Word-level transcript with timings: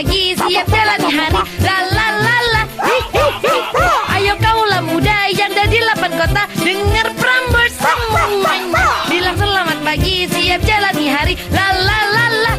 pagi 0.00 0.32
siap 0.32 0.64
jalani 0.72 1.12
hari 1.12 1.36
La 1.60 1.76
la 1.92 2.06
la 2.24 2.36
la 2.56 2.62
hi, 2.88 2.98
hi, 3.12 3.26
hi. 3.44 3.88
Ayo 4.16 4.32
kaulah 4.40 4.80
muda 4.80 5.28
yang 5.28 5.52
ada 5.52 5.68
di 5.68 5.76
lapan 5.76 6.16
kota 6.16 6.48
Dengar 6.56 7.12
Prambors 7.20 7.76
semuanya 7.76 8.88
Bilang 9.12 9.36
selamat 9.36 9.78
pagi 9.84 10.24
siap 10.24 10.64
jalani 10.64 11.04
hari 11.04 11.36
La 11.52 11.68
la 11.76 11.98
la 12.16 12.24
la. 12.32 12.52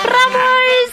Prambors. 0.00 0.92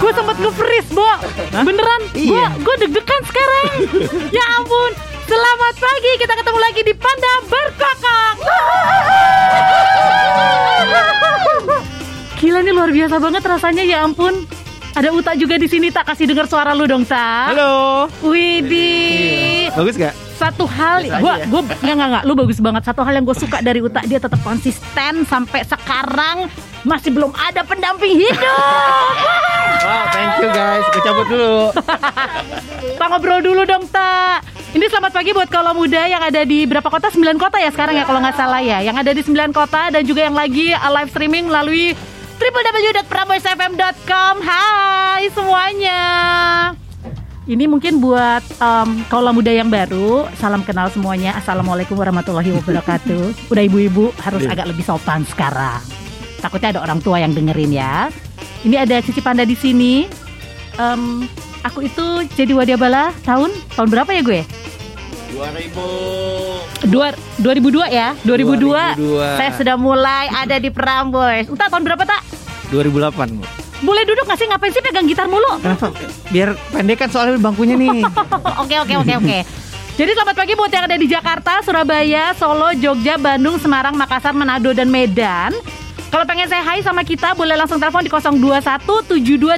Gue 0.00 0.10
sempat 0.16 0.36
nge-freeze, 0.40 0.90
Bo. 0.96 1.04
Beneran? 1.52 2.00
Gue 2.16 2.22
Iya. 2.32 2.46
gue 2.56 2.74
deg-degan 2.86 3.22
sekarang. 3.28 3.66
ya 4.38 4.44
ampun. 4.56 5.09
Selamat 5.30 5.74
pagi. 5.78 6.12
Kita 6.18 6.34
ketemu 6.34 6.58
lagi 6.58 6.80
di 6.82 6.90
Panda 6.90 7.32
Berkokok. 7.46 8.34
Gila 12.42 12.58
nih 12.66 12.74
luar 12.74 12.90
biasa 12.90 13.16
banget 13.22 13.42
rasanya 13.46 13.86
ya 13.86 14.02
ampun. 14.02 14.42
Ada 14.90 15.14
Uta 15.14 15.38
juga 15.38 15.54
di 15.54 15.70
sini 15.70 15.94
tak 15.94 16.10
kasih 16.10 16.26
dengar 16.34 16.50
suara 16.50 16.74
lu 16.74 16.82
dong, 16.90 17.06
Tak. 17.06 17.54
Halo. 17.54 18.10
Widih. 18.26 19.70
Bagus 19.70 19.94
gak? 19.94 20.18
Satu 20.34 20.66
hal, 20.66 21.06
aja. 21.06 21.46
gua 21.46 21.62
nggak 21.62 21.78
nggak 21.78 22.08
nggak, 22.10 22.24
lu 22.26 22.34
bagus 22.34 22.58
banget. 22.58 22.82
Satu 22.90 23.06
hal 23.06 23.14
yang 23.14 23.22
gue 23.22 23.36
suka 23.38 23.62
dari 23.62 23.78
Uta 23.78 24.02
dia 24.02 24.18
tetap 24.18 24.42
konsisten 24.42 25.22
sampai 25.30 25.62
sekarang 25.62 26.50
masih 26.82 27.14
belum 27.14 27.30
ada 27.38 27.62
pendamping 27.62 28.18
hidup. 28.18 29.14
Wow, 29.86 30.04
thank 30.10 30.42
you 30.42 30.50
guys. 30.50 30.82
Gue 30.90 31.02
cabut 31.06 31.26
dulu. 31.30 31.70
Kita 32.98 33.04
ngobrol 33.06 33.40
dulu 33.46 33.62
dong, 33.62 33.86
Ta. 33.94 34.42
Ini 34.70 34.86
selamat 34.86 35.10
pagi 35.10 35.34
buat 35.34 35.50
kalau 35.50 35.74
muda 35.74 36.06
yang 36.06 36.22
ada 36.22 36.46
di 36.46 36.62
berapa 36.62 36.86
kota? 36.86 37.10
9 37.10 37.18
kota 37.42 37.58
ya 37.58 37.74
sekarang 37.74 37.98
ya 37.98 38.06
kalau 38.06 38.22
nggak 38.22 38.38
salah 38.38 38.62
ya. 38.62 38.78
Yang 38.78 38.96
ada 39.02 39.10
di 39.10 39.22
9 39.26 39.50
kota 39.50 39.90
dan 39.90 40.02
juga 40.06 40.30
yang 40.30 40.36
lagi 40.38 40.70
uh, 40.70 40.90
live 40.94 41.10
streaming 41.10 41.50
melalui 41.50 41.90
www.praboysfm.com. 42.38 44.34
Hai 44.40 45.26
semuanya. 45.34 46.00
Ini 47.50 47.66
mungkin 47.66 47.98
buat 47.98 48.46
um, 48.62 49.02
kaulah 49.10 49.34
muda 49.34 49.50
yang 49.50 49.66
baru, 49.66 50.30
salam 50.38 50.62
kenal 50.62 50.86
semuanya. 50.86 51.34
Assalamualaikum 51.34 51.98
warahmatullahi 51.98 52.54
wabarakatuh. 52.54 53.34
Udah 53.50 53.64
ibu-ibu 53.66 54.14
harus 54.22 54.46
Iya. 54.46 54.54
agak 54.54 54.70
lebih 54.70 54.86
sopan 54.86 55.26
sekarang. 55.26 55.82
Takutnya 56.38 56.78
ada 56.78 56.86
orang 56.86 57.02
tua 57.02 57.18
yang 57.18 57.34
dengerin 57.34 57.74
ya. 57.74 58.06
Ini 58.62 58.86
ada 58.86 59.02
Cici 59.02 59.18
Panda 59.18 59.42
di 59.42 59.58
sini. 59.58 60.06
Em, 60.78 61.26
aku 61.64 61.84
itu 61.86 62.06
jadi 62.36 62.52
wadiabala 62.56 63.12
tahun 63.24 63.52
tahun 63.76 63.88
berapa 63.88 64.10
ya 64.12 64.22
gue? 64.24 64.40
2000. 65.30 66.90
Dua, 66.90 67.14
2002 67.38 67.86
ya 67.92 68.18
2002, 68.26 68.98
2002. 68.98 69.38
Saya 69.38 69.50
sudah 69.54 69.76
mulai 69.78 70.26
ada 70.26 70.58
di 70.58 70.68
Prambors 70.74 71.46
Entah 71.46 71.70
tahun 71.70 71.86
berapa 71.86 72.02
tak? 72.02 72.20
2008. 72.74 73.38
Bu. 73.38 73.44
Boleh 73.80 74.04
duduk 74.04 74.28
gak 74.28 74.36
sih? 74.36 74.44
Ngapain 74.44 74.72
sih 74.74 74.82
pegang 74.84 75.06
gitar 75.08 75.30
mulu? 75.30 75.56
Biar 76.28 76.52
pendek 76.74 77.00
kan 77.00 77.08
soalnya 77.08 77.40
bangkunya 77.40 77.78
nih. 77.78 78.04
Oke 78.62 78.76
oke 78.76 78.94
oke 79.00 79.14
oke 79.24 79.38
Jadi 79.96 80.10
selamat 80.16 80.36
pagi 80.36 80.52
buat 80.56 80.72
yang 80.72 80.84
ada 80.88 80.96
di 80.96 81.08
Jakarta, 81.08 81.60
Surabaya, 81.60 82.32
Solo, 82.32 82.72
Jogja, 82.72 83.20
Bandung, 83.20 83.60
Semarang, 83.60 83.92
Makassar, 83.96 84.32
Manado, 84.32 84.72
dan 84.72 84.88
Medan 84.88 85.52
Kalau 86.10 86.26
pengen 86.26 86.50
saya 86.50 86.66
hai 86.66 86.82
sama 86.82 87.06
kita 87.06 87.38
boleh 87.38 87.54
langsung 87.54 87.78
telepon 87.78 88.02
di 88.02 88.10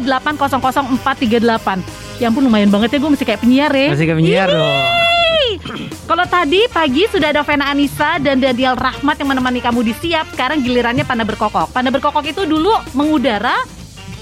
021-728-000438 0.05 2.21
Ya 2.21 2.29
ampun 2.29 2.45
lumayan 2.45 2.69
banget 2.69 2.93
ya 2.93 3.01
gue 3.01 3.09
masih 3.09 3.25
kayak 3.25 3.41
penyiar 3.41 3.73
ya 3.73 3.97
Masih 3.97 4.05
kayak 4.05 4.21
penyiar 4.21 4.53
dong. 4.53 4.85
Kalau 6.03 6.27
tadi 6.29 6.69
pagi 6.69 7.09
sudah 7.09 7.33
ada 7.33 7.41
Vena 7.41 7.73
Anissa 7.73 8.21
dan 8.21 8.37
Daniel 8.37 8.77
Rahmat 8.77 9.17
yang 9.17 9.33
menemani 9.33 9.65
kamu 9.65 9.81
di 9.81 9.97
siap. 9.97 10.29
Sekarang 10.37 10.61
gilirannya 10.61 11.09
Panda 11.09 11.25
Berkokok. 11.25 11.73
Panda 11.73 11.89
Berkokok 11.89 12.21
itu 12.29 12.45
dulu 12.45 12.69
mengudara 12.93 13.57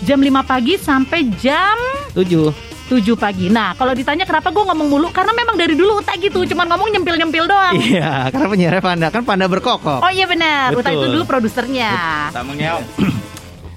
jam 0.06 0.22
5 0.22 0.30
pagi 0.46 0.78
sampai 0.78 1.26
jam 1.42 1.74
7. 2.14 2.69
7 2.90 3.14
pagi. 3.14 3.46
Nah, 3.46 3.70
kalau 3.78 3.94
ditanya 3.94 4.26
kenapa 4.26 4.50
gue 4.50 4.66
ngomong 4.66 4.88
mulu, 4.90 5.08
karena 5.14 5.30
memang 5.30 5.54
dari 5.54 5.78
dulu 5.78 6.02
Uta 6.02 6.18
gitu, 6.18 6.42
cuman 6.42 6.66
ngomong 6.74 6.90
nyempil-nyempil 6.90 7.46
doang. 7.46 7.78
Iya, 7.78 8.26
karena 8.34 8.46
penyiarnya 8.50 8.82
panda 8.82 9.06
kan 9.14 9.22
panda 9.22 9.46
berkokok. 9.46 10.02
Oh 10.02 10.10
iya 10.10 10.26
benar, 10.26 10.74
Uta 10.74 10.90
itu 10.90 11.06
dulu 11.06 11.22
produsernya. 11.22 11.94
Tak 12.34 12.42
mengeong. 12.42 12.82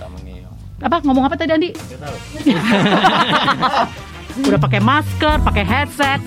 Tak 0.01 0.09
mengeong. 0.17 0.53
Apa 0.81 0.97
ngomong 1.05 1.29
apa 1.29 1.37
tadi 1.37 1.53
Andi? 1.53 1.69
Udah 4.49 4.57
pakai 4.57 4.81
masker, 4.81 5.45
pakai 5.45 5.61
headset. 5.61 6.17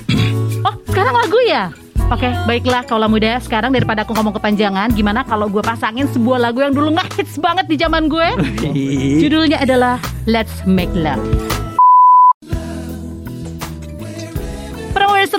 Oh, 0.62 0.78
sekarang 0.86 1.18
lagu 1.18 1.42
ya? 1.42 1.74
Oke, 2.06 2.30
baiklah 2.47 2.86
kaulah 2.86 3.10
muda. 3.10 3.42
Sekarang 3.42 3.74
daripada 3.74 4.06
aku 4.06 4.14
ngomong 4.14 4.38
kepanjangan, 4.38 4.94
gimana 4.94 5.26
kalau 5.26 5.50
gue 5.50 5.58
pasangin 5.58 6.06
sebuah 6.14 6.38
lagu 6.38 6.62
yang 6.62 6.70
dulu 6.70 6.94
nggak 6.94 7.18
hits 7.18 7.34
banget 7.42 7.66
di 7.66 7.74
zaman 7.74 8.06
gue? 8.06 8.30
Judulnya 9.26 9.58
adalah 9.58 9.98
Let's 10.22 10.62
Make 10.70 10.94
Love. 10.94 11.66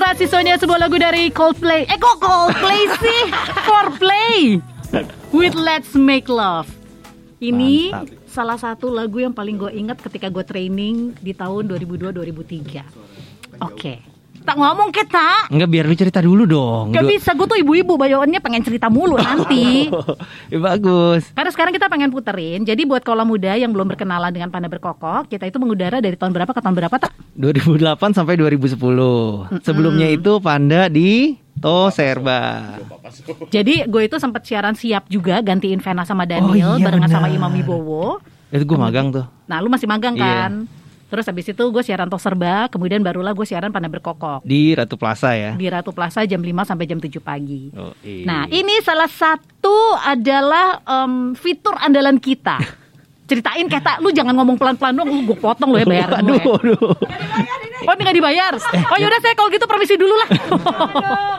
Suka 0.07 0.23
siswanya 0.23 0.55
sebuah 0.55 0.87
lagu 0.87 0.95
dari 0.95 1.27
Coldplay. 1.27 1.83
Eh 1.83 1.99
kok 1.99 2.23
Coldplay 2.23 2.87
sih? 2.95 3.27
Foreplay. 3.67 4.55
With 5.35 5.51
Let's 5.51 5.99
Make 5.99 6.31
Love. 6.31 6.71
Ini 7.43 7.91
Mantap. 7.91 8.15
salah 8.23 8.55
satu 8.55 8.87
lagu 8.87 9.19
yang 9.19 9.35
paling 9.35 9.59
gue 9.59 9.67
ingat 9.67 9.99
ketika 9.99 10.31
gue 10.31 10.47
training 10.47 11.11
di 11.19 11.35
tahun 11.35 11.67
2002-2003. 11.75 13.59
Oke. 13.59 13.99
Tak 14.47 14.55
ngomong 14.55 14.95
kita. 14.95 15.51
Enggak 15.51 15.67
biar 15.67 15.83
lu 15.83 15.91
cerita 15.93 16.23
dulu 16.23 16.47
dong. 16.47 16.95
Gak 16.95 17.03
bisa, 17.03 17.35
gue 17.35 17.43
tuh 17.45 17.59
ibu-ibu 17.59 17.93
bayawannya 17.93 18.39
pengen 18.39 18.63
cerita 18.63 18.87
mulu 18.87 19.19
nanti. 19.21 19.91
Ya, 20.47 20.59
bagus. 20.63 21.27
Karena 21.35 21.51
sekarang 21.51 21.75
kita 21.75 21.91
pengen 21.91 22.07
puterin. 22.07 22.63
Jadi 22.63 22.87
buat 22.87 23.03
kaulah 23.03 23.27
muda 23.27 23.53
yang 23.53 23.69
belum 23.69 23.91
berkenalan 23.91 24.31
dengan 24.31 24.47
Panda 24.47 24.65
Berkokok, 24.65 25.27
kita 25.27 25.43
itu 25.43 25.59
mengudara 25.59 25.99
dari 25.99 26.15
tahun 26.15 26.31
berapa 26.31 26.47
ke 26.47 26.61
tahun 26.63 26.75
berapa 26.75 26.95
tak? 26.95 27.11
2008 27.35 27.75
sampai 28.15 28.39
2010. 28.39 28.79
Sebelumnya 29.59 30.07
itu 30.07 30.39
panda 30.39 30.87
di 30.87 31.35
Toserba. 31.59 32.79
Jadi 33.49 33.83
gue 33.83 34.01
itu 34.01 34.15
sempat 34.15 34.47
siaran 34.47 34.79
siap 34.79 35.05
juga 35.07 35.41
gantiin 35.41 35.83
Vena 35.83 36.07
sama 36.07 36.23
Daniel 36.23 36.71
Oh, 36.71 36.79
iya, 36.79 36.87
barengan 36.87 37.11
sama. 37.11 37.27
Imam 37.27 37.51
Wibowo. 37.51 38.23
Itu 38.47 38.63
gue 38.63 38.79
magang 38.79 39.11
tuh. 39.11 39.27
Nah 39.43 39.59
lu 39.59 39.67
masih 39.67 39.85
magang 39.85 40.15
Iya. 40.15 40.23
kan? 40.23 40.51
Terus 41.07 41.23
habis 41.23 41.47
itu 41.47 41.63
gue 41.71 41.83
siaran 41.87 42.11
Toserba, 42.11 42.67
kemudian 42.67 42.99
barulah 42.99 43.31
gue 43.31 43.47
siaran 43.47 43.71
Panda 43.71 43.87
Berkokok. 43.87 44.43
Di 44.43 44.75
Ratu 44.75 44.99
Plaza 44.99 45.31
ya. 45.31 45.55
Di 45.55 45.71
Ratu 45.71 45.95
Plaza 45.95 46.27
jam 46.27 46.43
5 46.43 46.67
sampai 46.67 46.83
jam 46.83 46.99
7 46.99 47.23
pagi. 47.23 47.71
Oh, 47.79 47.95
iya. 48.03 48.27
Nah, 48.27 48.43
ini 48.51 48.75
salah 48.83 49.07
satu 49.07 49.95
adalah 50.03 50.83
em, 50.83 51.31
fitur 51.31 51.79
andalan 51.79 52.19
kita. 52.19 52.59
Ceritain 53.27 53.67
kata, 53.71 54.03
lu 54.03 54.11
jangan 54.11 54.35
ngomong 54.35 54.59
pelan-pelan 54.59 54.99
dong, 54.99 55.07
lu 55.07 55.31
gue 55.31 55.39
potong 55.39 55.75
lo 55.75 55.79
ya 55.79 55.87
bayar 55.87 56.23
aduh, 56.23 56.39
aduh. 56.39 56.95
Oh 57.87 57.93
ini 57.95 58.03
gak 58.07 58.15
dibayar? 58.15 58.51
Oh 58.87 58.97
yaudah 58.99 59.19
saya 59.19 59.35
kalau 59.35 59.51
gitu 59.51 59.67
permisi 59.67 59.99
dulu 59.99 60.15
lah. 60.15 60.29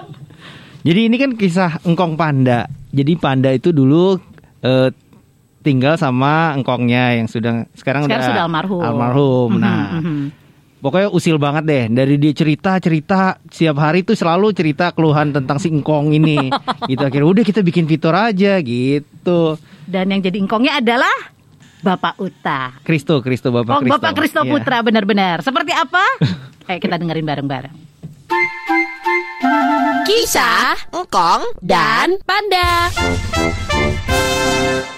Jadi 0.87 1.01
ini 1.13 1.17
kan 1.17 1.33
kisah 1.37 1.81
engkong 1.85 2.17
panda. 2.17 2.69
Jadi 2.93 3.17
panda 3.21 3.53
itu 3.53 3.73
dulu 3.73 4.17
eh, 4.65 4.89
tinggal 5.69 5.95
sama 5.95 6.57
engkongnya 6.57 7.21
yang 7.21 7.29
sudah 7.29 7.69
sekarang, 7.77 8.09
Sekarang 8.09 8.25
sudah 8.33 8.45
almarhum. 8.49 8.81
Almarhum. 8.81 9.49
Mhm, 9.53 9.61
Nah, 9.61 9.85
mhm. 10.01 10.25
pokoknya 10.81 11.09
usil 11.13 11.37
banget 11.37 11.65
deh. 11.65 11.85
Dari 11.93 12.17
dia 12.17 12.33
cerita 12.33 12.81
cerita 12.81 13.37
setiap 13.45 13.77
hari 13.77 14.01
tuh 14.01 14.17
selalu 14.17 14.57
cerita 14.57 14.97
keluhan 14.97 15.37
tentang 15.37 15.61
si 15.61 15.69
engkong 15.69 16.17
ini. 16.17 16.49
gitu 16.91 17.05
akhirnya 17.05 17.29
udah 17.29 17.45
kita 17.45 17.61
bikin 17.61 17.85
fitur 17.85 18.17
aja 18.17 18.57
gitu. 18.59 19.61
Dan 19.85 20.09
yang 20.09 20.25
jadi 20.25 20.41
ingkongnya 20.41 20.81
adalah 20.81 21.13
Bapak 21.79 22.19
Uta. 22.19 22.75
Kristo, 22.83 23.21
Kristo 23.21 23.53
Bapak 23.53 23.71
oh 23.71 23.81
Kristo. 23.85 23.95
Bapak 23.95 24.13
Kristo 24.17 24.41
Iya. 24.43 24.51
Putra 24.51 24.79
benar-benar. 24.81 25.45
Seperti 25.45 25.71
apa? 25.71 26.03
Ayo 26.69 26.81
kita 26.81 26.97
dengerin 26.97 27.23
bareng-bareng. 27.23 27.75
Kisah 30.05 30.77
Engkong 30.91 31.53
dan 31.61 32.17
Panda. 32.25 32.89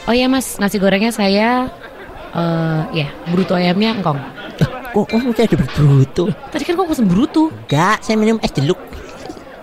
Oh 0.04 0.14
ya 0.14 0.26
mas, 0.26 0.58
nasi 0.58 0.76
gorengnya 0.76 1.10
saya 1.10 1.70
eh 2.30 2.82
ya 2.94 3.08
bruto 3.30 3.54
ayamnya 3.54 3.94
engkong. 3.94 4.18
Kok 4.90 5.06
kamu 5.06 5.30
kayak 5.30 5.54
ada 5.54 5.58
berbruto? 5.62 6.24
Tadi 6.50 6.62
kan 6.66 6.74
kok 6.74 6.88
pesen 6.90 7.06
bruto. 7.06 7.50
Enggak, 7.66 8.02
saya 8.02 8.18
minum 8.18 8.42
es 8.42 8.50
jeruk. 8.50 8.78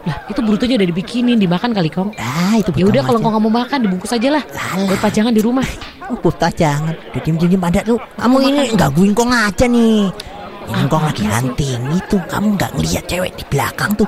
Lah 0.07 0.23
itu 0.31 0.39
brutonya 0.39 0.79
udah 0.79 0.87
dibikinin, 0.87 1.35
dimakan 1.35 1.75
kali 1.75 1.91
kong. 1.91 2.15
Ah, 2.15 2.55
itu 2.55 2.71
Ya 2.79 2.87
udah 2.87 3.03
kalau 3.03 3.19
macam- 3.19 3.27
engkong 3.27 3.33
nggak 3.35 3.43
mau 3.43 3.53
makan 3.59 3.77
dibungkus 3.83 4.15
aja 4.15 4.29
lah. 4.31 4.43
Buat 4.87 4.99
pajangan 5.03 5.35
di 5.35 5.43
rumah. 5.43 5.67
Oh, 6.07 6.15
putar 6.15 6.47
jangan. 6.55 6.95
Udah 7.11 7.19
diem-diem 7.19 7.59
ada 7.59 7.83
tuh. 7.83 7.99
Kamu 8.15 8.35
ini 8.39 8.71
gangguin 8.71 9.11
kong 9.11 9.31
aja 9.35 9.67
nih. 9.67 10.07
Ini 10.67 10.83
kong 10.87 11.03
lagi 11.03 11.23
hunting 11.27 11.81
itu. 11.91 12.15
Kamu 12.23 12.55
nggak 12.55 12.71
ngeliat 12.79 13.03
cewek 13.03 13.31
di 13.35 13.43
belakang 13.51 13.91
tuh. 13.99 14.07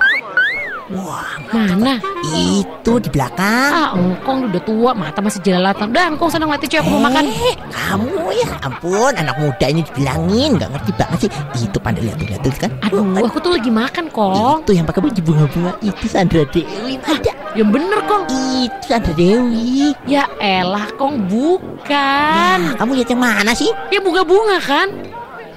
Wah, 0.89 1.38
Mana? 1.53 2.01
itu 2.33 2.94
di 2.97 3.09
belakang. 3.13 3.69
Ah, 3.69 3.94
engkong 3.94 4.50
udah 4.50 4.62
tua, 4.65 4.91
mata 4.97 5.21
masih 5.21 5.38
jelalatan. 5.45 5.94
Udah, 5.94 6.09
engkong 6.09 6.33
senang 6.33 6.50
lihat 6.50 6.65
cuy 6.65 6.80
aku 6.81 6.89
mau 6.89 7.06
makan. 7.06 7.30
Eh, 7.30 7.56
kamu 7.69 8.25
ya 8.33 8.50
ampun, 8.65 9.13
anak 9.13 9.36
muda 9.38 9.65
ini 9.69 9.86
dibilangin 9.86 10.57
nggak 10.57 10.69
ngerti 10.74 10.91
banget 10.97 11.18
sih. 11.21 11.31
Itu 11.62 11.77
pandai 11.77 12.09
lihat 12.09 12.18
tuh, 12.18 12.25
lihat 12.25 12.57
kan. 12.57 12.71
Aduh, 12.89 13.06
aku 13.21 13.38
tuh 13.38 13.51
lagi 13.53 13.69
makan, 13.69 14.09
Kong. 14.09 14.65
Itu 14.65 14.71
yang 14.74 14.89
pakai 14.89 15.01
baju 15.06 15.21
bunga-bunga 15.21 15.71
itu 15.86 16.06
Sandra 16.09 16.41
Dewi 16.50 16.97
ada. 17.06 17.33
Ya 17.53 17.63
bener, 17.65 18.00
Kong. 18.09 18.25
Itu 18.65 18.86
Sandra 18.89 19.13
Dewi. 19.13 19.94
Ya 20.09 20.25
elah, 20.41 20.89
Kong, 20.97 21.30
bukan. 21.30 22.57
Nah, 22.65 22.74
kamu 22.81 22.97
lihat 22.97 23.09
yang 23.13 23.21
mana 23.21 23.53
sih? 23.53 23.69
Ya 23.94 24.01
bunga-bunga 24.01 24.57
kan? 24.57 24.89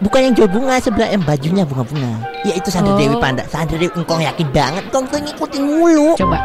Bukan 0.03 0.19
yang 0.19 0.35
jual 0.35 0.51
bunga 0.51 0.83
sebelah 0.83 1.09
yang 1.15 1.23
bajunya 1.23 1.63
bunga-bunga. 1.63 2.13
Ya 2.43 2.59
itu 2.59 2.69
Sandra 2.75 2.93
Oh. 2.95 2.99
Dewi 2.99 3.17
Panda. 3.23 3.47
Sandra 3.47 3.79
Dewi 3.79 3.95
engkong 3.95 4.19
yakin 4.19 4.49
banget. 4.51 4.83
Engkong 4.91 5.07
tuh 5.07 5.19
ngikutin 5.23 5.63
mulu. 5.63 6.11
Coba. 6.19 6.39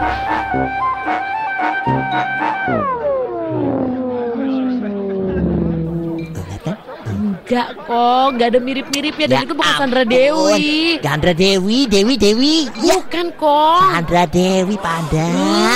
Enggak, 7.08 7.70
Kong. 7.88 8.30
Enggak 8.36 8.48
ada 8.54 8.60
mirip-miripnya. 8.60 9.26
Dan 9.32 9.38
Ya 9.40 9.42
itu 9.48 9.56
bukan. 9.56 9.78
Sandra 9.80 10.04
Dewi. 10.04 11.00
Sandra 11.00 11.34
Dewi, 11.34 11.78
Dewi, 11.88 12.14
Dewi. 12.20 12.56
Ya, 12.84 13.00
Bukan, 13.00 13.28
Kong. 13.40 13.82
Sandra 13.96 14.24
Dewi 14.28 14.76
Panda. 14.78 15.28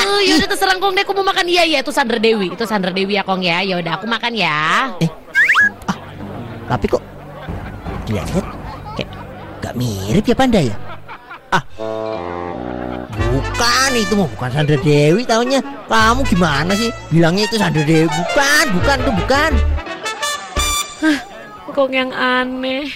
Uh, 0.05 0.19
ya 0.21 0.33
udah 0.37 0.49
terserah 0.51 0.75
Kong 0.77 0.93
deh 0.93 1.01
aku 1.01 1.15
mau 1.15 1.25
makan 1.25 1.47
iya 1.47 1.63
ya 1.63 1.79
itu 1.79 1.89
Sandra 1.89 2.19
Dewi 2.19 2.51
itu 2.53 2.63
Sandra 2.67 2.91
Dewi 2.91 3.15
ya 3.15 3.23
Kong 3.23 3.41
ya 3.41 3.63
ya 3.63 3.79
udah 3.79 3.97
aku 3.97 4.05
makan 4.05 4.33
ya 4.35 4.91
Tapi 6.67 6.85
kok 6.87 7.03
dilihat 8.07 8.45
kayak 8.97 9.09
gak 9.61 9.73
mirip 9.77 10.25
ya 10.25 10.35
Panda 10.35 10.61
ya? 10.61 10.75
Ah, 11.51 11.63
bukan 13.11 13.91
itu 13.99 14.15
mah 14.15 14.27
bukan 14.31 14.49
Sandra 14.55 14.79
Dewi 14.79 15.27
taunya. 15.27 15.59
Kamu 15.91 16.23
gimana 16.23 16.71
sih? 16.71 16.87
Bilangnya 17.11 17.43
itu 17.45 17.59
Sandra 17.59 17.83
Dewi. 17.83 18.07
Bukan, 18.07 18.65
bukan 18.79 18.97
tuh 19.03 19.13
bukan. 19.19 19.51
Kong 21.71 21.95
yang 21.95 22.11
aneh 22.11 22.91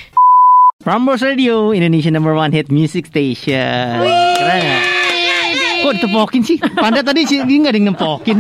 Prambors 0.84 1.24
Radio, 1.24 1.72
Indonesia 1.72 2.12
number 2.12 2.36
one 2.36 2.52
hit 2.52 2.68
music 2.70 3.08
station. 3.08 4.04
Keren 4.38 4.60
nggak? 4.62 4.84
Kok 5.82 5.94
ditepokin 5.98 6.42
sih? 6.46 6.58
Panda 6.62 7.02
tadi 7.02 7.26
sih 7.26 7.42
dia 7.42 7.58
nggak 7.58 7.74
ada 7.74 7.80
yang 7.80 7.88
nempokin. 7.96 8.38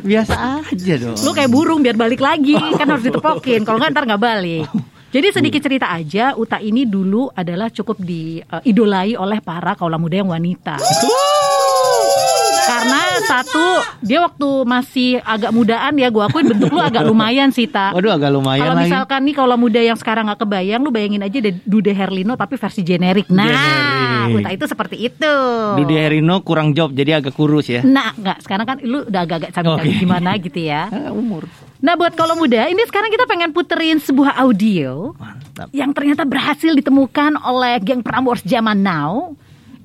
Biasa 0.00 0.64
aja 0.64 0.94
dong. 1.00 1.16
Lu 1.22 1.30
kayak 1.32 1.50
burung 1.50 1.80
biar 1.80 1.96
balik 1.96 2.20
lagi 2.20 2.54
kan 2.54 2.86
harus 2.86 3.06
ditepokin. 3.06 3.64
Kalau 3.64 3.80
nggak 3.80 3.90
ntar 3.96 4.04
nggak 4.10 4.22
balik. 4.22 4.66
Jadi 5.10 5.26
sedikit 5.34 5.58
cerita 5.58 5.90
aja, 5.90 6.38
Uta 6.38 6.62
ini 6.62 6.86
dulu 6.86 7.34
adalah 7.34 7.66
cukup 7.66 7.98
diidolai 7.98 9.18
oleh 9.18 9.42
para 9.42 9.74
kaula 9.74 9.98
muda 9.98 10.22
yang 10.22 10.30
wanita. 10.30 10.78
Karena 12.70 13.02
satu, 13.26 13.82
dia 13.98 14.22
waktu 14.22 14.48
masih 14.62 15.18
agak 15.26 15.50
mudaan 15.50 15.98
ya, 15.98 16.14
gua 16.14 16.30
akuin 16.30 16.54
bentuk 16.54 16.70
lu 16.70 16.78
agak 16.78 17.02
lumayan 17.02 17.50
sih, 17.50 17.66
Ta. 17.66 17.90
Waduh 17.90 18.14
agak 18.14 18.30
lumayan 18.30 18.62
Kalau 18.62 18.74
lagi. 18.78 18.86
misalkan 18.86 19.20
nih 19.26 19.34
kaula 19.34 19.56
muda 19.58 19.80
yang 19.82 19.98
sekarang 19.98 20.30
nggak 20.30 20.46
kebayang, 20.46 20.80
lu 20.86 20.94
bayangin 20.94 21.26
aja 21.26 21.38
Dude 21.66 21.90
Herlino 21.90 22.38
tapi 22.38 22.54
versi 22.54 22.86
generik. 22.86 23.26
Nah. 23.34 24.30
Uta 24.30 24.54
itu 24.54 24.64
seperti 24.70 25.10
itu. 25.10 25.34
Dude 25.74 25.98
Herino 25.98 26.46
kurang 26.46 26.70
job 26.70 26.94
jadi 26.94 27.18
agak 27.18 27.34
kurus 27.34 27.66
ya. 27.66 27.82
Nah, 27.82 28.14
nggak. 28.14 28.46
Sekarang 28.46 28.62
kan 28.62 28.76
lu 28.86 29.02
udah 29.02 29.26
agak-agak 29.26 29.50
cantik 29.58 29.90
Oke. 29.90 29.98
gimana 30.06 30.38
gitu 30.38 30.60
ya. 30.62 30.86
Ah, 30.86 31.10
umur. 31.10 31.50
Nah 31.80 31.96
buat 31.96 32.12
kalau 32.12 32.36
muda, 32.36 32.68
ini 32.68 32.84
sekarang 32.84 33.08
kita 33.08 33.24
pengen 33.24 33.56
puterin 33.56 33.96
sebuah 33.96 34.36
audio 34.36 35.16
Mantap. 35.16 35.72
yang 35.72 35.96
ternyata 35.96 36.28
berhasil 36.28 36.76
ditemukan 36.76 37.40
oleh 37.40 37.80
geng 37.80 38.04
Prambors 38.04 38.44
zaman 38.44 38.84
now. 38.84 39.32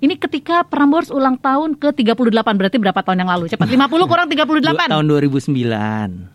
Ini 0.03 0.19
ketika 0.19 0.67
Prambors 0.67 1.07
ulang 1.07 1.39
tahun 1.39 1.79
ke 1.79 1.95
38 1.95 2.19
berarti 2.35 2.77
berapa 2.77 2.99
tahun 2.99 3.23
yang 3.23 3.31
lalu? 3.31 3.47
Cepat 3.47 3.71
50 3.71 4.11
kurang 4.11 4.27
38. 4.27 4.59
Dua- 4.59 4.91
tahun 4.91 5.05
2009. 5.07 6.27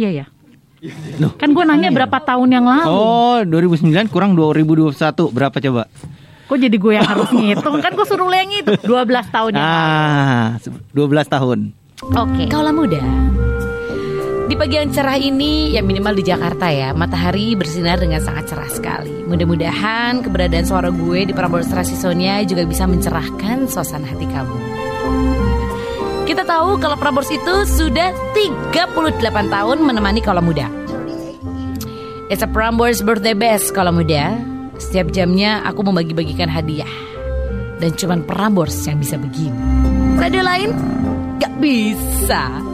Iya 0.00 0.24
ya. 0.24 0.26
Kan 1.36 1.52
gue 1.52 1.64
nanya 1.68 1.92
berapa 1.92 2.16
tahun 2.16 2.48
yang 2.48 2.64
lalu. 2.64 2.88
Oh, 2.88 3.38
2009 3.44 4.08
kurang 4.08 4.32
2021 4.32 4.96
berapa 5.28 5.52
coba? 5.52 5.84
Kok 6.48 6.56
jadi 6.56 6.76
gue 6.80 6.92
yang 6.96 7.04
harus 7.04 7.28
ngitung? 7.28 7.76
Kan 7.84 7.92
gue 7.92 8.06
suruh 8.08 8.24
lu 8.24 8.32
yang 8.32 8.48
ngitung. 8.48 8.80
12 8.88 9.04
tahun 9.28 9.50
yang 9.52 9.68
lalu. 9.68 9.76
Ah, 9.76 10.48
12 10.96 11.28
tahun. 11.28 11.58
Oke. 12.00 12.48
Kaulah 12.48 12.72
muda 12.72 13.04
di 14.50 14.58
pagi 14.58 14.74
yang 14.82 14.90
cerah 14.90 15.14
ini 15.14 15.78
ya 15.78 15.78
minimal 15.78 16.10
di 16.18 16.26
Jakarta 16.26 16.66
ya 16.74 16.90
matahari 16.90 17.54
bersinar 17.54 18.02
dengan 18.02 18.18
sangat 18.18 18.50
cerah 18.50 18.66
sekali. 18.66 19.22
Mudah-mudahan 19.30 20.26
keberadaan 20.26 20.66
suara 20.66 20.90
gue 20.90 21.30
di 21.30 21.30
Prambors 21.30 21.70
Sonia 21.70 22.42
juga 22.42 22.66
bisa 22.66 22.82
mencerahkan 22.90 23.70
suasana 23.70 24.10
hati 24.10 24.26
kamu. 24.26 24.56
Kita 26.26 26.42
tahu 26.42 26.82
kalau 26.82 26.98
Prambors 26.98 27.30
itu 27.30 27.62
sudah 27.62 28.10
38 28.34 29.54
tahun 29.54 29.78
menemani 29.86 30.18
kaulah 30.18 30.42
muda. 30.42 30.66
It's 32.26 32.42
a 32.42 32.50
Prambors 32.50 33.06
birthday 33.06 33.38
best 33.38 33.70
kaulah 33.70 33.94
muda. 33.94 34.34
Setiap 34.82 35.14
jamnya 35.14 35.62
aku 35.62 35.86
membagi-bagikan 35.86 36.50
hadiah. 36.50 36.90
Dan 37.78 37.94
cuman 37.94 38.26
Prambors 38.26 38.74
yang 38.82 38.98
bisa 38.98 39.14
begini. 39.14 39.54
Radio 40.18 40.42
lain? 40.42 40.74
Gak 41.38 41.54
bisa 41.62 42.69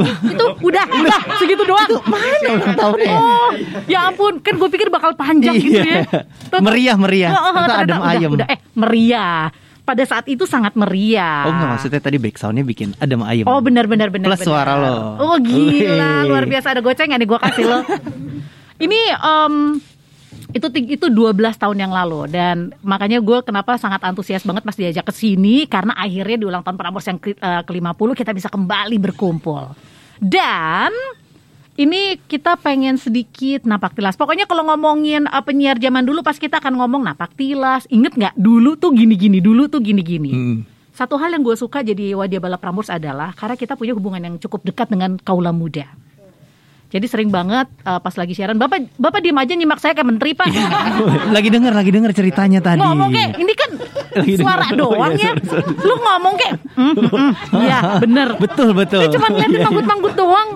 itu 0.00 0.44
udah, 0.64 0.84
udah 0.88 1.20
segitu 1.36 1.62
doang. 1.68 1.90
Mana 2.08 2.48
ulang 2.56 2.74
tahunnya? 2.78 3.12
Oh, 3.12 3.50
ya 3.90 4.08
ampun, 4.08 4.40
kan 4.40 4.54
gue 4.56 4.68
pikir 4.72 4.88
bakal 4.88 5.12
panjang 5.12 5.58
gitu 5.58 5.82
ya. 5.82 6.06
Tuh, 6.48 6.60
Meriah, 6.64 6.96
meriah. 6.96 7.30
Oh, 7.34 7.52
oh, 7.52 7.64
ternyata 7.66 7.96
adem 8.08 8.30
udah, 8.32 8.46
eh 8.48 8.58
meriah. 8.72 9.52
Pada 9.82 10.06
saat 10.06 10.30
itu 10.30 10.46
sangat 10.46 10.78
meriah. 10.78 11.42
Oh 11.42 11.50
enggak 11.50 11.68
maksudnya 11.74 11.98
tadi 11.98 12.14
back 12.22 12.38
soundnya 12.38 12.62
bikin 12.62 12.94
adem 13.02 13.18
ayem. 13.26 13.50
Oh 13.50 13.58
benar 13.58 13.90
benar 13.90 14.14
benar. 14.14 14.30
Plus 14.30 14.46
benar. 14.46 14.48
suara 14.48 14.72
lo. 14.78 14.96
Oh 15.18 15.36
gila, 15.42 16.22
Wih. 16.22 16.30
luar 16.30 16.46
biasa 16.46 16.78
ada 16.78 16.80
gocengan 16.86 17.18
nih 17.18 17.26
gue 17.26 17.38
kasih 17.42 17.64
lo. 17.66 17.78
Ini 18.84 19.00
em, 19.14 19.54
itu 20.52 20.68
itu 20.84 21.06
12 21.08 21.32
tahun 21.56 21.76
yang 21.80 21.92
lalu 21.92 22.28
dan 22.28 22.76
makanya 22.84 23.24
gue 23.24 23.40
kenapa 23.40 23.80
sangat 23.80 24.04
antusias 24.04 24.44
banget 24.44 24.62
pas 24.64 24.76
diajak 24.76 25.08
ke 25.08 25.12
sini 25.16 25.64
karena 25.64 25.96
akhirnya 25.96 26.36
di 26.36 26.46
ulang 26.46 26.60
tahun 26.60 26.76
Prambors 26.76 27.08
yang 27.08 27.16
ke, 27.16 27.32
eh, 27.32 27.62
ke-50 27.64 28.08
kita 28.12 28.32
bisa 28.36 28.48
kembali 28.52 28.96
berkumpul. 29.00 29.72
Dan 30.20 30.92
ini 31.80 32.20
kita 32.28 32.60
pengen 32.60 33.00
sedikit 33.00 33.64
napak 33.64 33.96
tilas. 33.96 34.14
Pokoknya 34.14 34.44
kalau 34.44 34.68
ngomongin 34.68 35.24
eh, 35.24 35.42
penyiar 35.42 35.80
zaman 35.80 36.04
dulu 36.04 36.20
pas 36.20 36.36
kita 36.36 36.60
akan 36.60 36.76
ngomong 36.76 37.00
napak 37.00 37.32
tilas. 37.32 37.88
Ingat 37.88 38.12
nggak 38.12 38.34
dulu 38.36 38.76
tuh 38.76 38.92
gini-gini, 38.92 39.40
dulu 39.40 39.72
tuh 39.72 39.80
gini-gini. 39.80 40.32
Hmm. 40.32 40.58
Satu 40.92 41.16
hal 41.16 41.32
yang 41.32 41.40
gue 41.40 41.56
suka 41.56 41.80
jadi 41.80 42.12
Wadia 42.12 42.36
Bala 42.36 42.60
Prambors 42.60 42.92
adalah 42.92 43.32
karena 43.32 43.56
kita 43.56 43.80
punya 43.80 43.96
hubungan 43.96 44.20
yang 44.20 44.36
cukup 44.36 44.60
dekat 44.68 44.92
dengan 44.92 45.16
kaula 45.16 45.48
muda. 45.48 45.88
Jadi 46.92 47.06
sering 47.08 47.32
banget 47.32 47.72
uh, 47.88 48.04
pas 48.04 48.12
lagi 48.12 48.36
siaran, 48.36 48.60
bapak 48.60 48.92
bapak 49.00 49.24
diem 49.24 49.40
aja 49.40 49.56
nyimak 49.56 49.80
saya 49.80 49.96
kayak 49.96 50.12
menteri 50.12 50.36
pak. 50.36 50.52
lagi 51.36 51.48
denger, 51.48 51.72
lagi 51.72 51.88
denger 51.88 52.12
ceritanya 52.12 52.60
tadi. 52.60 52.84
ngomong 52.84 53.08
kayak 53.08 53.40
ini 53.40 53.52
kan 53.56 53.70
Lagi 54.20 54.36
suara 54.36 54.68
denger. 54.68 54.76
doang 54.76 55.00
Oh, 55.00 55.16
ya. 55.16 55.32
iya, 55.32 55.32
sorry, 55.40 55.72
Lu 55.88 55.94
ngomong 55.96 56.34
kayak, 56.36 56.54
mm, 56.76 56.92
mm, 56.92 57.08
mm. 57.08 57.32
iya 57.64 57.78
bener. 57.96 58.28
Betul, 58.36 58.76
betul. 58.76 59.08
Saya 59.08 59.14
cuma 59.16 59.26
ngeliatin 59.32 59.60
manggut-manggut 59.64 60.14
doang. 60.20 60.48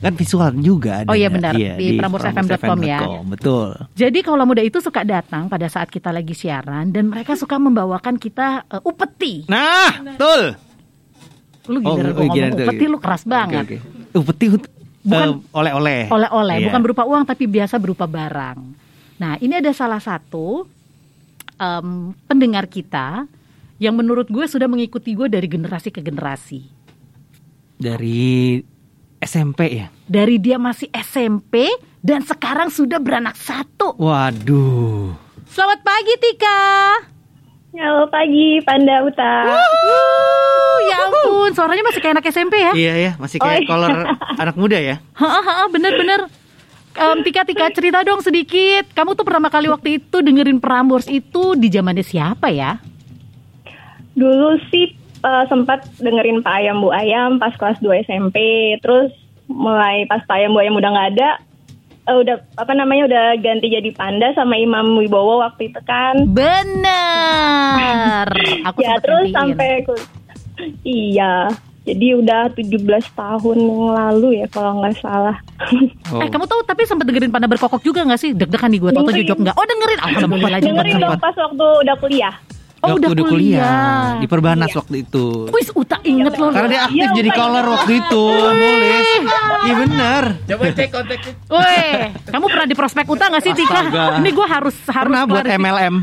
Kan 0.00 0.12
visual 0.16 0.52
juga 0.64 1.04
ada. 1.04 1.08
Oh 1.12 1.16
iya, 1.16 1.28
benar. 1.28 1.52
Di 1.52 2.00
pramursfm.com 2.00 2.78
ya. 2.80 3.00
Betul. 3.28 3.76
Jadi 3.92 4.18
kaula 4.24 4.48
muda 4.48 4.64
itu 4.64 4.80
suka 4.80 5.04
datang 5.04 5.52
pada 5.52 5.68
saat 5.68 5.92
kita 5.92 6.16
lagi 6.16 6.32
siaran 6.32 6.96
dan 6.96 7.12
mereka 7.12 7.36
suka 7.36 7.60
membawakan 7.60 8.16
kita 8.16 8.64
uh, 8.72 8.80
upeti. 8.88 9.44
Nah, 9.52 10.16
betul. 10.16 10.56
Lu 11.68 11.78
gila 11.84 11.92
Oh, 11.92 12.24
oh, 12.24 12.24
ngomong 12.24 12.56
upeti 12.56 12.84
lu 12.88 12.96
keras 12.96 13.28
banget. 13.28 13.68
Oke, 13.68 13.76
oke. 13.84 13.95
Uh, 14.16 14.24
peti 14.24 14.48
uh, 14.48 14.56
Bukan- 15.04 15.44
oleh-oleh. 15.52 16.08
oleh-oleh, 16.08 16.56
Iya. 16.58 16.66
bukan 16.66 16.80
berupa 16.82 17.02
uang 17.04 17.22
tapi 17.22 17.44
biasa 17.44 17.76
berupa 17.76 18.04
barang. 18.04 18.58
Nah, 19.16 19.36
ini 19.38 19.54
ada 19.54 19.70
salah 19.70 19.96
satu 19.96 20.64
em, 21.54 21.88
pendengar 22.26 22.64
kita 22.64 23.28
yang 23.76 23.92
menurut 23.92 24.26
gue 24.26 24.44
sudah 24.44 24.66
mengikuti 24.66 25.12
gue 25.12 25.26
dari 25.26 25.46
generasi 25.46 25.88
ke 25.88 26.00
generasi. 26.00 26.74
dari 27.76 28.56
SMP 29.18 29.60
ya. 29.70 29.86
Dari 30.02 30.36
dia 30.36 30.56
masih 30.56 30.88
SMP 30.90 31.68
dan 31.98 32.20
sekarang 32.20 32.68
sudah 32.68 32.96
beranak 32.96 33.36
satu. 33.36 33.92
Waduh. 33.96 35.12
Selamat 35.46 35.80
pagi 35.82 36.14
Tika. 36.16 36.64
Halo 37.76 38.08
pagi, 38.08 38.56
Panda 38.64 39.04
Uta. 39.04 39.44
Wuh, 39.44 40.78
ya 40.82 40.96
ampun, 41.04 41.52
suaranya 41.52 41.84
masih 41.84 42.00
kayak 42.00 42.14
anak 42.16 42.26
SMP 42.26 42.56
ya. 42.56 42.72
Iya 42.72 42.94
ya, 42.96 43.12
masih 43.20 43.36
Oh, 43.36 43.44
kayak 43.44 43.60
iya. 43.60 43.68
kolor 43.68 43.96
anak 44.42 44.56
muda 44.56 44.78
ya. 44.80 44.96
Hahaha, 45.12 45.68
bener-bener. 45.68 46.24
Em, 46.96 47.20
Tika, 47.20 47.44
Tika, 47.44 47.68
cerita 47.68 48.00
dong 48.00 48.24
sedikit. 48.24 48.88
Kamu 48.90 49.12
tuh 49.12 49.28
pertama 49.28 49.52
kali 49.52 49.68
waktu 49.68 50.00
itu 50.00 50.24
dengerin 50.24 50.56
Prambors 50.56 51.04
itu 51.04 51.52
di 51.52 51.68
zamannya 51.68 52.00
siapa 52.00 52.48
ya? 52.48 52.80
Dulu 54.16 54.56
sih 54.72 54.96
eh, 55.20 55.44
sempat 55.46 55.84
dengerin 56.00 56.40
Pak 56.40 56.56
Ayam 56.56 56.80
Bu 56.80 56.88
Ayam 56.88 57.36
pas 57.36 57.52
kelas 57.52 57.76
2 57.78 58.08
SMP. 58.08 58.36
Terus 58.80 59.12
mulai 59.46 60.08
pas 60.08 60.24
Pak 60.24 60.40
Ayam 60.40 60.56
Bu 60.56 60.64
Ayam 60.64 60.80
udah 60.80 60.88
nggak 60.88 61.08
ada, 61.12 61.30
eh, 62.06 62.16
udah 62.16 62.36
apa 62.54 62.72
namanya 62.72 63.04
udah 63.06 63.24
ganti 63.36 63.66
jadi 63.68 63.90
panda 63.92 64.30
sama 64.32 64.54
Imam 64.54 64.94
Wibowo 64.94 65.38
waktu 65.40 65.68
itu 65.68 65.80
kan. 65.82 66.26
Bener. 66.28 68.26
Aku 68.70 68.78
ya 68.80 68.96
terus 68.98 69.30
sampai 69.30 69.82
kul- 69.82 70.08
iya. 70.86 71.50
Jadi 71.86 72.18
udah 72.18 72.50
17 72.50 72.82
tahun 73.14 73.56
yang 73.62 73.94
lalu 73.94 74.42
ya 74.42 74.50
kalau 74.50 74.82
nggak 74.82 74.98
salah. 74.98 75.36
Oh. 76.06 76.22
Eh 76.22 76.30
kamu 76.30 76.46
tahu 76.46 76.62
tapi 76.62 76.86
sempat 76.86 77.02
dengerin 77.02 77.34
Panda 77.34 77.50
berkokok 77.50 77.82
juga 77.82 78.06
gak 78.06 78.22
sih? 78.22 78.30
Deg-degan 78.30 78.70
nih 78.70 78.78
gue, 78.78 78.90
Dengerin. 78.94 79.26
jujur 79.26 79.36
nggak? 79.42 79.58
Oh 79.58 79.66
dengerin, 79.66 79.98
alhamdulillah 79.98 80.60
juga 80.62 80.70
Dengerin 80.70 80.94
dong 81.02 81.18
pas 81.18 81.34
waktu 81.34 81.66
udah 81.82 81.96
kuliah. 81.98 82.34
Oh 82.86 82.94
Waktu 82.94 83.10
udah 83.10 83.24
kuliah. 83.26 84.16
Di 84.16 84.26
Perbanas 84.26 84.70
Iya. 84.70 84.78
waktu 84.78 84.96
itu. 85.02 85.26
Wis 85.50 85.68
Uta 85.72 85.98
inget 86.00 86.34
loh. 86.34 86.54
Karena 86.54 86.68
dia 86.68 86.80
aktif 86.86 86.94
Iya, 86.96 87.08
jadi 87.12 87.30
caller 87.30 87.66
waktu 87.66 87.92
itu, 87.98 88.24
nulis. 88.54 89.08
Iya 89.60 89.74
bener. 89.76 90.22
Coba 90.46 90.64
cek 90.70 90.88
kontaknya. 90.88 91.32
Woi, 91.46 91.82
kamu 92.24 92.44
pernah 92.46 92.66
di 92.66 92.74
prospek 92.74 93.04
Uta 93.06 93.24
gak 93.28 93.42
sih 93.42 93.52
Tika? 93.52 93.80
Ini 94.16 94.30
gue 94.30 94.46
harus 94.46 94.76
harus 94.86 95.02
Pernah 95.04 95.22
buat 95.24 95.42
klarifikasi. 95.42 95.66
MLM. 95.66 95.94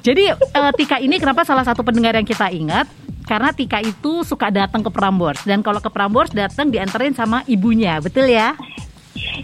Jadi 0.00 0.24
eh, 0.28 0.72
Tika 0.76 0.96
ini 0.98 1.16
kenapa 1.16 1.42
salah 1.42 1.64
satu 1.64 1.80
pendengar 1.80 2.12
yang 2.12 2.26
kita 2.26 2.50
ingat? 2.50 2.84
Karena 3.24 3.50
Tika 3.50 3.80
itu 3.80 4.20
suka 4.20 4.52
datang 4.52 4.84
ke 4.84 4.90
Prambors 4.90 5.40
dan 5.42 5.64
kalau 5.64 5.80
ke 5.80 5.88
Prambors 5.88 6.28
datang 6.30 6.68
dianterin 6.68 7.16
sama 7.16 7.40
ibunya, 7.46 7.96
betul 7.96 8.28
ya? 8.28 8.52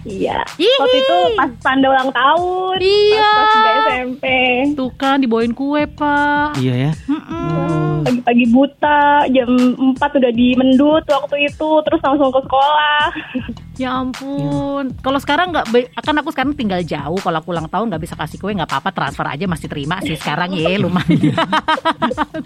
Iya. 0.02 0.42
Waktu 0.50 0.96
itu 0.98 1.16
pas 1.34 1.50
panda 1.60 1.86
ulang 1.86 2.10
tahun. 2.10 2.76
Iya. 2.78 3.30
Pas, 3.30 3.48
pas 3.54 3.74
SMP. 3.86 4.24
Tuh 4.72 4.90
kan 4.92 5.16
dibawain 5.16 5.50
kue 5.50 5.86
pak. 5.86 6.56
Iya 6.56 6.88
ya. 6.88 6.92
Mm-mm. 7.06 8.00
Pagi-pagi 8.00 8.46
buta, 8.48 9.00
jam 9.28 9.50
4 9.92 10.18
udah 10.18 10.32
di 10.32 10.56
Mendut 10.56 11.04
waktu 11.04 11.36
itu, 11.44 11.70
terus 11.82 12.00
langsung 12.00 12.30
ke 12.30 12.40
sekolah. 12.40 13.04
Ya 13.80 13.96
ampun. 13.96 14.92
Kalau 15.00 15.16
sekarang 15.16 15.56
nggak, 15.56 15.72
be- 15.72 15.88
kan 15.96 16.12
aku 16.12 16.28
sekarang 16.28 16.52
tinggal 16.52 16.84
jauh. 16.84 17.16
Kalau 17.16 17.40
aku 17.40 17.48
ulang 17.48 17.64
tahun 17.64 17.88
nggak 17.88 18.02
bisa 18.02 18.12
kasih 18.12 18.36
kue 18.36 18.52
nggak 18.52 18.68
apa-apa, 18.68 18.92
transfer 18.92 19.24
aja 19.24 19.48
masih 19.48 19.72
terima 19.72 19.96
sih 20.04 20.20
sekarang 20.20 20.52
ya 20.52 20.76
lumayan. 20.84 21.32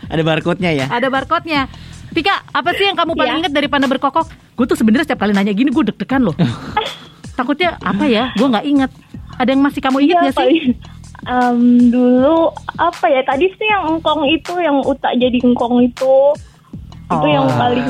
Ada 0.06 0.22
barcode-nya 0.22 0.70
ya. 0.72 0.86
Ada 0.86 1.10
barcode-nya. 1.10 1.66
Tika, 2.14 2.38
apa 2.46 2.70
sih 2.72 2.86
yang 2.86 2.94
kamu 2.94 3.18
paling 3.18 3.34
Iya. 3.34 3.40
ingat 3.40 3.52
dari 3.52 3.66
Panda 3.66 3.90
berkokok? 3.90 4.30
Gue 4.54 4.62
tuh 4.64 4.78
sebenarnya 4.78 5.10
setiap 5.10 5.26
kali 5.26 5.34
nanya 5.34 5.50
gini 5.50 5.74
gue 5.74 5.82
deg-degan 5.84 6.22
loh. 6.22 6.38
Takutnya 7.34 7.76
apa 7.78 8.04
ya? 8.04 8.30
Gue 8.32 8.46
nggak 8.46 8.64
inget. 8.64 8.90
Ada 9.34 9.50
yang 9.50 9.62
masih 9.62 9.80
kamu 9.80 9.98
ingat 10.00 10.10
Iya, 10.10 10.22
nggak 10.22 10.34
sih? 10.34 10.40
paling- 10.40 10.76
Em, 11.24 11.60
dulu 11.88 12.52
apa 12.76 13.06
ya 13.08 13.24
tadi 13.24 13.48
sih 13.48 13.64
yang 13.64 13.96
engkong 13.96 14.28
itu 14.28 14.52
yang 14.56 14.84
utak 14.84 15.16
jadi 15.16 15.40
engkong 15.40 15.80
itu 15.80 16.14
itu 17.06 17.26
yang 17.26 17.48
Oh. 17.48 17.56
paling 17.56 17.88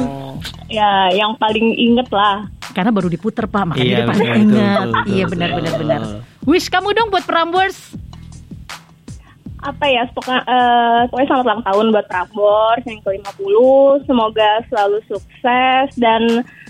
ya 0.68 0.90
yang 1.10 1.34
paling 1.34 1.74
inget 1.74 2.06
lah 2.08 2.46
Karena 2.70 2.90
baru 2.90 3.06
diputer 3.06 3.44
pak, 3.44 3.62
makanya 3.66 3.82
Iya, 3.82 3.96
dia 3.96 4.04
pada 4.04 4.18
betul, 4.18 4.46
betul, 4.46 5.02
iya 5.08 5.24
benar 5.26 5.48
benar 5.52 5.72
benar. 5.76 6.00
Wish 6.44 6.66
kamu 6.68 6.90
dong 6.92 7.10
buat 7.10 7.22
Prambors. 7.22 7.94
apa 9.60 9.84
ya 9.84 10.04
pokoknya, 10.12 10.42
eh, 10.44 11.00
pokoknya 11.08 11.26
selamat 11.26 11.46
ulang 11.46 11.62
tahun 11.64 11.86
buat 11.90 12.06
Prambors 12.06 12.82
yang 12.84 13.00
ke-50 13.00 13.54
semoga 14.04 14.50
selalu 14.68 14.98
sukses 15.06 15.86
dan 15.96 16.22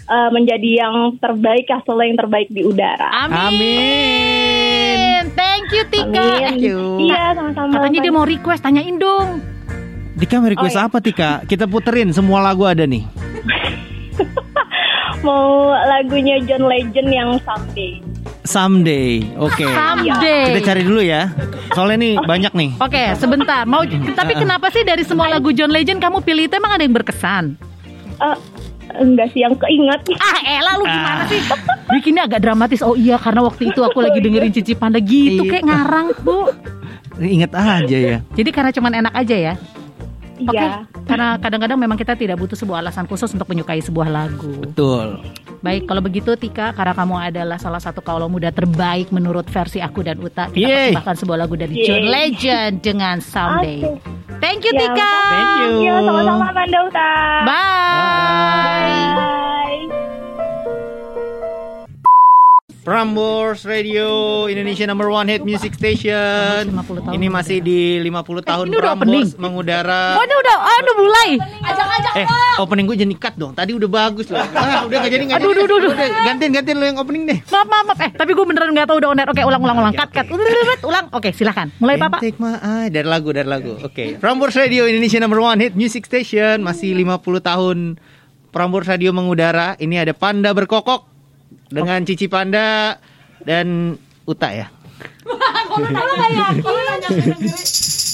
eh, 0.05 0.31
menjadi 0.33 0.71
yang 0.85 1.17
terbaik 1.19 1.67
hasilnya 1.69 2.07
yang 2.11 2.19
terbaik 2.19 2.49
di 2.53 2.63
udara 2.65 3.09
Amin. 3.25 4.95
Thank 5.35 5.73
you 5.73 5.85
Tika. 5.89 6.21
Amin. 6.21 6.61
Eh, 6.61 7.09
iya 7.09 7.33
sama-sama 7.33 7.81
Katanya 7.81 7.99
dia 8.05 8.13
mau 8.13 8.27
request, 8.29 8.61
tanyain 8.61 9.01
dong. 9.01 9.41
Dika 10.15 10.39
mau 10.39 10.53
request 10.53 10.77
Oh, 10.77 10.83
iya. 10.85 10.89
apa 10.93 10.99
Tika? 11.01 11.31
Kita 11.49 11.65
puterin 11.67 12.13
semua 12.13 12.45
lagu 12.45 12.69
ada 12.69 12.85
nih. 12.85 13.03
mau 15.27 15.73
lagunya 15.73 16.39
John 16.45 16.69
Legend 16.69 17.09
yang 17.11 17.31
Someday 17.43 18.05
Someday. 18.45 19.25
Oke. 19.41 19.65
Someday. 19.65 20.53
Kita 20.53 20.61
cari 20.69 20.83
dulu 20.85 21.01
ya. 21.01 21.33
Soalnya 21.73 21.97
nih 21.97 22.13
banyak 22.21 22.53
nih. 22.53 22.71
Oke, 22.77 23.17
sebentar. 23.17 23.65
Mau 23.65 23.89
tapi 23.89 24.37
kenapa 24.37 24.69
sih 24.69 24.85
dari 24.85 25.01
semua 25.01 25.33
lagu 25.33 25.49
John 25.57 25.73
Legend 25.73 25.97
kamu 25.97 26.21
pilih 26.21 26.45
itu 26.45 26.55
emang 26.61 26.77
ada 26.77 26.85
yang 26.85 26.93
berkesan? 26.93 27.57
Eh, 28.21 28.37
enggak 28.97 29.31
sih 29.31 29.43
yang 29.43 29.55
keinget 29.55 30.01
Ah, 30.21 30.39
elah 30.45 30.75
lu 30.77 30.85
gimana 30.85 31.23
sih? 31.27 31.41
Bikinnya 31.95 32.25
agak 32.25 32.41
dramatis. 32.41 32.81
Oh 32.81 32.95
iya, 32.95 33.17
karena 33.17 33.43
waktu 33.43 33.71
itu 33.71 33.81
aku 33.81 34.01
lagi 34.01 34.19
dengerin 34.19 34.51
Cici 34.51 34.73
Panda 34.73 34.99
gitu 34.99 35.45
Iya. 35.45 35.51
kayak 35.51 35.65
ngarang, 35.65 36.07
Bu. 36.21 36.49
Ingat 37.21 37.53
aja 37.55 37.97
ya. 37.97 38.17
Jadi 38.35 38.51
karena 38.51 38.71
cuman 38.71 38.93
enak 38.99 39.15
aja 39.15 39.37
ya. 39.37 39.55
Oke. 40.35 40.57
Iya. 40.57 40.83
Karena 41.07 41.39
kadang-kadang 41.39 41.79
memang 41.79 41.95
kita 41.95 42.19
tidak 42.19 42.37
butuh 42.41 42.59
sebuah 42.59 42.83
alasan 42.83 43.07
khusus 43.07 43.31
untuk 43.31 43.47
menyukai 43.47 43.79
sebuah 43.79 44.09
lagu. 44.11 44.51
Betul. 44.67 45.23
Baik, 45.63 45.89
kalau 45.89 46.03
begitu 46.05 46.37
Tika, 46.37 46.77
karena 46.77 46.93
kamu 46.93 47.15
adalah 47.17 47.57
salah 47.57 47.81
satu 47.81 48.05
kaulah 48.05 48.29
muda 48.29 48.53
terbaik 48.53 49.09
menurut 49.09 49.49
versi 49.49 49.81
aku 49.81 50.05
dan 50.05 50.21
Uta, 50.21 50.53
kita 50.53 50.61
Yeay. 50.61 50.93
persembahkan 50.93 51.17
sebuah 51.25 51.39
lagu 51.41 51.55
dari 51.57 51.73
Yeay. 51.73 51.87
John 51.89 52.05
Legend 52.05 52.73
dengan 52.85 53.17
Someday. 53.25 53.81
Oke. 53.81 54.03
Thank 54.45 54.69
you 54.69 54.77
Ya, 54.77 54.81
Tika. 54.85 55.15
Thank 55.33 55.51
you. 55.57 55.71
Iya, 55.81 55.95
sama-sama 56.05 56.45
Amanda 56.53 56.79
Uta. 56.85 57.13
Bye. 57.49 59.09
Bye. 59.17 60.04
Prambors 62.85 63.65
Radio 63.65 64.45
Indonesia 64.45 64.85
number 64.85 65.09
one 65.09 65.25
hit 65.25 65.41
music 65.41 65.73
station. 65.73 66.69
50 66.69 66.77
tahun 67.01 67.17
Ini 67.17 67.27
masih 67.33 67.65
di 67.65 67.97
50 67.97 68.45
tahun 68.45 68.65
ini 68.69 68.77
udah 68.77 68.93
Prambors 68.93 69.09
opening. 69.09 69.41
mengudara. 69.41 70.03
Oh, 70.13 70.23
ini 70.23 70.35
udah, 70.37 70.57
oh, 70.61 70.77
udah 70.79 70.97
mulai. 71.01 71.29
Ajak-ajak. 71.65 72.13
Eh, 72.21 72.27
opening 72.61 72.85
gue 72.85 72.97
jadi 73.01 73.15
cut 73.17 73.41
dong. 73.41 73.57
Tadi 73.57 73.73
udah 73.73 73.89
bagus 73.89 74.29
loh. 74.29 74.37
Ah, 74.55 74.85
udah 74.85 75.01
gak 75.01 75.11
jadi 75.11 75.25
gak 75.25 75.41
Aduh, 75.41 75.51
jadi. 75.51 75.65
aduh, 75.65 75.77
aduh, 75.81 75.93
Udah, 75.97 76.09
gantian 76.29 76.51
gantian 76.53 76.77
lo 76.77 76.85
yang 76.85 76.99
opening 77.01 77.25
deh. 77.25 77.39
Maaf, 77.49 77.65
maaf, 77.65 77.85
maaf. 77.89 78.01
Eh, 78.05 78.11
tapi 78.13 78.31
gue 78.37 78.45
beneran 78.45 78.69
nggak 78.71 78.85
tahu 78.85 78.97
udah 79.01 79.09
on 79.09 79.19
air. 79.19 79.29
Oke, 79.33 79.41
ulang, 79.41 79.63
ulang, 79.65 79.77
ulang. 79.81 79.95
Cut, 79.97 80.11
cut. 80.13 80.27
Ulang, 80.29 80.81
ulang. 80.85 81.07
Oke, 81.09 81.33
silakan. 81.33 81.73
Mulai, 81.81 81.97
Bapak. 81.97 82.21
Take 82.21 82.37
my 82.37 82.61
eye 82.61 82.93
dari 82.93 83.09
lagu 83.09 83.33
dari 83.33 83.49
lagu. 83.49 83.81
Oke. 83.81 84.21
Prambors 84.21 84.53
Radio 84.55 84.85
Indonesia 84.85 85.17
number 85.17 85.41
one 85.41 85.57
hit 85.57 85.73
music 85.73 86.05
station 86.05 86.61
masih 86.61 86.93
50 86.93 87.17
tahun 87.41 87.97
Prambors 88.53 88.85
Radio 88.85 89.17
mengudara. 89.17 89.73
Ini 89.81 90.05
ada 90.05 90.13
Panda 90.13 90.53
berkokok 90.53 91.14
dengan 91.75 92.01
Cici 92.03 92.27
Panda 92.27 92.95
dan 93.43 93.99
Uta 94.25 94.49
ya. 94.49 94.67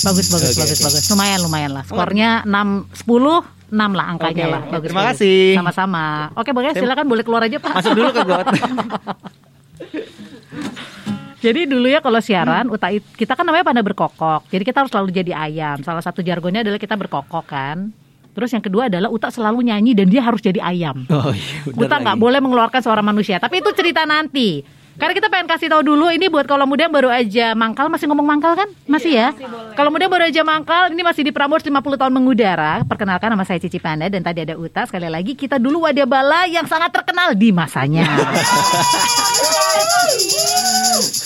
Bagus, 0.00 0.32
bagus, 0.32 0.56
Oke, 0.56 0.64
bagus, 0.64 0.80
oke. 0.80 0.86
bagus. 0.88 1.04
Lumayan, 1.12 1.38
lumayan 1.44 1.70
lah. 1.76 1.84
Skornya 1.84 2.40
6, 2.48 3.04
10, 3.04 3.04
6 3.68 3.76
lah 3.92 4.06
angkanya 4.08 4.44
Oke, 4.48 4.48
lah. 4.48 4.62
Bagus, 4.66 4.88
terima 4.88 5.02
bagus. 5.04 5.10
kasih. 5.12 5.40
Sama-sama. 5.60 6.04
Oke, 6.34 6.50
boleh. 6.50 6.72
Silakan 6.72 7.04
boleh 7.04 7.20
keluar 7.20 7.44
aja, 7.44 7.60
Pak. 7.60 7.72
Masuk 7.76 7.92
dulu 7.92 8.08
ke 8.10 8.22
got. 8.24 8.46
Jadi 11.40 11.64
dulu 11.64 11.88
ya 11.88 12.00
kalau 12.00 12.20
siaran, 12.20 12.68
Uta 12.68 12.88
it- 12.88 13.04
kita 13.12 13.32
kan 13.32 13.44
namanya 13.44 13.64
pada 13.64 13.80
berkokok. 13.80 14.44
Jadi 14.48 14.60
kita 14.60 14.84
harus 14.84 14.92
selalu 14.92 15.08
jadi 15.10 15.32
ayam. 15.32 15.80
Salah 15.80 16.04
satu 16.04 16.20
jargonnya 16.20 16.60
adalah 16.60 16.76
kita 16.76 17.00
berkokok 17.00 17.44
kan. 17.48 17.92
Terus 18.40 18.56
yang 18.56 18.64
kedua 18.64 18.88
adalah 18.88 19.12
Uta 19.12 19.28
selalu 19.28 19.68
nyanyi 19.68 19.92
dan 19.92 20.08
dia 20.08 20.24
harus 20.24 20.40
jadi 20.40 20.64
ayam. 20.64 21.04
Oh 21.12 21.28
iya, 21.28 21.68
Uta 21.76 22.00
nggak 22.00 22.16
boleh 22.16 22.40
mengeluarkan 22.40 22.80
suara 22.80 23.04
manusia. 23.04 23.36
Tapi 23.36 23.60
itu 23.60 23.68
cerita 23.76 24.08
nanti. 24.08 24.79
Karena 24.96 25.12
kita 25.14 25.28
pengen 25.30 25.46
kasih 25.46 25.68
tahu 25.70 25.82
dulu 25.86 26.10
ini 26.10 26.26
buat 26.26 26.48
kalau 26.48 26.66
muda 26.66 26.88
yang 26.88 26.94
baru 26.94 27.08
aja 27.12 27.54
mangkal 27.54 27.86
masih 27.86 28.10
ngomong 28.10 28.26
mangkal 28.26 28.58
kan? 28.58 28.68
Masih 28.88 29.12
ya? 29.16 29.28
Kalau 29.78 29.92
muda 29.92 30.08
yang 30.08 30.14
baru 30.14 30.24
aja 30.26 30.42
mangkal 30.42 30.90
ini 30.90 31.02
masih 31.04 31.22
di 31.22 31.32
Prambors 31.32 31.62
50 31.62 31.76
tahun 31.78 32.12
mengudara. 32.12 32.82
Perkenalkan 32.84 33.30
nama 33.30 33.44
saya 33.46 33.62
Cici 33.62 33.78
Panda 33.78 34.10
dan 34.10 34.24
tadi 34.24 34.42
ada 34.42 34.58
Uta. 34.58 34.84
Sekali 34.88 35.06
lagi 35.06 35.38
kita 35.38 35.60
dulu 35.60 35.86
wadah 35.86 36.06
bala 36.08 36.50
yang 36.50 36.66
sangat 36.66 36.90
terkenal 36.90 37.36
di 37.36 37.54
masanya. 37.54 38.08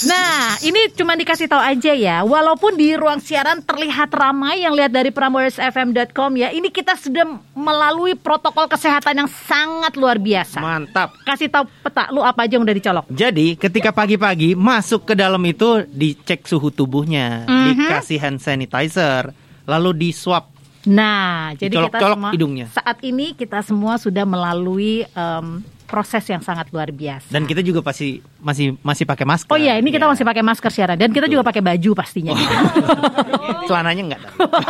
Nah, 0.05 0.61
ini 0.61 0.93
cuma 0.93 1.17
dikasih 1.17 1.49
tahu 1.49 1.61
aja 1.61 1.93
ya. 1.97 2.21
Walaupun 2.23 2.77
di 2.77 2.93
ruang 2.93 3.19
siaran 3.19 3.65
terlihat 3.65 4.13
ramai 4.13 4.61
yang 4.61 4.77
lihat 4.77 4.93
dari 4.93 5.09
pramorsfm.com 5.09 6.31
ya, 6.37 6.53
ini 6.53 6.69
kita 6.69 6.95
sudah 7.01 7.25
melalui 7.57 8.13
protokol 8.13 8.69
kesehatan 8.69 9.25
yang 9.25 9.31
sangat 9.49 9.97
luar 9.97 10.21
biasa. 10.21 10.61
Mantap. 10.61 11.17
Kasih 11.25 11.49
tahu 11.49 11.65
peta 11.81 12.13
lu 12.13 12.21
apa 12.21 12.45
aja 12.45 12.61
yang 12.61 12.65
udah 12.69 12.77
dicolok. 12.77 13.05
Jadi 13.09 13.57
ketika 13.65 13.91
pagi-pagi 13.91 14.53
masuk 14.53 15.09
ke 15.09 15.15
dalam 15.15 15.41
itu 15.43 15.89
dicek 15.89 16.45
suhu 16.45 16.69
tubuhnya, 16.69 17.49
Mhm. 17.49 17.65
dikasih 17.81 18.19
hand 18.19 18.39
sanitizer, 18.39 19.33
lalu 19.65 19.91
di 19.97 20.11
swab. 20.13 20.53
Nah, 20.85 21.57
jadi 21.57 21.73
kita 21.73 21.89
Dicolok-colok 21.89 22.17
semua 22.21 22.31
hidungnya. 22.31 22.67
saat 22.69 23.01
ini 23.01 23.33
kita 23.33 23.65
semua 23.65 23.97
sudah 23.97 24.23
melalui 24.23 25.09
em, 25.09 25.47
proses 25.85 26.21
yang 26.27 26.45
sangat 26.45 26.69
luar 26.69 26.93
biasa. 26.93 27.25
Dan 27.27 27.49
kita 27.49 27.61
juga 27.61 27.81
pasti 27.81 28.21
masih 28.37 28.77
masih 28.79 29.05
pakai 29.05 29.25
masker. 29.25 29.49
Oh 29.49 29.57
iya, 29.57 29.77
ini 29.77 29.89
kita 29.89 30.05
Iya. 30.05 30.13
masih 30.13 30.25
pakai 30.27 30.43
masker 30.43 30.69
siaran 30.71 30.99
dan 30.99 31.09
kita 31.09 31.25
juga 31.25 31.41
pakai 31.41 31.65
baju 31.65 31.91
pastinya. 31.95 32.37
Celananya 33.65 34.03
enggak. 34.05 34.23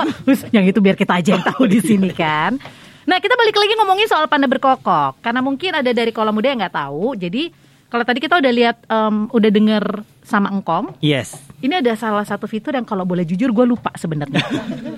Yang 0.54 0.64
itu 0.70 0.78
biar 0.78 0.94
kita 0.94 1.18
aja 1.18 1.34
yang 1.34 1.42
tahu 1.44 1.66
di 1.66 1.80
sini 1.80 2.10
kan. 2.12 2.58
Nah 3.04 3.18
kita 3.18 3.34
balik 3.34 3.52
lagi 3.52 3.74
ngomongin 3.74 4.06
soal 4.06 4.24
panda 4.26 4.46
berkokok 4.46 5.18
karena 5.18 5.40
mungkin 5.40 5.74
ada 5.74 5.90
dari 5.90 6.08
kolam 6.08 6.32
muda 6.32 6.46
yang 6.46 6.58
nggak 6.58 6.76
tahu. 6.78 7.18
Jadi 7.18 7.50
kalau 7.94 8.02
tadi 8.02 8.18
kita 8.18 8.42
udah 8.42 8.50
lihat, 8.50 8.76
em, 8.90 9.30
udah 9.30 9.50
denger 9.54 9.84
sama 10.26 10.50
engkong, 10.50 10.98
Yes, 10.98 11.38
ini 11.62 11.78
ada 11.78 11.94
salah 11.94 12.26
satu 12.26 12.50
fitur 12.50 12.74
yang 12.74 12.82
kalau 12.82 13.06
boleh 13.06 13.22
jujur 13.22 13.54
gue 13.54 13.62
lupa 13.62 13.94
sebenarnya. 13.94 14.42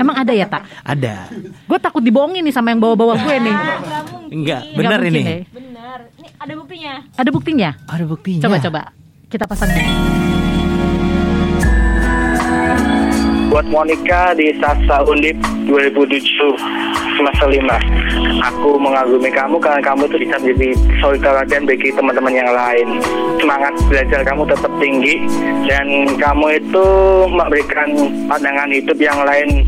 Emang 0.01 0.17
ada 0.17 0.33
ya 0.33 0.49
tak? 0.49 0.65
ada. 0.81 1.29
Gue 1.69 1.77
takut 1.77 2.01
dibohongin 2.01 2.41
nih 2.41 2.57
sama 2.57 2.73
yang 2.73 2.81
bawa-bawa 2.81 3.21
gue 3.21 3.37
nih. 3.37 3.53
Enggak, 4.33 4.33
Nggak 4.33 4.63
benar 4.81 5.01
ini. 5.05 5.21
ya. 5.21 5.37
Ada 6.41 6.53
buktinya. 6.57 6.95
Ada 7.21 7.31
buktinya? 7.37 7.71
Ada 7.85 8.05
buktinya. 8.09 8.43
Coba 8.49 8.57
coba. 8.65 8.81
Kita 9.29 9.45
pasangin. 9.45 9.85
buat 13.47 13.73
Monica 13.73 14.37
di 14.37 14.53
Sasa 14.61 15.01
Undip 15.05 15.37
2007 15.65 17.06
semester 17.17 17.49
5 17.49 17.65
aku 18.45 18.77
mengagumi 18.79 19.31
kamu 19.33 19.57
karena 19.59 19.81
kamu 19.83 20.07
tuh 20.09 20.19
bisa 20.21 20.37
menjadi 20.39 20.69
solidarity 21.01 21.57
bagi 21.65 21.89
teman-teman 21.93 22.35
yang 22.35 22.51
lain. 22.53 22.89
Semangat 23.41 23.75
belajar 23.89 24.21
kamu 24.23 24.43
tetap 24.49 24.73
tinggi 24.79 25.15
dan 25.67 25.87
kamu 26.17 26.47
itu 26.61 26.87
memberikan 27.29 27.89
pandangan 28.31 28.71
hidup 28.71 28.99
yang 29.01 29.19
lain. 29.25 29.67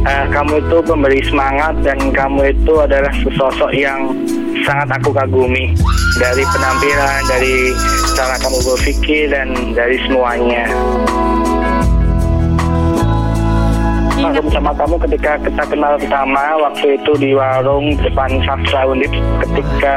Eh, 0.00 0.26
kamu 0.32 0.64
itu 0.64 0.76
memberi 0.88 1.20
semangat 1.28 1.76
dan 1.84 1.98
kamu 2.16 2.56
itu 2.56 2.72
adalah 2.80 3.12
sosok 3.36 3.68
yang 3.76 4.16
sangat 4.64 4.88
aku 4.96 5.12
kagumi 5.12 5.76
dari 6.16 6.40
penampilan, 6.56 7.20
dari 7.28 7.72
cara 8.16 8.36
kamu 8.40 8.58
berpikir 8.64 9.28
dan 9.28 9.52
dari 9.76 10.00
semuanya. 10.08 10.64
Ingat. 14.20 14.36
Aku 14.36 14.52
bersama 14.52 14.70
kamu 14.76 14.96
ketika 15.08 15.32
kita 15.40 15.62
kenal 15.64 15.96
pertama 15.96 16.42
waktu 16.60 16.86
itu 17.00 17.12
di 17.16 17.32
warung 17.32 17.96
depan 18.04 18.28
Sastra 18.44 18.84
Undip 18.84 19.08
ketika 19.40 19.96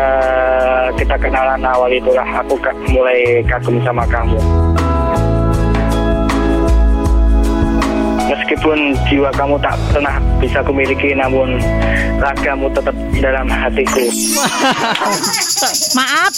kita 0.96 1.16
kenalan 1.20 1.60
awal 1.60 1.92
itulah 1.92 2.24
aku 2.24 2.56
mulai 2.88 3.44
kagum 3.44 3.84
sama 3.84 4.08
kamu. 4.08 4.40
Meskipun 8.24 8.96
jiwa 9.12 9.30
kamu 9.36 9.60
tak 9.60 9.76
pernah 9.92 10.16
bisa 10.40 10.64
kumiliki 10.64 11.12
namun 11.12 11.60
ragamu 12.24 12.72
tetap 12.72 12.96
dalam 13.20 13.48
hatiku. 13.52 14.00
Maaf, 16.00 16.32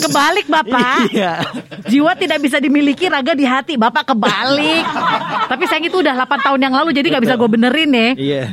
kebalik 0.00 0.46
Bapak. 0.48 1.12
Iya. 1.12 1.44
Jiwa 1.88 2.16
tidak 2.16 2.40
bisa 2.40 2.56
dimiliki, 2.56 3.08
raga 3.08 3.36
di 3.36 3.44
hati. 3.44 3.76
Bapak 3.76 4.16
kebalik. 4.16 4.84
Tapi 5.48 5.64
sayang 5.68 5.86
itu 5.92 6.00
udah 6.00 6.16
8 6.24 6.46
tahun 6.46 6.60
yang 6.60 6.74
lalu, 6.74 6.96
jadi 6.96 7.06
nggak 7.12 7.24
bisa 7.28 7.36
gue 7.36 7.50
benerin 7.52 7.90
ya. 7.92 8.10
Iya. 8.16 8.44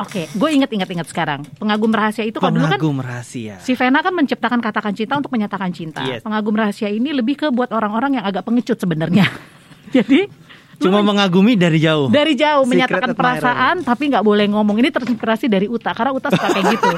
Oke, 0.00 0.32
gue 0.32 0.48
inget-inget-inget 0.56 1.12
sekarang. 1.12 1.44
Pengagum 1.60 1.92
rahasia 1.92 2.24
itu 2.24 2.40
kalau 2.40 2.56
dulu 2.56 2.72
kan 2.72 2.80
Pengagum 2.80 3.04
rahasia. 3.04 3.60
Si 3.60 3.76
Vena 3.76 4.00
kan 4.00 4.16
menciptakan 4.16 4.64
katakan 4.64 4.96
cinta 4.96 5.20
untuk 5.20 5.28
menyatakan 5.28 5.68
cinta. 5.76 6.00
Yes. 6.08 6.24
Pengagum 6.24 6.56
rahasia 6.56 6.88
ini 6.88 7.12
lebih 7.12 7.36
ke 7.36 7.46
buat 7.52 7.68
orang-orang 7.68 8.16
yang 8.16 8.24
agak 8.24 8.48
pengecut 8.48 8.80
sebenarnya. 8.80 9.28
Jadi 9.96 10.24
Cuma 10.80 11.04
mengagumi 11.04 11.60
dari 11.60 11.76
jauh. 11.76 12.08
dari 12.08 12.32
jauh 12.32 12.64
Secret 12.64 12.72
menyatakan 12.88 13.12
admirer. 13.12 13.20
perasaan 13.20 13.76
tapi 13.84 14.02
nggak 14.08 14.24
boleh 14.24 14.46
ngomong. 14.48 14.80
Ini 14.80 14.88
terinspirasi 14.88 15.46
dari 15.52 15.68
Uta 15.68 15.92
karena 15.92 16.16
Uta 16.16 16.32
suka 16.32 16.48
kayak 16.48 16.66
gitu. 16.72 16.88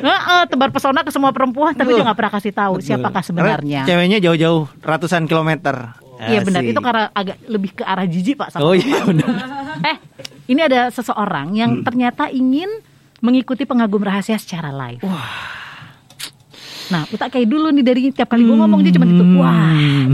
Heeh, 0.00 0.42
tebar 0.48 0.72
pesona 0.72 1.04
ke 1.04 1.12
semua 1.12 1.30
perempuan 1.36 1.76
tapi 1.76 1.92
dia 1.92 2.02
nggak 2.02 2.16
pernah 2.16 2.32
kasih 2.32 2.52
tahu 2.56 2.74
siapakah 2.80 3.20
sebenarnya. 3.20 3.84
Karena 3.84 3.90
Ceweknya 3.92 4.18
jauh-jauh 4.24 4.62
ratusan 4.80 5.28
kilometer. 5.28 6.00
Iya 6.22 6.40
benar, 6.46 6.62
itu 6.62 6.78
karena 6.78 7.10
agak 7.10 7.36
lebih 7.50 7.70
ke 7.76 7.82
arah 7.82 8.06
jijik 8.06 8.38
Pak 8.38 8.54
sama 8.54 8.62
Oh 8.62 8.74
iya 8.78 9.02
benar. 9.02 9.26
Eh, 9.82 9.96
ini 10.54 10.60
ada 10.62 10.86
seseorang 10.94 11.50
yang 11.58 11.82
ternyata 11.82 12.30
ingin 12.30 12.70
mengikuti 13.18 13.66
pengagum 13.66 14.02
rahasia 14.02 14.38
secara 14.38 14.70
live. 14.70 15.02
Nah, 16.92 17.08
Uta 17.08 17.26
kayak 17.26 17.48
dulu 17.48 17.72
nih 17.72 17.80
dari 17.80 18.00
tiap 18.12 18.28
kali 18.28 18.44
gue 18.44 18.52
ngomong 18.52 18.84
dia 18.84 18.92
cuma 18.92 19.08
gitu. 19.08 19.24
Wah. 19.40 20.12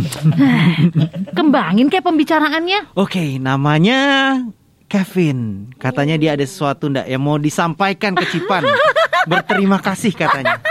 Kembangin 1.37 1.90
kayak 1.90 2.06
pembicaraannya. 2.06 2.94
Oke, 2.94 3.42
namanya 3.42 3.99
Kevin. 4.87 5.68
Katanya 5.75 6.14
dia 6.14 6.38
ada 6.38 6.47
sesuatu 6.47 6.87
ndak 6.87 7.11
yang 7.11 7.18
mau 7.18 7.35
disampaikan 7.37 8.14
ke 8.14 8.25
Cipan. 8.30 8.62
Berterima 9.30 9.82
kasih 9.82 10.14
katanya. 10.14 10.62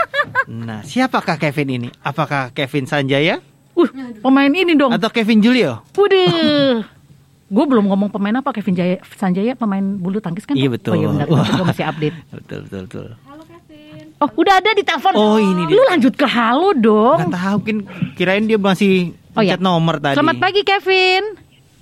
Nah, 0.48 0.80
siapakah 0.80 1.36
Kevin 1.36 1.68
ini? 1.70 1.88
Apakah 2.00 2.50
Kevin 2.50 2.88
Sanjaya 2.88 3.44
Uh, 3.78 3.86
pemain 4.18 4.50
ini 4.50 4.74
dong. 4.74 4.90
atau 4.90 5.06
Kevin 5.06 5.38
Julio? 5.38 5.86
Waduh. 5.94 6.82
Gue 7.54 7.64
belum 7.64 7.86
ngomong 7.86 8.10
pemain 8.10 8.34
apa 8.34 8.50
Kevin 8.50 8.74
Jaya, 8.74 8.98
Sanjaya 9.14 9.54
pemain 9.54 9.80
bulu 9.80 10.18
tangkis 10.18 10.42
kan? 10.44 10.58
Iya, 10.58 10.66
betul. 10.66 10.92
Oh 10.92 10.96
iya 10.98 11.06
benar, 11.08 11.26
gue 11.30 11.64
masih 11.64 11.84
update. 11.86 12.16
Betul, 12.28 12.58
betul, 12.66 12.80
betul. 12.90 13.06
Oh 14.18 14.30
udah 14.34 14.58
ada 14.58 14.74
di 14.74 14.82
telepon. 14.82 15.14
Oh, 15.14 15.38
ini 15.38 15.62
dia. 15.64 15.78
Lu 15.78 15.82
lanjut 15.86 16.10
ke 16.12 16.26
halo 16.26 16.74
dong. 16.74 17.18
Gak 17.22 17.38
tahu, 17.38 17.54
mungkin 17.56 17.78
kirain 18.18 18.44
dia 18.44 18.58
masih 18.58 19.14
Oh, 19.32 19.40
iya. 19.40 19.54
nomor 19.54 20.02
tadi. 20.02 20.18
Selamat 20.18 20.42
pagi 20.42 20.66
Kevin. 20.66 21.22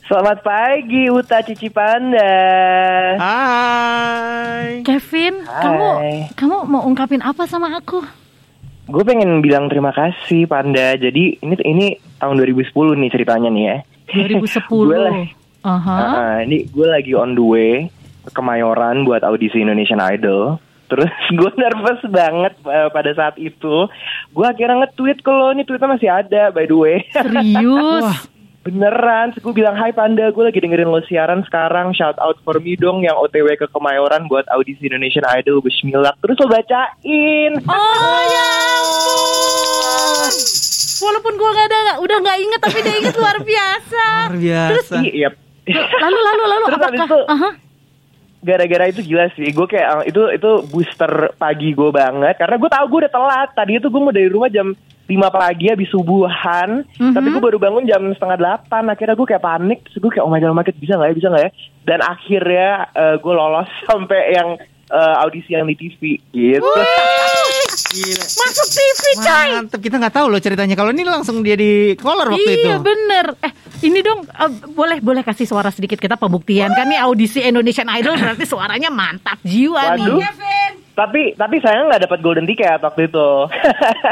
Selamat 0.05 0.39
pagi 0.41 1.09
Uta 1.09 1.41
Cici 1.41 1.67
Panda. 1.67 2.37
Hai. 3.17 4.85
Kevin, 4.85 5.43
Hai. 5.43 5.65
kamu 5.65 5.89
kamu 6.37 6.57
mau 6.69 6.83
ungkapin 6.85 7.25
apa 7.25 7.43
sama 7.43 7.73
aku? 7.73 8.05
Gue 8.87 9.03
pengen 9.03 9.41
bilang 9.41 9.67
terima 9.67 9.91
kasih 9.91 10.45
Panda. 10.45 10.93
Jadi 10.95 11.41
ini 11.41 11.55
ini 11.59 11.87
tahun 12.21 12.37
2010 12.37 12.71
nih 12.95 13.11
ceritanya 13.11 13.49
nih 13.49 13.65
ya. 13.65 13.77
2010. 14.13 14.61
Gue 14.85 14.99
lah- 15.01 15.33
Aha. 15.67 15.99
Ah, 15.99 16.37
ini 16.39 16.63
gue 16.63 16.87
lagi 16.87 17.11
on 17.11 17.35
the 17.35 17.43
way 17.43 17.91
ke 18.23 18.31
Kemayoran 18.31 19.03
buat 19.03 19.25
audisi 19.25 19.59
Indonesian 19.59 19.99
Idol. 19.99 20.63
Terus 20.87 21.11
gue 21.39 21.51
nervous 21.55 22.01
banget 22.07 22.55
eh, 22.61 22.89
pada 22.89 23.11
saat 23.13 23.37
itu. 23.37 23.87
Gue 24.31 24.45
akhirnya 24.45 24.83
nge-tweet 24.83 25.19
ke 25.19 25.29
lo, 25.29 25.51
ini 25.51 25.63
tweetnya 25.63 25.89
masih 25.89 26.09
ada 26.09 26.43
by 26.49 26.65
the 26.65 26.75
way. 26.75 26.97
Serius? 27.15 28.31
Beneran, 28.63 29.31
gue 29.31 29.55
bilang, 29.55 29.75
hai 29.75 29.91
Panda, 29.91 30.27
gue 30.27 30.43
lagi 30.43 30.59
dengerin 30.59 30.91
lo 30.91 30.99
siaran 31.01 31.47
sekarang, 31.47 31.95
shout 31.95 32.19
out 32.19 32.35
for 32.43 32.59
me 32.59 32.75
dong 32.75 32.99
yang 32.99 33.15
OTW 33.15 33.55
ke 33.55 33.71
Kemayoran 33.71 34.27
buat 34.27 34.43
audisi 34.49 34.91
Indonesian 34.91 35.23
Idol, 35.25 35.63
Bismillah. 35.63 36.19
Terus 36.19 36.35
lo 36.37 36.47
bacain. 36.47 37.53
Oh 37.63 38.21
ya 38.27 38.49
ampun. 38.77 40.33
Walaupun 40.99 41.33
gua 41.37 41.51
nggak 41.53 41.67
ada, 41.69 41.79
udah 42.01 42.17
nggak 42.19 42.39
inget 42.41 42.61
tapi 42.61 42.79
dia 42.81 42.95
inget 42.97 43.15
luar 43.15 43.37
biasa. 43.39 44.05
Luar 44.25 44.39
biasa. 44.41 44.95
Iya, 45.05 45.29
Lalu 45.97 46.19
lalu 46.21 46.43
lalu 46.49 46.65
Terus 46.65 46.79
apakah? 46.81 47.07
itu- 47.07 47.27
Aha. 47.29 47.51
Gara-gara 48.43 48.91
itu 48.91 49.01
gila 49.03 49.29
sih. 49.35 49.49
Gue 49.53 49.67
kayak 49.69 49.89
eh, 50.05 50.15
itu 50.15 50.23
itu 50.33 50.51
booster 50.69 51.33
pagi 51.37 51.73
gue 51.73 51.91
banget. 51.91 52.37
Karena 52.37 52.57
gue 52.57 52.71
tahu 52.71 52.85
gue 52.91 52.99
udah 53.07 53.13
telat. 53.13 53.49
Tadi 53.57 53.79
itu 53.79 53.89
gue 53.89 54.01
mau 54.03 54.15
dari 54.15 54.29
rumah 54.29 54.51
jam 54.53 54.73
5 55.07 55.13
pagi 55.31 55.67
habis 55.71 55.89
subuhan. 55.93 56.83
Tapi 57.15 57.27
gue 57.31 57.43
baru 57.43 57.59
bangun 57.61 57.85
jam 57.87 58.03
setengah 58.13 58.39
delapan. 58.39 58.85
Akhirnya 58.91 59.15
gue 59.15 59.29
kayak 59.29 59.45
panik. 59.45 59.79
Terus 59.87 59.99
gue 60.03 60.11
kayak 60.17 60.25
oh 60.27 60.33
my 60.33 60.41
god 60.41 60.55
god 60.57 60.77
bisa 60.77 60.93
nggak 60.97 61.09
ya? 61.09 61.17
Bisa 61.17 61.29
nggak 61.33 61.45
ya? 61.45 61.51
Dan 61.87 62.01
akhirnya 62.03 62.69
eh, 62.95 63.17
gue 63.19 63.35
lolos 63.35 63.71
sampai 63.89 64.21
yang 64.35 64.49
eh, 64.91 65.15
audisi 65.23 65.55
yang 65.55 65.67
di 65.67 65.77
TV 65.77 66.01
gitu 66.31 66.71
Gila. 67.93 68.25
Masuk 68.27 68.67
TV 68.73 69.01
coy. 69.23 69.49
Mantep, 69.63 69.81
kita 69.83 69.97
nggak 70.03 70.15
tahu 70.15 70.27
loh 70.33 70.41
ceritanya. 70.43 70.75
Kalau 70.75 70.91
ini 70.91 71.05
langsung 71.07 71.41
dia 71.41 71.55
di 71.55 71.95
collar 71.99 72.31
waktu 72.31 72.51
itu. 72.59 72.67
Iya 72.67 72.77
bener 72.83 73.27
Eh 73.41 73.53
ini 73.87 74.01
dong 74.01 74.25
eh, 74.25 74.51
Boleh 74.73 74.99
boleh 75.05 75.21
kasih 75.21 75.45
suara 75.45 75.69
sedikit 75.69 76.01
kita 76.01 76.17
pembuktian 76.17 76.73
Kan 76.73 76.89
nih 76.89 77.01
audisi 77.05 77.45
Indonesian 77.45 77.87
Idol 77.93 78.17
Berarti 78.17 78.49
suaranya 78.49 78.89
mantap 78.89 79.37
jiwa 79.45 79.97
Waduh. 79.97 80.17
nih 80.17 80.86
tapi 80.97 81.37
tapi 81.37 81.61
saya 81.61 81.85
nggak 81.85 82.03
dapat 82.03 82.19
golden 82.19 82.43
ticket 82.43 82.81
waktu 82.81 83.05
itu 83.05 83.29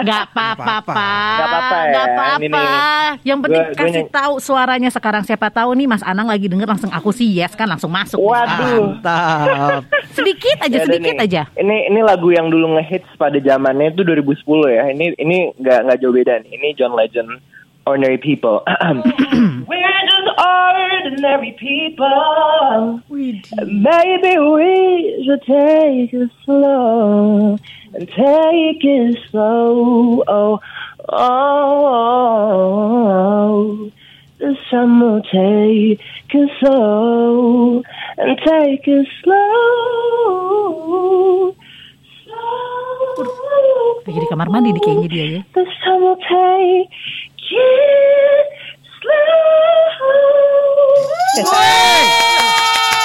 Gak 0.04 0.20
apa-apa. 0.28 0.84
Pak 0.84 0.92
Nggak 1.34 1.48
apa-apa 1.48 1.74
ya. 1.74 1.88
Nggak 1.88 2.04
apa-apa 2.06 2.44
nih. 2.44 3.08
Yang 3.24 3.38
penting 3.40 3.56
Gua- 3.58 3.72
gua 3.72 3.80
kasih 3.80 4.04
tahu 4.10 4.34
suaranya 4.38 4.90
sekarang 4.90 5.22
Siapa 5.22 5.48
tahu 5.48 5.72
nih 5.72 5.86
Mas 5.86 6.02
Anang 6.02 6.26
lagi 6.26 6.44
denger 6.44 6.68
Langsung 6.68 6.92
aku 6.92 7.08
sih 7.08 7.32
yes 7.32 7.52
kan 7.52 7.64
Langsung 7.64 7.88
masuk 7.88 8.20
waduh 8.20 8.92
Mantap. 8.94 9.88
Sedikit 10.16 10.60
aja 10.60 10.76
Ya 10.76 10.84
sedikit 10.84 11.14
nih. 11.14 11.24
aja 11.24 11.42
Ini 11.54 11.88
ini 11.88 12.00
lagu 12.00 12.28
yang 12.28 12.46
dulu 12.46 12.76
ngehits 12.76 13.08
pada 13.14 13.36
zamannya 13.36 13.90
itu 13.90 14.04
2010 14.04 14.44
ya. 14.70 14.84
Ini 14.90 15.16
ini 15.16 15.36
nggak 15.54 15.78
nggak 15.82 15.98
jauh 15.98 16.12
beda 16.12 16.34
nih. 16.38 16.52
Ini 16.52 16.68
John 16.74 16.92
Legend, 16.92 17.30
Ordinary 17.86 18.18
People. 18.18 18.62
We're 18.80 20.00
just 20.08 20.28
ordinary 21.14 21.52
people. 21.58 23.00
We 23.08 23.40
do. 23.40 23.56
Maybe 23.66 24.38
we 24.38 25.24
should 25.24 25.42
take 25.42 26.12
it 26.12 26.30
slow 26.44 27.58
and 27.92 28.08
take 28.08 28.84
it 28.84 29.18
slow. 29.30 30.22
Oh, 30.26 30.60
oh. 31.08 32.00
The 34.38 34.56
sun 34.70 35.00
will 35.00 35.22
take 35.22 36.00
it 36.34 36.50
slow 36.60 37.82
and 38.18 38.38
take 38.38 38.86
it 38.88 39.06
slow. 39.22 40.54
Slow. 42.24 43.24
Lagi 44.04 44.20
di 44.20 44.28
kamar 44.28 44.48
mandi 44.52 44.72
di 44.76 44.80
kayaknya 44.84 45.08
dia 45.08 45.24
ya 45.24 45.40
The 45.56 45.64
sun 45.80 46.02
will 46.02 46.20
take. 46.28 46.90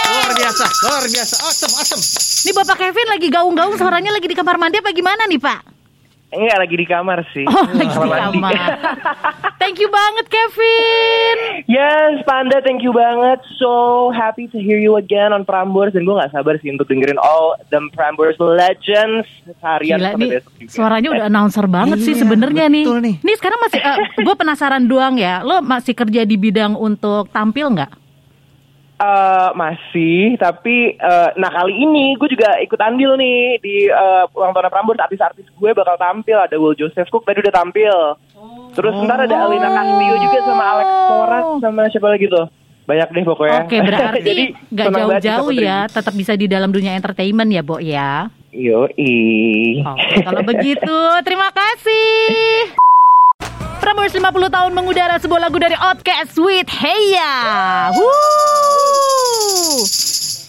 Luar 0.09 0.31
biasa, 0.38 0.65
luar 0.85 1.05
biasa. 1.09 1.35
Awesome, 1.45 1.73
awesome. 1.77 2.01
Ini 2.45 2.51
Bapak 2.55 2.77
Kevin 2.79 3.07
lagi 3.09 3.27
gaung-gaung 3.29 3.75
Suaranya 3.77 4.12
lagi 4.13 4.27
di 4.29 4.38
kamar 4.38 4.57
mandi 4.57 4.79
apa 4.81 4.93
gimana 4.93 5.25
nih 5.29 5.41
Pak? 5.41 5.78
Enggak 6.29 6.57
lagi 6.59 6.75
di 6.75 6.85
kamar 6.85 7.25
sih. 7.31 7.41
Oh, 7.43 7.65
lagi 7.67 7.83
di 7.83 7.89
Kamar 7.89 8.29
mandi. 8.29 8.37
kamar. 8.37 8.53
Thank 9.57 9.77
you 9.77 9.89
banget 9.89 10.25
Kevin. 10.27 11.37
Yes, 11.65 12.21
Panda, 12.21 12.57
thank 12.59 12.79
you 12.79 12.91
banget. 12.91 13.41
So 13.57 13.71
happy 14.09 14.45
to 14.47 14.57
hear 14.57 14.77
you 14.77 14.93
again 14.95 15.29
on 15.29 15.41
Prambors. 15.41 15.89
Dan 15.89 16.03
gue 16.03 16.13
gak 16.13 16.29
sabar 16.31 16.55
sih 16.57 16.69
untuk 16.69 16.85
dengerin 16.85 17.17
all 17.17 17.57
the 17.67 17.81
Prambors 17.91 18.37
legends 18.37 19.25
seharian 19.43 19.97
Gila 19.97 20.09
sampai 20.11 20.21
nih 20.21 20.29
besok 20.31 20.53
juga. 20.55 20.69
suaranya 20.71 21.09
udah 21.11 21.25
announcer 21.25 21.65
banget 21.65 21.97
sih 21.99 22.13
Iya, 22.13 22.21
sebenarnya 22.21 22.65
nih. 22.67 22.83
betul 22.83 22.99
nih. 23.01 23.15
Nih 23.19 23.35
sekarang 23.35 23.59
masih 23.59 23.79
gue 24.19 24.35
penasaran 24.35 24.83
doang 24.85 25.15
ya. 25.15 25.41
Lo 25.41 25.59
masih 25.59 25.93
kerja 25.93 26.21
di 26.23 26.35
bidang 26.35 26.73
untuk 26.73 27.25
tampil 27.29 27.73
nggak? 27.73 27.91
Eh, 28.99 29.49
masih, 29.55 30.35
tapi 30.35 30.91
eh, 30.99 31.29
nah 31.39 31.47
kali 31.47 31.71
ini 31.71 32.19
gue 32.19 32.35
juga 32.35 32.59
ikut 32.59 32.75
andil 32.75 33.15
nih 33.15 33.55
di 33.63 33.88
eh, 33.88 34.23
ulang 34.35 34.51
tahun 34.51 34.67
Prambors. 34.67 34.99
Artis-artis 34.99 35.47
gue 35.55 35.71
bakal 35.71 35.95
tampil. 35.95 36.35
Ada 36.35 36.59
Will 36.59 36.75
Joseph 36.75 37.07
Cook 37.07 37.23
tadi 37.23 37.39
udah 37.39 37.55
tampil. 37.55 37.95
Terus 38.75 38.99
ntar 39.07 39.23
ada 39.23 39.35
Alina 39.47 39.71
Castillo 39.71 40.15
juga 40.19 40.39
sama 40.43 40.63
Alex 40.75 40.89
Sorat 41.07 41.45
sama 41.63 41.81
siapa 41.88 42.07
lagi 42.12 42.27
tuh. 42.27 42.45
Banyak 42.91 43.07
deh 43.15 43.23
pokoknya. 43.23 43.59
Oke 43.63 43.77
berarti 43.79 44.19
Jadi, 44.35 44.43
bisa 44.67 44.91
jauh-jauh 44.91 45.51
ya. 45.55 45.79
Tetap 45.88 46.13
bisa 46.19 46.35
di 46.35 46.51
dalam 46.51 46.67
dunia 46.67 46.91
entertainment 46.91 47.49
ya, 47.55 47.63
Bo 47.63 47.79
ya. 47.79 48.27
Yoi. 48.51 49.79
Oke, 49.79 50.15
kalau 50.27 50.43
begitu 50.43 50.97
terima 51.23 51.47
kasih. 51.55 52.75
Prambors 53.89 54.13
50 54.13 54.54
tahun 54.54 54.71
mengudara 54.78 55.17
sebuah 55.17 55.49
lagu 55.49 55.58
dari 55.58 55.73
Outcast 55.73 56.38
with 56.38 56.69
Heya. 56.69 57.89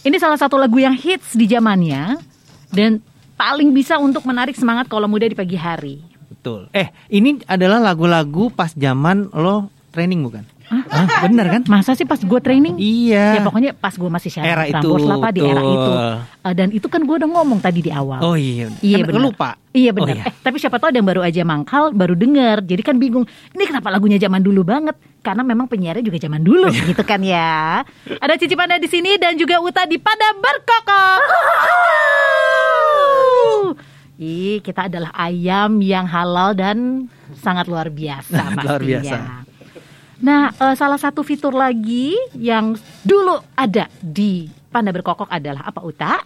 Ini 0.04 0.16
salah 0.20 0.36
satu 0.36 0.60
lagu 0.60 0.76
yang 0.76 0.92
hits 0.92 1.32
di 1.32 1.48
zamannya 1.48 2.20
dan 2.68 3.00
paling 3.40 3.72
bisa 3.72 3.96
untuk 3.96 4.28
menarik 4.28 4.52
semangat 4.60 4.92
kalau 4.92 5.08
muda 5.08 5.24
di 5.24 5.32
pagi 5.32 5.56
hari. 5.56 6.04
Betul. 6.28 6.68
Eh, 6.76 6.92
ini 7.08 7.40
adalah 7.48 7.80
lagu-lagu 7.80 8.52
pas 8.52 8.76
zaman 8.76 9.32
lo 9.32 9.72
training 9.88 10.20
bukan? 10.20 10.44
Hah? 10.70 11.26
Bener 11.26 11.50
kan? 11.50 11.62
Masa 11.66 11.92
sih 11.92 12.06
pas 12.06 12.16
gue 12.16 12.40
training? 12.40 12.78
Iya. 12.78 13.34
Ya 13.34 13.40
pokoknya 13.42 13.74
pas 13.74 13.90
gue 13.90 14.06
masih 14.06 14.30
syarat 14.30 14.46
Era 14.48 14.64
itu, 14.70 14.86
Pak, 14.86 15.30
di 15.34 15.40
era 15.42 15.58
itu. 15.60 15.90
Eh, 16.40 16.54
dan 16.54 16.68
itu 16.70 16.86
kan 16.86 17.02
gue 17.02 17.16
udah 17.16 17.26
ngomong 17.26 17.58
tadi 17.58 17.82
di 17.82 17.90
awal. 17.90 18.22
Oh 18.22 18.38
iya. 18.38 18.70
Iya 18.78 19.02
Kan 19.02 19.10
benar. 19.10 19.22
Lupa. 19.26 19.50
Iya 19.70 19.90
Oh, 19.90 19.96
benar. 19.98 20.14
iya. 20.14 20.24
Eh, 20.30 20.34
tapi 20.40 20.56
siapa 20.56 20.78
tahu 20.78 20.94
ada 20.94 20.98
yang 20.98 21.10
baru 21.10 21.20
aja 21.20 21.42
mangkal, 21.42 21.90
baru 21.90 22.14
denger. 22.14 22.62
Jadi 22.62 22.82
kan 22.82 22.96
bingung. 22.96 23.26
Ini 23.50 23.64
kenapa 23.66 23.90
lagunya 23.90 24.14
zaman 24.16 24.40
dulu 24.40 24.62
banget? 24.62 24.94
Karena 25.20 25.42
memang 25.42 25.66
penyiarnya 25.66 26.00
juga 26.00 26.16
zaman 26.16 26.40
dulu 26.40 26.70
gitu 26.88 27.02
kan 27.02 27.18
ya. 27.18 27.82
Ada 28.16 28.38
Cici 28.38 28.54
Panda 28.54 28.78
di 28.78 28.86
sini 28.86 29.18
dan 29.18 29.34
juga 29.34 29.58
Uta 29.58 29.82
di 29.84 29.98
Pada 29.98 30.38
Berkokok. 30.38 31.20
Ih, 34.20 34.60
kita 34.60 34.84
adalah 34.86 35.10
ayam 35.14 35.80
yang 35.80 36.04
halal 36.04 36.52
dan 36.52 37.08
sangat 37.32 37.64
luar 37.64 37.88
biasa 37.88 38.52
luar 38.60 38.78
biasa. 38.78 39.16
Nah, 40.20 40.52
eh, 40.52 40.74
salah 40.76 41.00
satu 41.00 41.24
fitur 41.24 41.56
lagi 41.56 42.12
yang 42.36 42.76
dulu 43.00 43.40
ada 43.56 43.88
di 44.04 44.44
Panda 44.68 44.92
Berkokok 44.92 45.32
adalah 45.32 45.64
apa 45.64 45.80
Uta? 45.80 46.20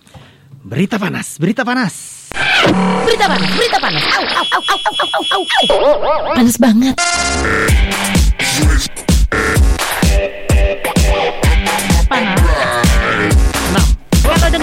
Berita 0.64 0.98
panas, 0.98 1.38
berita 1.38 1.62
panas. 1.62 2.26
Berita 3.06 3.30
panas, 3.30 3.50
berita 3.54 3.78
panas. 3.78 4.02
Au, 4.02 4.24
au, 4.24 4.46
au, 4.50 4.60
au, 4.66 4.78
au, 4.98 5.42
au, 5.70 5.78
au, 5.78 6.10
au. 6.26 6.34
Panas 6.34 6.56
banget. 6.58 6.96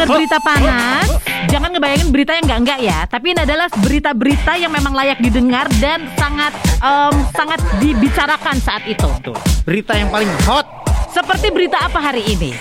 Dengar 0.01 0.17
berita 0.17 0.37
panas, 0.41 1.07
jangan 1.47 1.69
ngebayangin 1.71 2.09
berita 2.09 2.31
yang 2.33 2.45
enggak-enggak 2.49 2.79
ya. 2.81 2.99
Tapi 3.05 3.25
ini 3.33 3.39
adalah 3.41 3.67
berita-berita 3.69 4.51
yang 4.57 4.71
memang 4.73 4.93
layak 4.93 5.19
didengar 5.21 5.69
dan 5.77 6.09
sangat 6.17 6.53
em, 6.81 7.15
sangat 7.31 7.59
dibicarakan 7.77 8.57
saat 8.57 8.83
itu. 8.89 9.09
Tuh, 9.21 9.37
berita 9.63 9.93
yang 9.93 10.09
paling 10.09 10.29
hot 10.49 10.65
Seperti 11.11 11.51
berita 11.51 11.75
apa 11.77 11.99
hari 11.99 12.23
ini? 12.23 12.51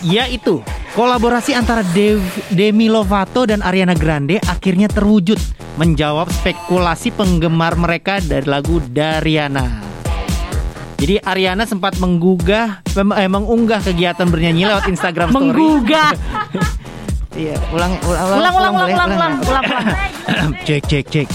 yaitu 0.00 0.64
kolaborasi 0.96 1.52
antara 1.52 1.84
Dev- 1.92 2.24
Demi 2.48 2.88
Lovato 2.88 3.44
dan 3.44 3.60
Ariana 3.60 3.92
Grande 3.92 4.40
akhirnya 4.40 4.88
terwujud 4.88 5.36
menjawab 5.76 6.32
spekulasi 6.32 7.12
penggemar 7.12 7.76
mereka 7.76 8.16
dari 8.24 8.48
lagu 8.48 8.80
Dariana. 8.80 9.84
Jadi 10.96 11.16
Ariana 11.20 11.64
sempat 11.64 11.96
menggugah 11.96 12.84
eh, 12.92 13.30
mengunggah 13.30 13.80
kegiatan 13.80 14.28
bernyanyi 14.28 14.68
lewat 14.68 14.84
Instagram 14.88 15.32
story. 15.32 15.40
Menggugah. 15.48 16.12
Iya, 17.30 17.54
ulang 17.70 17.94
ulang 18.02 18.26
Ulang, 18.26 18.38
ulang, 18.38 18.54
ulang, 18.54 18.74
ulang, 18.74 18.90
ulang, 18.90 19.10
ulang, 19.14 19.34
ulang. 19.46 19.64
cek 20.66 20.82
cek 20.90 21.04
cek. 21.06 21.28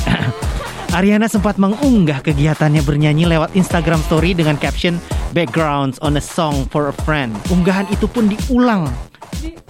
Ariana 0.98 1.28
sempat 1.28 1.56
mengunggah 1.56 2.20
kegiatannya 2.24 2.84
bernyanyi 2.84 3.28
lewat 3.28 3.56
Instagram 3.56 4.00
story 4.04 4.36
dengan 4.36 4.60
caption 4.60 5.00
backgrounds 5.32 6.00
on 6.04 6.20
a 6.20 6.24
song 6.24 6.68
for 6.68 6.92
a 6.92 6.96
friend. 7.08 7.36
Unggahan 7.48 7.88
itu 7.92 8.12
pun 8.12 8.28
diulang. 8.28 8.92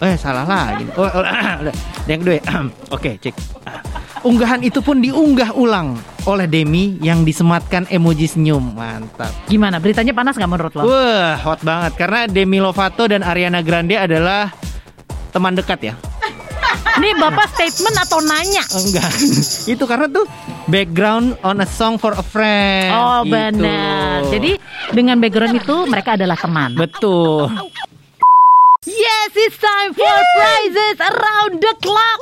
Eh 0.02 0.18
salah 0.18 0.46
lagi. 0.46 0.90
Oh, 0.98 1.06
oh. 1.06 1.26
Yang 2.10 2.20
kedua. 2.26 2.38
Oke, 2.90 3.22
cek. 3.22 3.34
Unggahan 4.26 4.66
itu 4.66 4.82
pun 4.82 5.06
diunggah 5.06 5.54
ulang 5.54 5.94
oleh 6.26 6.50
Demi 6.50 6.98
yang 7.06 7.22
disematkan 7.22 7.86
emoji 7.94 8.26
senyum. 8.26 8.74
Mantap. 8.74 9.30
Gimana? 9.46 9.78
Beritanya 9.78 10.18
panas 10.18 10.34
nggak 10.34 10.50
menurut 10.50 10.74
lo? 10.74 10.90
Wah, 10.90 11.38
hot 11.38 11.62
banget 11.62 11.94
karena 11.94 12.26
Demi 12.26 12.58
Lovato 12.58 13.06
dan 13.06 13.22
Ariana 13.22 13.62
Grande 13.62 13.94
adalah 13.94 14.50
teman 15.30 15.54
dekat 15.54 15.94
ya. 15.94 15.94
Ini 16.86 17.10
bapak 17.18 17.52
statement 17.52 17.98
atau 18.00 18.22
nanya? 18.22 18.64
Enggak. 18.72 19.10
itu 19.74 19.84
karena 19.84 20.08
tuh 20.08 20.26
background 20.66 21.36
on 21.42 21.60
a 21.60 21.68
song 21.68 21.98
for 21.98 22.14
a 22.14 22.24
friend. 22.24 22.90
Oh 22.90 23.20
Gitu. 23.22 23.34
benar. 23.34 24.24
Jadi 24.30 24.52
dengan 24.92 25.18
background 25.18 25.58
itu 25.58 25.76
mereka 25.86 26.16
adalah 26.16 26.38
teman. 26.38 26.72
betul. 26.74 27.52
Yes, 28.86 29.34
it's 29.34 29.58
time 29.58 29.92
for 29.92 30.16
prizes 30.38 30.98
around 31.02 31.58
the 31.58 31.74
clock. 31.82 32.20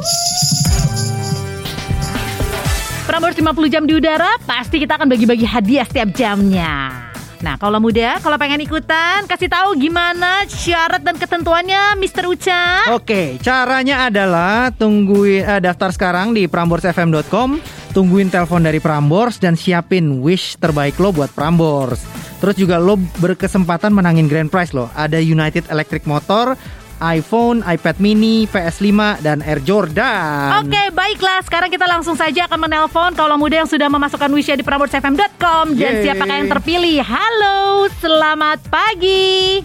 Prambors 3.04 3.36
50 3.36 3.68
jam 3.68 3.84
di 3.84 3.94
udara, 3.94 4.40
pasti 4.42 4.80
kita 4.80 4.96
akan 4.96 5.12
bagi-bagi 5.12 5.44
hadiah 5.44 5.84
setiap 5.84 6.16
jamnya. 6.16 7.12
Nah, 7.44 7.60
kalau 7.60 7.76
muda, 7.84 8.24
kalau 8.24 8.40
pengen 8.40 8.64
ikutan, 8.64 9.28
kasih 9.28 9.52
tahu 9.52 9.76
gimana 9.76 10.48
syarat 10.48 11.04
dan 11.04 11.20
ketentuannya, 11.20 12.00
Mr. 12.00 12.32
Uca. 12.32 12.96
Oke, 12.96 13.36
caranya 13.44 14.08
adalah 14.08 14.72
tungguin 14.72 15.44
eh, 15.44 15.60
daftar 15.60 15.92
sekarang 15.92 16.32
di 16.32 16.48
pramborsfm.com, 16.48 17.60
tungguin 17.92 18.32
telepon 18.32 18.64
dari 18.64 18.80
Prambors 18.80 19.44
dan 19.44 19.60
siapin 19.60 20.24
wish 20.24 20.56
terbaik 20.56 20.96
lo 21.04 21.12
buat 21.12 21.36
Prambors. 21.36 22.08
Terus 22.40 22.56
juga 22.56 22.80
lo 22.80 22.96
berkesempatan 23.20 23.92
menangin 23.92 24.32
grand 24.32 24.48
prize 24.48 24.72
lo. 24.72 24.88
Ada 24.96 25.20
United 25.20 25.68
Electric 25.68 26.08
Motor, 26.08 26.56
iPhone, 27.04 27.60
iPad 27.68 28.00
mini, 28.00 28.48
PS5 28.48 29.20
dan 29.20 29.44
Air 29.44 29.60
Jordan. 29.60 30.64
Oke, 30.64 30.88
baiklah. 30.96 31.44
Sekarang 31.44 31.68
kita 31.68 31.84
langsung 31.84 32.16
saja 32.16 32.48
akan 32.48 32.64
menelpon 32.64 33.12
kalau 33.12 33.36
muda 33.36 33.60
yang 33.60 33.68
sudah 33.68 33.92
memasukkan 33.92 34.32
wishnya 34.32 34.56
di 34.56 34.64
prambors.fm.com. 34.64 35.76
Dan 35.76 36.00
Yeay. 36.00 36.04
siapakah 36.08 36.36
yang 36.40 36.48
terpilih? 36.48 37.04
Halo, 37.04 37.92
selamat 38.00 38.64
pagi. 38.72 39.60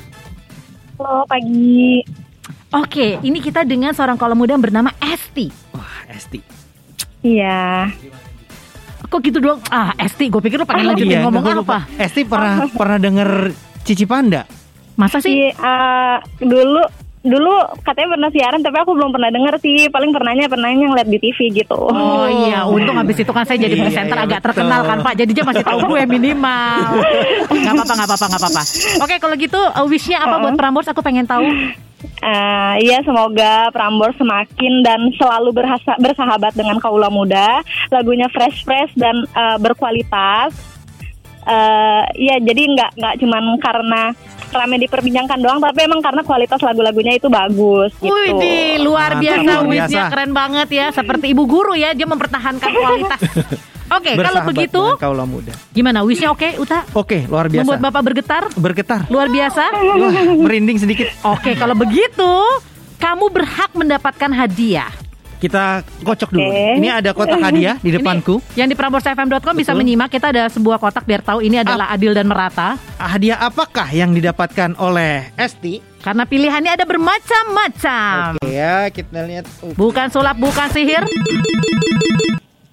Halo 0.98 1.22
pagi. 1.30 2.02
Oke, 2.74 3.22
ini 3.22 3.38
kita 3.38 3.62
dengan 3.62 3.94
seorang 3.94 4.18
kalau 4.18 4.34
muda 4.34 4.58
yang 4.58 4.64
bernama 4.66 4.90
Esti. 4.98 5.48
Wah, 5.72 6.10
Esti. 6.10 6.42
Iya. 7.22 7.88
Kok 9.08 9.20
gitu 9.24 9.38
doang? 9.40 9.62
Ah, 9.72 9.96
Esti, 9.96 10.28
gue 10.28 10.42
pikir 10.42 10.60
lu 10.60 10.68
pengen 10.68 10.92
lanjutin 10.92 11.16
Iya, 11.16 11.24
ngomong 11.24 11.40
gua 11.40 11.54
apa? 11.64 11.78
Esti 11.96 12.28
pernah 12.28 12.68
pernah 12.68 12.98
denger 13.00 13.56
Cici 13.86 14.04
Panda? 14.04 14.44
Masa 15.00 15.22
sih? 15.22 15.48
Iya, 15.48 15.56
eh, 15.56 16.16
dulu 16.44 16.82
dulu 17.18 17.50
katanya 17.82 18.08
pernah 18.14 18.30
siaran 18.30 18.60
tapi 18.60 18.76
aku 18.76 18.92
belum 18.92 19.10
pernah 19.10 19.28
denger 19.28 19.54
sih. 19.58 19.88
Paling 19.88 20.10
pernahnya 20.10 20.46
pernahnya 20.46 20.86
ngeliat 20.86 21.08
di 21.08 21.18
TV 21.18 21.38
gitu. 21.52 21.74
Oh 21.74 22.26
iya, 22.26 22.62
untung 22.62 22.94
habis 22.94 23.16
itu 23.16 23.28
kan 23.28 23.42
saya 23.42 23.58
jadi 23.58 23.74
Iya, 23.74 23.82
presenter 23.84 24.16
iya, 24.16 24.24
agak 24.24 24.38
betul. 24.38 24.46
terkenal 24.54 24.80
kan 24.84 24.98
Pak. 25.00 25.14
Jadi 25.16 25.30
dia 25.32 25.44
masih 25.44 25.64
tahu 25.64 25.78
gue 25.84 26.02
minimal. 26.04 26.78
Gak 27.48 27.72
apa-apa, 27.74 27.92
gak 27.94 28.08
apa-apa, 28.08 28.26
gak 28.28 28.40
apa-apa. 28.40 28.62
Oke, 29.00 29.14
kalau 29.18 29.34
gitu 29.34 29.58
uh, 29.58 29.86
wishnya 29.86 30.18
apa 30.18 30.36
buat 30.38 30.54
Prambors? 30.54 30.86
Aku 30.86 31.00
pengen 31.00 31.24
tahu. 31.24 31.42
Eh, 31.98 32.74
iya 32.80 33.02
semoga 33.02 33.70
Prambors 33.70 34.14
semakin 34.14 34.82
dan 34.82 35.10
selalu 35.14 35.50
berhasa- 35.52 35.98
bersahabat 35.98 36.54
dengan 36.54 36.78
kaula 36.78 37.10
muda. 37.10 37.58
Lagunya 37.88 38.26
fresh 38.28 38.62
fresh 38.62 38.94
dan 38.94 39.18
eh, 39.24 39.56
berkualitas. 39.58 40.54
Eh, 41.42 42.02
Iya 42.14 42.36
jadi 42.38 42.62
nggak 42.68 42.90
nggak 42.94 43.14
cuman 43.18 43.44
karena 43.56 44.02
rame 44.50 44.76
diperbincangkan 44.80 45.38
doang, 45.40 45.58
tapi 45.60 45.84
emang 45.84 46.00
karena 46.00 46.22
kualitas 46.24 46.60
lagu-lagunya 46.60 47.16
itu 47.16 47.28
bagus 47.28 47.90
gitu. 48.00 48.12
Wih, 48.12 48.32
di 48.40 48.56
luar 48.80 49.20
biasa 49.20 49.52
biasa. 49.64 50.00
keren 50.10 50.32
banget 50.32 50.68
ya. 50.72 50.86
Seperti 50.90 51.30
ibu 51.32 51.44
guru 51.44 51.76
ya, 51.76 51.92
dia 51.92 52.06
mempertahankan 52.08 52.70
kualitas. 52.70 53.20
Oke, 53.88 54.12
kalau 54.12 54.44
Bersahabat 54.44 54.52
begitu 54.52 54.82
dengan 54.84 55.00
kaula 55.00 55.24
muda. 55.24 55.52
gimana 55.72 56.04
wishnya 56.04 56.28
oke, 56.28 56.60
Uta? 56.60 56.84
Oke, 56.92 57.24
luar 57.24 57.48
biasa. 57.48 57.64
Membuat 57.64 57.80
Bapak 57.88 58.02
bergetar? 58.04 58.42
Bergetar. 58.52 59.00
Luar 59.08 59.32
biasa? 59.32 59.64
Wah, 59.72 60.12
merinding 60.44 60.76
sedikit. 60.76 61.08
Oke, 61.24 61.56
kalau 61.56 61.72
begitu 61.72 62.32
kamu 63.00 63.32
berhak 63.32 63.72
mendapatkan 63.72 64.28
hadiah. 64.28 64.92
Kita 65.38 65.86
kocok 66.02 66.30
dulu. 66.34 66.50
Oke. 66.50 66.82
Ini 66.82 66.88
ada 67.00 67.10
kotak 67.14 67.38
hadiah 67.38 67.78
di 67.78 67.90
depanku. 67.94 68.42
Ini 68.52 68.66
yang 68.66 68.68
di 68.68 68.76
prambors.fm.com 68.76 69.54
bisa 69.54 69.72
menyimak 69.72 70.10
kita 70.10 70.34
ada 70.34 70.50
sebuah 70.50 70.82
kotak 70.82 71.06
biar 71.06 71.22
tahu 71.22 71.40
ini 71.40 71.62
adalah 71.62 71.88
adil 71.94 72.12
dan 72.12 72.26
merata. 72.26 72.74
Hadiah 72.98 73.38
apakah 73.38 73.88
yang 73.94 74.12
didapatkan 74.12 74.74
oleh 74.82 75.30
Esti? 75.38 75.80
Karena 76.02 76.26
pilihannya 76.26 76.74
ada 76.74 76.84
bermacam-macam. 76.86 78.38
Oke 78.38 78.50
ya, 78.54 78.90
kita 78.90 79.26
lihat. 79.26 79.46
Bukan 79.74 80.06
sulap, 80.10 80.38
bukan 80.38 80.68
sihir. 80.70 81.02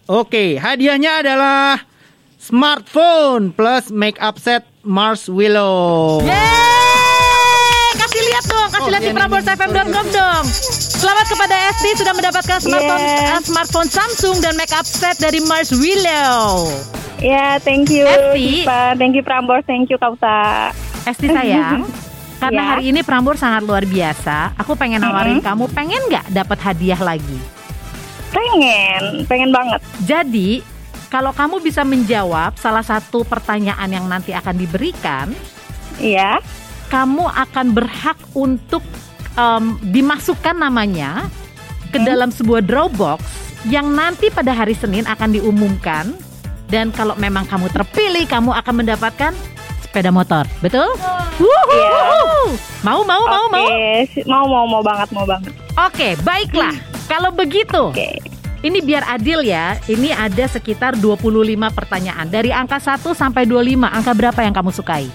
Oke, 0.05 0.61
hadiahnya 0.61 1.25
adalah 1.25 1.81
smartphone 2.37 3.49
plus 3.49 3.89
make 3.89 4.21
up 4.21 4.37
set 4.37 4.65
Mars 4.85 5.25
Willow. 5.25 6.21
Yeay! 6.21 6.94
Kasih 8.75 8.91
lihat 8.91 9.03
di 9.03 9.13
prambors.fm.com 9.15 10.05
dong. 10.11 10.43
Selamat 10.75 11.25
kepada 11.25 11.55
Esti 11.71 11.89
sudah 11.95 12.11
mendapatkan 12.11 12.59
smartphone, 12.59 12.99
Yeah. 12.99 13.37
eh, 13.37 13.41
smartphone 13.41 13.87
Samsung 13.87 14.43
dan 14.43 14.59
make 14.59 14.71
up 14.71 14.83
set 14.83 15.15
dari 15.15 15.39
Mars 15.41 15.71
Willow. 15.71 16.67
Ya, 17.17 17.55
thank 17.63 17.87
you. 17.87 18.03
Esti. 18.03 18.67
Thank 18.99 19.15
you 19.15 19.23
Prambors, 19.23 19.63
thank 19.63 19.87
you 19.87 19.95
Kausa. 19.95 20.75
Esti 21.07 21.31
sayang, 21.31 21.87
karena 22.43 22.59
Ya. 22.59 22.67
hari 22.75 22.91
ini 22.91 22.99
Prambors 22.99 23.39
sangat 23.39 23.63
luar 23.63 23.87
biasa, 23.87 24.57
aku 24.57 24.75
pengen 24.75 24.99
nawarin 24.99 25.39
kamu, 25.39 25.71
pengen 25.71 26.01
nggak 26.11 26.35
dapat 26.35 26.59
hadiah 26.59 26.99
lagi? 26.99 27.39
Pengen, 28.29 29.23
pengen 29.23 29.55
banget. 29.55 29.79
Jadi, 30.03 30.59
kalau 31.07 31.31
kamu 31.31 31.63
bisa 31.63 31.87
menjawab 31.87 32.59
salah 32.59 32.83
satu 32.83 33.23
pertanyaan 33.23 33.87
yang 33.87 34.03
nanti 34.03 34.35
akan 34.35 34.59
diberikan, 34.59 35.31
Iya. 35.95 36.43
Kamu 36.87 37.25
akan 37.25 37.65
berhak 37.71 38.17
untuk 38.31 38.81
em, 39.33 39.77
dimasukkan 39.85 40.55
namanya 40.55 41.25
ke 41.89 41.99
dalam 41.99 42.29
sebuah 42.29 42.61
Dropbox 42.61 43.21
yang 43.65 43.91
nanti 43.91 44.29
pada 44.29 44.53
hari 44.53 44.73
Senin 44.73 45.05
akan 45.05 45.33
diumumkan. 45.33 46.13
Dan 46.65 46.89
kalau 46.89 47.13
memang 47.15 47.45
kamu 47.45 47.69
terpilih, 47.69 48.25
kamu 48.25 48.49
akan 48.49 48.73
mendapatkan 48.81 49.31
sepeda 49.85 50.09
motor, 50.09 50.49
betul? 50.59 50.89
Wuhu! 51.37 52.57
Mau, 52.81 53.05
mau, 53.05 53.21
mau, 53.21 53.45
mau? 53.47 53.67
Oke, 53.69 54.09
si- 54.09 54.25
mau 54.25 54.45
mau 54.45 54.65
mau 54.65 54.81
banget, 54.81 55.09
mau 55.13 55.25
banget. 55.25 55.53
Oke, 55.77 56.17
baiklah. 56.25 56.73
Kalau 57.05 57.29
begitu, 57.29 57.93
Oke. 57.93 58.17
ini 58.61 58.81
biar 58.81 59.05
adil 59.05 59.45
ya. 59.45 59.77
Ini 59.85 60.17
ada 60.17 60.49
sekitar 60.49 60.97
25 60.97 61.69
pertanyaan. 61.69 62.33
Dari 62.33 62.49
angka 62.49 62.81
1 62.81 63.13
sampai 63.13 63.45
25, 63.45 63.85
angka 63.85 64.11
berapa 64.17 64.39
yang 64.41 64.53
kamu 64.57 64.73
sukai? 64.73 65.05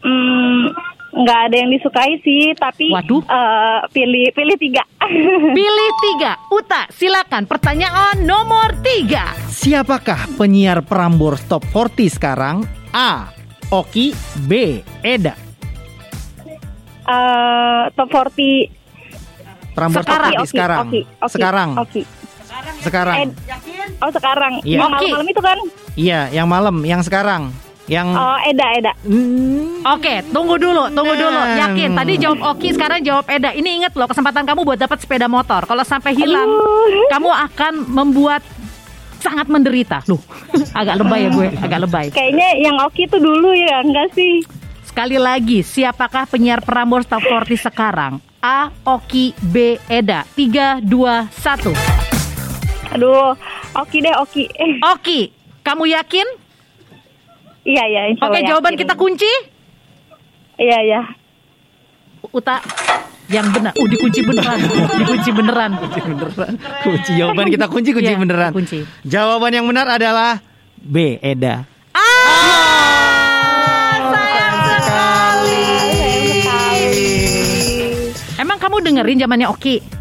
Hmm, 0.00 0.72
nggak 1.12 1.40
ada 1.46 1.56
yang 1.56 1.70
disukai 1.70 2.16
sih, 2.20 2.54
tapi 2.54 2.88
Waduh. 2.88 3.20
eh, 3.20 3.80
pilih 3.90 4.30
pilih 4.30 4.56
tiga. 4.56 4.82
Pilih 5.58 5.90
tiga. 6.02 6.38
Uta, 6.48 6.86
silakan. 6.88 7.44
Pertanyaan 7.44 8.22
nomor 8.22 8.78
tiga. 8.80 9.34
Siapakah 9.44 10.30
penyiar 10.34 10.80
Prambors 10.80 11.42
Top 11.44 11.66
40 11.66 12.08
sekarang? 12.08 12.62
A. 12.90 13.28
Oki 13.68 14.10
B. 14.44 14.82
Eda 15.00 15.34
Eh, 17.02 17.82
top 17.92 18.06
40 18.08 18.66
Prambors 19.72 20.02
Sekarang, 20.02 20.30
Top 20.32 20.38
40 20.38 20.42
Oki, 20.42 20.50
sekarang 20.50 20.78
Oki, 20.80 21.00
Oki, 21.00 21.30
Sekarang 21.30 21.70
Oki. 21.76 22.02
Sekarang 22.80 23.16
Ed- 23.20 23.38
Oh 23.98 24.10
sekarang. 24.10 24.52
Iya. 24.62 24.78
Yang 24.78 24.90
malam-malam 24.90 25.26
itu 25.28 25.40
kan? 25.40 25.58
Iya 25.94 26.20
yang 26.30 26.46
malam 26.46 26.76
Yang 26.82 27.02
sekarang 27.06 27.42
Yang 27.90 28.06
Oh 28.14 28.38
Eda 28.40 28.66
Eda. 28.72 28.92
Hmm, 29.02 29.82
Oke, 29.84 30.22
tunggu 30.30 30.54
dulu, 30.56 30.86
tunggu 30.88 31.10
Nah. 31.10 31.20
dulu. 31.20 31.40
Yakin? 31.58 31.90
Tadi 31.92 32.12
jawab 32.16 32.38
Oki, 32.48 32.70
sekarang 32.70 33.02
jawab 33.02 33.26
Eda. 33.26 33.50
Ini 33.50 33.82
inget 33.82 33.92
loh, 33.92 34.06
kesempatan 34.06 34.46
kamu 34.46 34.62
buat 34.62 34.78
dapat 34.78 35.02
sepeda 35.02 35.26
motor. 35.26 35.66
Kalau 35.66 35.82
sampai 35.82 36.14
hilang, 36.14 36.46
Aduh. 36.46 37.10
kamu 37.10 37.30
akan 37.50 37.72
membuat 37.90 38.46
sangat 39.18 39.50
menderita. 39.50 40.06
Loh, 40.06 40.22
agak 40.72 40.96
lebay 40.96 41.20
ya 41.20 41.30
gue, 41.30 41.48
agak 41.58 41.78
lebay. 41.82 42.06
Kayaknya 42.08 42.48
yang 42.62 42.76
Oki 42.80 43.04
itu 43.04 43.18
dulu 43.18 43.50
ya, 43.50 43.82
enggak 43.82 44.14
sih? 44.14 44.46
Sekali 44.80 45.18
lagi, 45.18 45.60
siapakah 45.60 46.24
penyiar 46.24 46.62
Prambors 46.62 47.04
Top 47.04 47.20
40 47.20 47.58
sekarang? 47.58 48.22
A. 48.38 48.70
Oki 48.82 49.34
B. 49.36 49.76
Eda 49.84 50.24
3, 50.30 50.80
2, 50.80 51.28
1 51.28 51.74
Aduh, 52.90 53.36
Oki 53.76 53.98
deh 53.98 54.14
Oki. 54.16 54.48
Eh, 54.48 54.78
Oki, 54.80 55.30
kamu 55.60 55.90
yakin? 55.92 56.26
Iya 57.70 57.84
iya. 57.86 58.02
Oke, 58.18 58.42
jawaban 58.42 58.74
yakin. 58.74 58.82
kita 58.82 58.94
kunci 58.94 59.30
Iya 60.56 60.78
iya. 60.82 61.00
Uta 62.28 62.60
yang 63.26 63.46
benar. 63.48 63.72
Uh, 63.74 63.86
dikunci 63.86 64.20
beneran. 64.20 64.58
dikunci 64.98 65.30
beneran. 65.30 65.70
beneran. 65.78 66.52
Kunci 66.82 67.10
jawaban 67.14 67.46
kita 67.48 67.66
kunci 67.66 67.90
kunci 67.90 68.10
Iya, 68.10 68.18
beneran. 68.18 68.50
kunci. 68.52 68.82
Jawaban 69.02 69.54
yang 69.54 69.64
benar 69.64 69.86
adalah 69.88 70.42
B. 70.76 71.16
Eda. 71.16 71.64
Sayang 74.10 74.56
sekali. 74.66 75.62
Emang 78.36 78.58
kamu 78.58 78.76
dengerin 78.82 79.18
zamannya 79.18 79.48
Oki? 79.48 79.99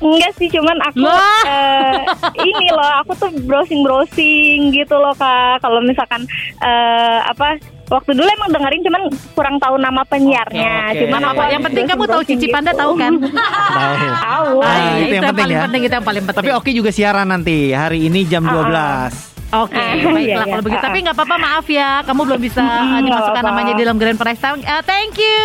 Enggak 0.00 0.32
sih, 0.34 0.48
cuman 0.48 0.76
aku 0.82 1.04
eh, 1.44 1.96
ini 2.40 2.66
loh, 2.70 2.92
aku 3.00 3.12
tuh 3.14 3.30
browsing-browsing 3.44 4.72
gitu 4.72 4.96
loh 4.96 5.12
kak. 5.12 5.60
Kalau 5.60 5.80
misalkan 5.80 6.24
eh, 6.58 7.18
apa 7.22 7.60
waktu 7.86 8.14
dulu 8.14 8.24
emang 8.24 8.50
dengerin, 8.50 8.82
cuman 8.82 9.02
kurang 9.34 9.56
tahu 9.58 9.76
nama 9.76 10.00
penyiarnya. 10.02 10.72
Oke, 10.88 10.94
oke. 10.94 11.00
Cuman 11.04 11.20
Apa, 11.22 11.32
aku 11.36 11.42
Yang 11.50 11.62
penting 11.66 11.84
kamu 11.86 12.04
tahu 12.06 12.22
Cici 12.24 12.46
Panda 12.48 12.72
tahu 12.72 12.92
kan? 12.94 13.12
Tahu. 13.76 13.94
Tahu. 14.00 14.52
Ah, 14.62 14.76
iya, 14.78 14.90
itu 15.00 15.14
yang 15.14 15.24
penting 15.28 15.48
ya. 15.50 15.60
penting, 15.66 15.80
itu 15.82 15.94
yang 15.94 16.06
paling 16.06 16.24
penting. 16.24 16.40
Tapi 16.40 16.52
Oki 16.54 16.70
juga 16.72 16.90
siaran 16.90 17.28
nanti 17.28 17.70
hari 17.70 18.06
ini 18.06 18.24
jam 18.24 18.42
12. 18.42 19.28
Oke, 19.50 19.74
Ah, 19.74 19.98
baiklah 19.98 20.22
iya, 20.22 20.34
iya. 20.38 20.46
kalau 20.46 20.62
begitu. 20.62 20.78
Ah, 20.78 20.86
Tapi 20.86 20.98
nggak 21.02 21.16
apa-apa, 21.18 21.36
maaf 21.36 21.66
ya, 21.66 21.90
kamu 22.06 22.20
belum 22.22 22.40
bisa 22.40 22.62
uh, 22.62 23.02
dimasukkan 23.02 23.34
apa-apa. 23.34 23.50
namanya 23.50 23.72
di 23.74 23.82
dalam 23.82 23.96
Grand 23.98 24.14
Prize 24.14 24.38
Town. 24.38 24.58
Uh, 24.62 24.82
thank 24.86 25.18
you. 25.18 25.42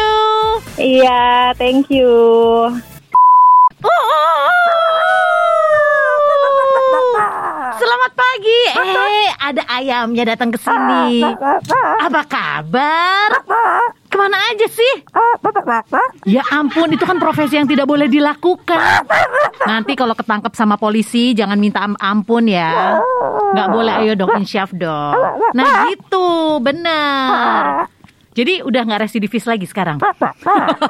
Iya, 0.78 1.26
thank 1.58 1.90
you. 1.90 2.14
Selamat 7.76 8.12
pagi. 8.14 8.62
Eh, 8.72 9.30
ada 9.38 9.64
ayamnya 9.70 10.24
datang 10.26 10.50
ke 10.50 10.60
sini. 10.60 11.24
Apa 12.00 12.22
kabar? 12.24 13.30
Ke 14.06 14.16
mana 14.16 14.38
aja 14.50 14.68
sih? 14.68 14.94
Ya 16.26 16.44
ampun, 16.50 16.88
itu 16.90 17.04
kan 17.04 17.18
profesi 17.18 17.56
yang 17.56 17.68
tidak 17.68 17.84
boleh 17.84 18.08
dilakukan. 18.08 18.80
Nanti 19.62 19.94
kalau 19.94 20.14
ketangkep 20.14 20.54
sama 20.54 20.76
polisi, 20.76 21.34
jangan 21.34 21.58
minta 21.58 21.84
am- 21.84 22.00
ampun 22.00 22.48
ya. 22.48 23.00
Nggak 23.52 23.70
boleh, 23.70 23.94
ayo 24.02 24.14
dong, 24.16 24.32
insyaf 24.38 24.72
dong. 24.72 25.16
Nah 25.52 25.66
gitu, 25.86 26.28
benar. 26.60 27.92
Jadi 28.32 28.60
udah 28.62 28.82
nggak 28.84 29.02
residivis 29.02 29.44
lagi 29.44 29.64
sekarang. 29.64 30.00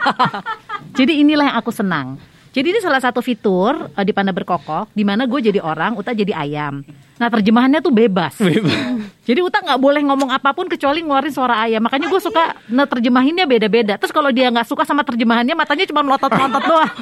Jadi 0.97 1.21
inilah 1.21 1.49
yang 1.49 1.57
aku 1.57 1.69
senang. 1.69 2.17
Jadi 2.55 2.71
ini 2.71 2.79
salah 2.79 3.03
satu 3.03 3.19
fitur 3.19 3.91
eh, 3.91 4.05
di 4.07 4.15
Panda 4.15 4.31
Berkokok, 4.31 4.87
di 4.95 5.03
mana 5.03 5.27
gue 5.27 5.51
jadi 5.51 5.59
orang, 5.59 5.99
Uta 5.99 6.15
jadi 6.15 6.31
ayam. 6.31 6.87
Nah 7.19 7.27
terjemahannya 7.27 7.83
tuh 7.83 7.91
bebas. 7.91 8.39
Jadi 9.27 9.39
Uta 9.41 9.57
nggak 9.57 9.79
boleh 9.81 10.05
ngomong 10.05 10.29
apa 10.29 10.53
pun 10.53 10.69
kecuali 10.69 11.01
ngeluarin 11.01 11.33
suara 11.33 11.63
ayam. 11.65 11.81
Makanya 11.81 12.11
gue 12.11 12.21
suka 12.21 12.53
nah, 12.69 12.85
terjemahinnya 12.85 13.49
beda-beda. 13.49 13.97
Terus 13.97 14.13
kalau 14.13 14.29
dia 14.29 14.53
nggak 14.53 14.67
suka 14.69 14.85
sama 14.85 15.01
terjemahannya, 15.01 15.57
matanya 15.57 15.89
cuma 15.89 16.05
melotot-melotot 16.05 16.61
doang. 16.61 16.93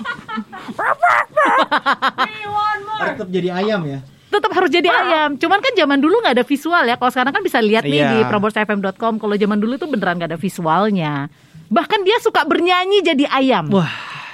Tetap 3.12 3.28
jadi 3.28 3.50
ayam 3.52 3.82
ya. 3.84 4.00
Tetap 4.32 4.52
harus 4.56 4.70
jadi 4.72 4.88
ayam. 4.88 5.36
Cuman 5.36 5.60
kan 5.60 5.74
zaman 5.76 6.00
dulu 6.00 6.24
nggak 6.24 6.40
ada 6.40 6.46
visual 6.48 6.84
ya. 6.88 6.96
Kalau 6.96 7.12
sekarang 7.12 7.34
kan 7.36 7.44
bisa 7.44 7.60
lihat 7.60 7.84
nih 7.84 8.02
Iya. 8.02 8.10
di 8.16 8.18
proborsfm.com. 8.32 9.14
Kalau 9.20 9.36
zaman 9.36 9.58
dulu 9.60 9.76
tuh 9.76 9.92
beneran 9.92 10.16
nggak 10.16 10.32
ada 10.34 10.40
visualnya. 10.40 11.28
Bahkan 11.68 12.00
dia 12.08 12.18
suka 12.24 12.48
bernyanyi 12.48 13.04
jadi 13.04 13.28
ayam. 13.28 13.68
Wah, 13.74 13.92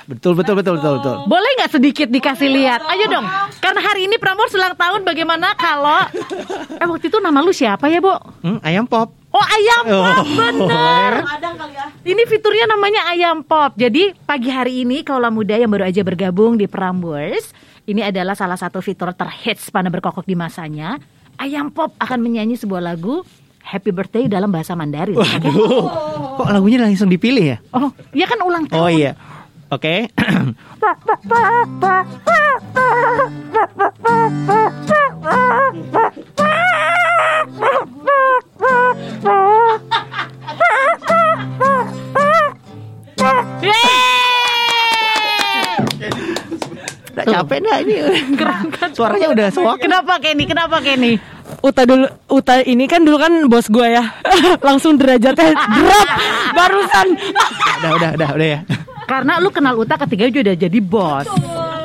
betul 0.10 0.34
betul 0.34 0.58
betul 0.58 0.74
betul 0.76 0.94
betul. 0.98 1.16
Boleh 1.26 1.52
nggak 1.56 1.72
sedikit 1.72 2.08
dikasih 2.08 2.50
lihat? 2.50 2.82
Ayo 2.84 3.06
dong. 3.08 3.26
Karena 3.60 3.80
hari 3.80 4.06
ini 4.06 4.18
Prambors 4.18 4.52
ulang 4.52 4.74
tahun 4.74 5.02
bagaimana 5.04 5.54
kalau 5.54 6.02
Eh 6.76 6.84
waktu 6.84 7.08
itu 7.08 7.18
nama 7.18 7.40
lu 7.40 7.52
siapa 7.52 7.86
ya, 7.86 8.02
Bu? 8.02 8.12
Hmm, 8.42 8.58
ayam 8.60 8.84
pop. 8.84 9.14
Oh, 9.30 9.46
ayam 9.46 9.82
pop, 9.86 10.26
Oh. 10.26 10.26
bener. 10.26 11.12
Ini 12.10 12.26
fiturnya 12.26 12.66
namanya 12.66 13.06
ayam 13.08 13.46
pop. 13.46 13.78
Jadi 13.78 14.18
pagi 14.20 14.50
hari 14.50 14.82
ini 14.82 15.06
kaulah 15.06 15.30
muda 15.30 15.54
yang 15.54 15.70
baru 15.70 15.86
aja 15.86 16.02
bergabung 16.02 16.58
di 16.58 16.66
Prambors, 16.66 17.54
ini 17.86 18.02
adalah 18.02 18.34
salah 18.34 18.58
satu 18.58 18.82
fitur 18.82 19.14
terhits 19.14 19.70
pada 19.70 19.86
berkokok 19.86 20.26
di 20.26 20.34
masanya. 20.34 20.98
Ayam 21.38 21.70
pop 21.70 21.94
akan 21.96 22.20
menyanyi 22.20 22.58
sebuah 22.58 22.82
lagu 22.82 23.22
Happy 23.62 23.94
Birthday 23.94 24.26
dalam 24.26 24.50
bahasa 24.50 24.74
Mandarin. 24.74 25.14
Waduh. 25.14 25.86
Kok 26.42 26.50
lagunya 26.50 26.82
langsung 26.82 27.06
dipilih 27.06 27.46
ya? 27.46 27.58
Oh, 27.70 27.94
ya 28.12 28.26
kan 28.26 28.42
ulang 28.42 28.66
tahun. 28.66 28.82
Oh 28.82 28.90
iya. 28.90 29.14
Oke. 29.70 30.10
Tuh. 39.22 39.70
Capek 47.30 47.60
dah 47.62 47.78
ini. 47.86 47.96
Keren 48.34 48.68
kan? 48.74 48.90
Suaranya 48.96 49.28
udah 49.30 49.48
soak. 49.54 49.78
Kenapa 49.86 50.18
Kenny? 50.18 50.50
Kenapa 50.50 50.82
Kenny? 50.82 51.22
Uta 51.60 51.84
dulu 51.84 52.08
Uta 52.30 52.62
ini 52.64 52.86
kan 52.86 53.02
dulu 53.04 53.18
kan 53.20 53.34
bos 53.50 53.68
gue 53.68 53.88
ya 53.90 54.06
langsung 54.68 55.02
derajatnya 55.02 55.58
drop 55.58 56.10
barusan 56.54 57.08
Udah, 57.18 57.92
udah, 57.98 58.10
udah, 58.16 58.30
udah 58.38 58.48
ya. 58.48 58.60
Karena 59.10 59.42
lu 59.42 59.50
kenal 59.50 59.74
Uta 59.74 59.98
ketika 59.98 60.30
dia 60.30 60.42
udah 60.46 60.54
jadi 60.54 60.80
bos. 60.86 61.26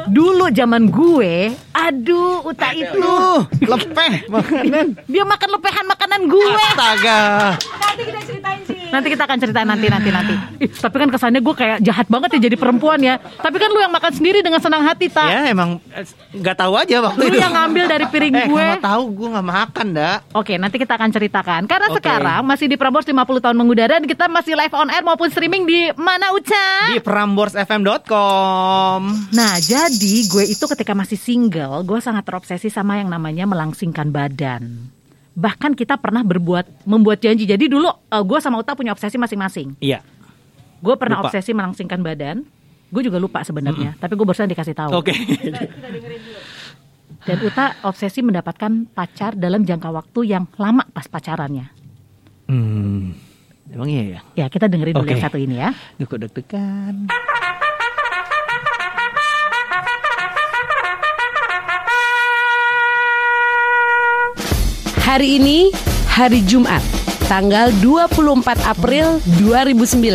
Dulu 0.05 0.53
zaman 0.53 0.93
gue, 0.93 1.57
aduh 1.73 2.45
Uta 2.45 2.77
itu 2.77 3.17
lepeh 3.65 4.29
makanan. 4.29 5.01
dia 5.09 5.25
makan 5.25 5.49
lepehan 5.57 5.89
makanan 5.89 6.21
gue. 6.29 6.53
Astaga. 6.53 7.57
Nanti 7.57 8.03
kita 8.05 8.21
akan 9.00 9.37
ceritain 9.40 9.64
nanti 9.64 9.87
nanti 9.88 10.09
nanti. 10.09 10.33
Ih, 10.61 10.68
tapi 10.70 10.94
kan 10.96 11.09
kesannya 11.09 11.38
gue 11.38 11.54
kayak 11.54 11.76
jahat 11.80 12.07
banget 12.07 12.37
ya 12.37 12.38
jadi 12.46 12.54
perempuan 12.54 12.98
ya. 12.98 13.14
Tapi 13.18 13.57
kan 13.57 13.68
lu 13.68 13.78
yang 13.78 13.90
makan 13.90 14.12
sendiri 14.12 14.38
dengan 14.38 14.59
senang 14.59 14.83
hati 14.83 15.09
tak. 15.09 15.26
Ya 15.26 15.40
emang 15.48 15.78
eh, 15.90 16.04
nggak 16.30 16.54
tahu 16.54 16.72
aja 16.74 16.96
waktu 17.00 17.18
Lu 17.18 17.24
itu. 17.28 17.38
yang 17.38 17.52
ngambil 17.52 17.85
dari 17.88 18.04
piring 18.07 18.33
Eh, 18.44 18.46
gue. 18.46 18.64
kalau 18.76 18.85
tahu 18.85 19.02
gue 19.14 19.28
nggak 19.33 19.46
makan, 19.48 19.87
dah. 19.90 20.14
Oke, 20.33 20.52
nanti 20.54 20.76
kita 20.76 20.92
akan 20.92 21.09
ceritakan. 21.09 21.61
Karena 21.64 21.87
Oke. 21.88 21.96
sekarang 21.98 22.40
masih 22.44 22.66
di 22.66 22.74
Prambors 22.74 23.04
50 23.04 23.14
tahun 23.40 23.54
mengudara 23.54 23.96
dan 23.96 24.04
kita 24.04 24.26
masih 24.26 24.52
live 24.52 24.72
on 24.72 24.88
air 24.88 25.00
maupun 25.00 25.26
streaming 25.26 25.62
di 25.64 25.88
mana 25.94 26.30
Uca? 26.30 26.90
Di 26.90 26.98
peramborsfm.com. 27.00 28.98
Nah, 29.30 29.52
jadi 29.57 30.12
gue 30.26 30.42
itu 30.46 30.64
ketika 30.66 30.92
masih 30.92 31.16
single, 31.16 31.83
gue 31.83 31.98
sangat 31.98 32.22
terobsesi 32.22 32.68
sama 32.68 32.96
yang 32.96 33.07
namanya 33.07 33.44
melangsingkan 33.44 34.11
badan. 34.11 34.88
Bahkan 35.35 35.75
kita 35.75 35.99
pernah 35.99 36.23
berbuat 36.23 36.87
membuat 36.87 37.18
janji. 37.18 37.44
Jadi 37.44 37.66
dulu 37.66 37.90
eh, 37.90 38.23
gue 38.23 38.38
sama 38.38 38.62
Uta 38.62 38.79
punya 38.79 38.94
obsesi 38.94 39.18
masing-masing. 39.18 39.75
Iya. 39.83 40.01
Gue 40.79 40.94
pernah 40.94 41.18
Lupa. 41.20 41.31
obsesi 41.33 41.51
melangsingkan 41.51 42.01
badan. 42.01 42.47
Gue 42.94 43.03
juga 43.03 43.18
lupa 43.18 43.42
sebenarnya, 43.42 43.99
tapi 43.99 44.14
gue 44.14 44.23
barusan 44.23 44.47
dikasih 44.47 44.77
tahu. 44.79 44.94
Oke. 44.94 45.11
Dan 47.27 47.37
Uta 47.42 47.75
obsesi 47.83 48.23
mendapatkan 48.23 48.87
pacar 48.94 49.35
dalam 49.35 49.66
jangka 49.66 49.90
waktu 49.90 50.20
yang 50.31 50.44
lama 50.61 50.87
pas 50.94 51.09
pacarannya. 51.11 51.73
Hmm. 52.47 53.16
Emang 53.73 53.88
iya 53.88 54.03
ya? 54.05 54.20
Ya, 54.44 54.47
kita 54.53 54.68
dengerin 54.70 54.94
dulu 54.94 55.09
Oke. 55.09 55.16
yang 55.16 55.25
satu 55.25 55.40
ini 55.40 55.57
ya. 55.59 55.73
Duh, 55.99 56.07
kok 56.07 56.20
deg-degan. 56.23 57.09
Hari 65.14 65.38
ini 65.38 65.70
hari 66.11 66.42
Jumat, 66.42 66.83
tanggal 67.31 67.70
24 67.79 68.35
April 68.66 69.22
2009. 69.38 70.11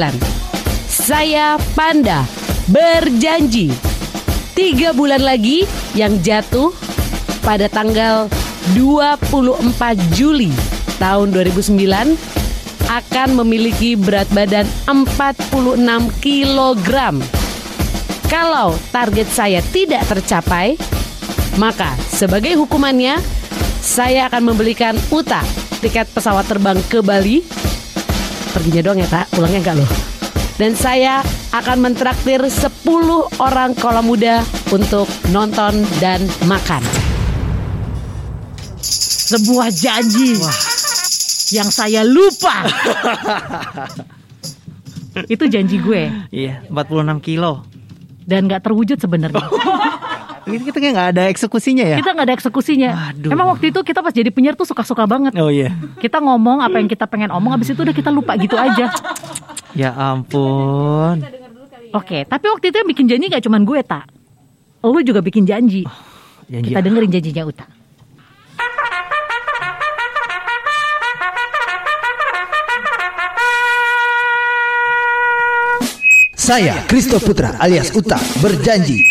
Saya 0.92 1.56
Panda 1.72 2.28
berjanji 2.68 3.72
tiga 4.60 4.92
bulan 4.92 5.24
lagi 5.24 5.64
yang 5.96 6.20
jatuh 6.20 6.76
pada 7.40 7.72
tanggal 7.72 8.28
24 8.76 9.40
Juli 10.20 10.52
tahun 11.00 11.32
2009 11.32 11.80
akan 12.92 13.30
memiliki 13.40 13.96
berat 13.96 14.28
badan 14.36 14.68
46 14.84 15.80
kg. 16.20 16.92
Kalau 18.28 18.76
target 18.92 19.32
saya 19.32 19.64
tidak 19.72 20.04
tercapai, 20.12 20.76
maka 21.56 21.96
sebagai 22.12 22.60
hukumannya 22.60 23.39
saya 23.80 24.28
akan 24.28 24.54
membelikan 24.54 24.96
Uta 25.10 25.42
tiket 25.80 26.12
pesawat 26.12 26.46
terbang 26.46 26.78
ke 26.86 27.00
Bali. 27.00 27.42
Perginya 28.50 28.82
doang 28.84 29.00
ya, 29.00 29.08
Tak. 29.08 29.32
Pulangnya 29.32 29.62
enggak 29.62 29.78
loh. 29.78 29.90
Dan 30.60 30.76
saya 30.76 31.24
akan 31.56 31.78
mentraktir 31.80 32.44
10 32.44 32.84
orang 33.40 33.72
kolam 33.74 34.04
muda 34.04 34.44
untuk 34.70 35.08
nonton 35.32 35.88
dan 36.04 36.20
makan. 36.44 36.84
Sebuah 39.30 39.70
janji 39.72 40.36
yang 41.56 41.70
saya 41.70 42.04
lupa. 42.04 42.66
Itu 45.34 45.48
janji 45.48 45.80
gue 45.80 46.12
Iya, 46.30 46.66
46 46.70 47.24
kilo. 47.24 47.64
dan 48.26 48.46
nggak 48.46 48.62
terwujud 48.62 48.98
sebenarnya. 49.00 49.42
Ini 50.48 50.64
kita 50.64 50.78
kayak 50.80 50.94
nggak 50.96 51.10
ada 51.16 51.24
eksekusinya 51.28 51.86
ya? 51.86 51.98
Kita 52.00 52.12
nggak 52.16 52.28
ada 52.30 52.36
eksekusinya. 52.38 52.90
Waduh. 52.96 53.32
Emang 53.34 53.48
waktu 53.52 53.76
itu 53.76 53.80
kita 53.84 54.00
pas 54.00 54.14
jadi 54.16 54.30
penyiar 54.32 54.56
tuh 54.56 54.68
suka-suka 54.68 55.04
banget. 55.10 55.36
Oh 55.36 55.52
iya. 55.52 55.74
Kita 56.00 56.24
ngomong 56.24 56.64
apa 56.64 56.80
yang 56.80 56.88
kita 56.88 57.10
pengen 57.10 57.34
omong, 57.34 57.56
habis 57.56 57.74
itu 57.74 57.82
udah 57.82 57.96
kita 57.96 58.14
lupa 58.14 58.40
gitu 58.40 58.56
aja. 58.56 58.94
Ya 59.76 59.92
ampun. 59.92 61.20
Oke, 61.92 62.24
tapi 62.24 62.46
waktu 62.48 62.70
itu 62.70 62.78
yang 62.80 62.90
bikin 62.90 63.06
janji 63.10 63.26
nggak 63.28 63.44
cuman 63.44 63.66
gue 63.66 63.82
tak. 63.82 64.06
Lu 64.86 65.02
juga 65.04 65.20
bikin 65.20 65.44
janji. 65.44 65.84
Janji 66.48 66.72
Kita 66.72 66.80
dengerin 66.80 67.12
janjinya 67.12 67.44
Uta. 67.46 67.66
Saya 76.50 76.82
Kristo 76.90 77.22
Putra 77.22 77.62
alias 77.62 77.94
Uta 77.94 78.18
berjanji 78.42 79.06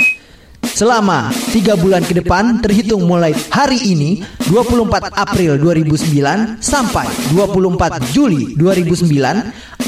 Selama 0.79 1.35
tiga 1.51 1.75
bulan 1.75 2.07
ke 2.07 2.14
depan 2.23 2.62
terhitung 2.62 3.03
mulai 3.03 3.35
hari 3.51 3.83
ini 3.83 4.23
24 4.47 5.11
April 5.11 5.59
2009 5.59 6.62
sampai 6.62 7.03
24 7.35 8.14
Juli 8.14 8.55
2009 8.55 9.11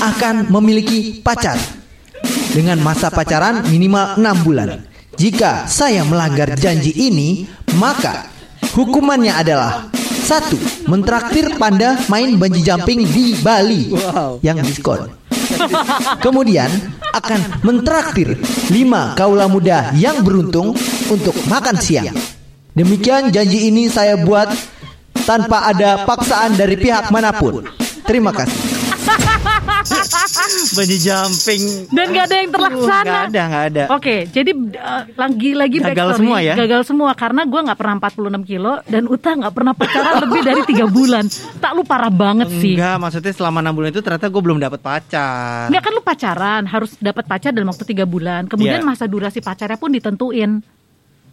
akan 0.02 0.34
memiliki 0.50 1.22
pacar 1.22 1.54
dengan 2.50 2.82
masa 2.82 3.06
pacaran 3.06 3.70
minimal 3.70 4.18
6 4.18 4.42
bulan. 4.42 4.82
Jika 5.14 5.70
saya 5.70 6.02
melanggar 6.02 6.58
janji 6.58 6.90
ini, 6.90 7.46
maka 7.78 8.26
hukumannya 8.74 9.30
adalah 9.30 9.94
satu, 10.26 10.58
mentraktir 10.90 11.54
panda 11.54 12.02
main 12.10 12.34
bungee 12.34 12.66
jumping 12.66 13.06
di 13.06 13.38
Bali 13.38 13.94
yang 14.42 14.58
diskon. 14.58 15.06
Kemudian 16.18 16.98
akan 17.14 17.62
mentraktir 17.66 18.38
lima 18.70 19.14
kaula 19.18 19.46
muda 19.50 19.92
yang 19.98 20.22
beruntung 20.22 20.74
untuk 21.10 21.34
makan 21.50 21.76
siang. 21.76 22.14
Demikian 22.72 23.34
janji 23.34 23.68
ini 23.68 23.90
saya 23.90 24.14
buat 24.16 24.48
tanpa 25.26 25.68
ada 25.68 26.06
paksaan 26.06 26.56
dari 26.56 26.78
pihak 26.78 27.10
mana 27.12 27.34
pun. 27.34 27.66
Terima 28.06 28.30
kasih. 28.32 28.79
Bungee 30.70 30.98
jumping. 30.98 31.62
Dan 31.88 32.04
nggak 32.10 32.24
ada 32.26 32.36
yang 32.36 32.50
terlaksana. 32.50 33.04
Nggak 33.04 33.22
ada, 33.26 33.42
nggak 33.42 33.64
ada. 33.66 33.82
Oke, 33.90 34.16
jadi 34.28 34.50
eh, 34.52 35.02
lagi-lagi 35.14 35.76
Gagal 35.78 35.90
backstory, 35.90 36.18
semua 36.20 36.38
ya? 36.40 36.54
Gagal 36.54 36.82
semua 36.84 37.10
karena 37.12 37.42
gue 37.44 37.60
nggak 37.60 37.78
pernah 37.78 37.94
46 37.98 38.50
kilo 38.50 38.72
dan 38.84 39.02
Uta 39.06 39.30
nggak 39.34 39.54
pernah 39.54 39.72
pacaran 39.72 40.14
lebih 40.24 40.40
dari 40.42 40.62
tiga 40.64 40.86
bulan. 40.86 41.24
Tak 41.58 41.70
lu 41.72 41.82
parah 41.82 42.12
banget 42.12 42.48
sih. 42.52 42.76
Enggak, 42.76 42.96
maksudnya 42.98 43.32
selama 43.32 43.58
6 43.62 43.72
bulan 43.72 43.88
itu 43.90 44.00
ternyata 44.00 44.26
gue 44.28 44.42
belum 44.42 44.58
dapat 44.58 44.80
pacar. 44.80 45.66
Enggak 45.68 45.82
kan 45.82 45.92
lu 45.92 46.02
pacaran 46.02 46.62
harus 46.66 46.90
dapat 46.98 47.24
pacar 47.24 47.50
dalam 47.50 47.68
waktu 47.68 47.84
tiga 47.84 48.04
bulan. 48.04 48.46
Kemudian 48.46 48.80
Iya. 48.80 48.86
masa 48.86 49.04
durasi 49.04 49.40
pacarnya 49.40 49.76
pun 49.76 49.90
ditentuin. 49.90 50.60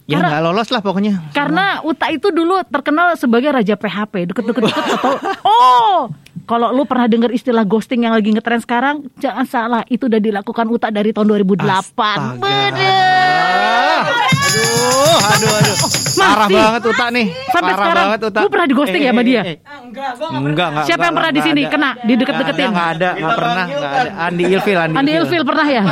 Ya 0.08 0.16
Karena- 0.16 0.28
nggak 0.32 0.42
lolos 0.42 0.68
lah 0.72 0.80
pokoknya. 0.80 1.20
Karena 1.36 1.84
Uta 1.84 2.08
itu 2.08 2.32
dulu 2.32 2.64
terkenal 2.64 3.12
sebagai 3.14 3.52
raja 3.52 3.76
PHP, 3.76 4.32
deket-deket-deket 4.32 4.84
atau 4.96 5.12
oh 5.44 6.08
kalau 6.48 6.72
lu 6.72 6.88
pernah 6.88 7.04
dengar 7.04 7.28
istilah 7.28 7.68
ghosting 7.68 8.08
yang 8.08 8.16
lagi 8.16 8.32
ngetren 8.32 8.64
sekarang, 8.64 9.04
jangan 9.20 9.44
salah, 9.44 9.82
itu 9.92 10.08
udah 10.08 10.16
dilakukan 10.16 10.64
Uta 10.72 10.88
dari 10.88 11.12
tahun 11.12 11.44
2008. 11.44 11.68
Astaga. 11.68 12.40
Bener. 12.40 14.02
Aduh, 14.48 15.18
aduh, 15.28 15.50
aduh. 15.60 15.76
Parah 16.18 16.48
Masih. 16.48 16.56
banget 16.56 16.82
Uta 16.88 17.06
nih. 17.12 17.26
Sampai 17.52 17.72
Parah 17.76 17.76
sekarang, 17.76 18.06
banget 18.08 18.20
Uta. 18.32 18.38
lu 18.40 18.48
pernah 18.48 18.66
di 18.66 18.74
ghosting 18.74 19.02
ya 19.04 19.12
sama 19.12 19.22
dia? 19.22 19.42
Enggak, 19.44 20.10
enggak. 20.16 20.84
Siapa 20.88 21.02
yang 21.04 21.14
pernah 21.20 21.32
di 21.36 21.40
sini 21.44 21.60
kena, 21.68 21.90
dideket-deketin? 22.00 22.68
Enggak 22.72 22.88
ada, 22.96 23.10
enggak 23.12 23.36
pernah, 23.36 23.64
enggak 23.68 23.92
ada. 23.92 24.10
Andi 24.24 24.44
Ilfil, 24.48 24.78
Andi, 24.80 24.96
Andi 24.96 25.12
Ilfil 25.20 25.44
pernah 25.44 25.66
ya? 25.68 25.82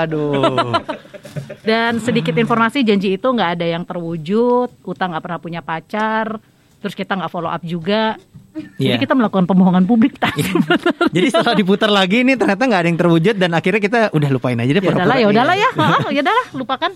Aduh. 0.00 0.72
Dan 1.60 1.92
sedikit 2.00 2.32
informasi 2.32 2.80
janji 2.86 3.20
itu 3.20 3.28
nggak 3.28 3.60
ada 3.60 3.66
yang 3.68 3.84
terwujud, 3.84 4.72
Uta 4.80 5.04
nggak 5.12 5.22
pernah 5.22 5.40
punya 5.42 5.60
pacar, 5.60 6.40
terus 6.86 6.94
kita 6.94 7.12
nggak 7.12 7.26
follow 7.28 7.50
up 7.50 7.58
juga. 7.60 8.14
Jadi 8.54 8.88
Iya. 8.88 8.96
kita 8.96 9.12
melakukan 9.12 9.44
pembohongan 9.44 9.84
publik. 9.84 10.16
tak? 10.16 10.32
Jadi 11.10 11.26
setelah 11.28 11.52
diputar 11.52 11.90
lagi 11.90 12.22
nih 12.22 12.38
ternyata 12.38 12.62
nggak 12.62 12.80
ada 12.80 12.88
yang 12.88 12.96
terwujud 12.96 13.34
dan 13.34 13.50
akhirnya 13.52 13.82
kita 13.82 14.00
udah 14.10 14.28
lupain 14.30 14.56
aja 14.56 14.70
deh. 14.70 14.80
Ya 14.80 14.94
udahlah, 14.94 15.16
ya 15.18 15.26
udahlah 15.28 15.54
ya. 15.54 15.70
Ya 16.08 16.20
udahlah, 16.22 16.46
lupakan. 16.54 16.90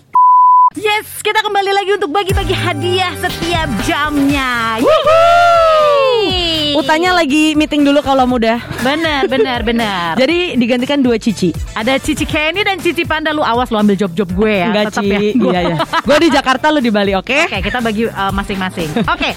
Yes, 0.71 1.19
kita 1.19 1.43
kembali 1.43 1.69
lagi 1.69 1.91
untuk 1.93 2.09
bagi-bagi 2.09 2.55
hadiah 2.55 3.11
setiap 3.19 3.67
jamnya. 3.83 4.79
Yeay. 4.79 6.71
Utanya 6.73 7.11
lagi 7.11 7.51
meeting 7.53 7.83
dulu 7.83 7.99
kalau 7.99 8.23
muda 8.23 8.63
Benar, 8.79 9.27
benar, 9.27 9.59
benar. 9.61 10.15
Jadi 10.15 10.55
digantikan 10.55 11.03
dua 11.03 11.19
cici 11.19 11.51
Ada 11.75 11.99
Cici 11.99 12.23
Kenny 12.23 12.63
dan 12.63 12.79
Cici 12.79 13.03
Panda 13.03 13.29
lu 13.29 13.43
awas 13.43 13.67
lu 13.67 13.77
ambil 13.77 13.99
job-job 13.99 14.31
gue 14.31 14.53
ya. 14.55 14.71
Enggak 14.71 14.95
Ci 14.95 15.03
ya. 15.05 15.19
Gua- 15.35 15.51
Iya 15.51 15.61
ya 15.61 15.75
Gue 16.01 16.17
di 16.17 16.29
Jakarta 16.31 16.71
lu 16.71 16.79
di 16.79 16.87
Bali 16.87 17.11
oke 17.13 17.51
Oke, 17.51 17.59
kita 17.59 17.83
bagi 17.83 18.07
uh, 18.07 18.31
masing-masing. 18.31 18.87
Oke. 19.03 19.35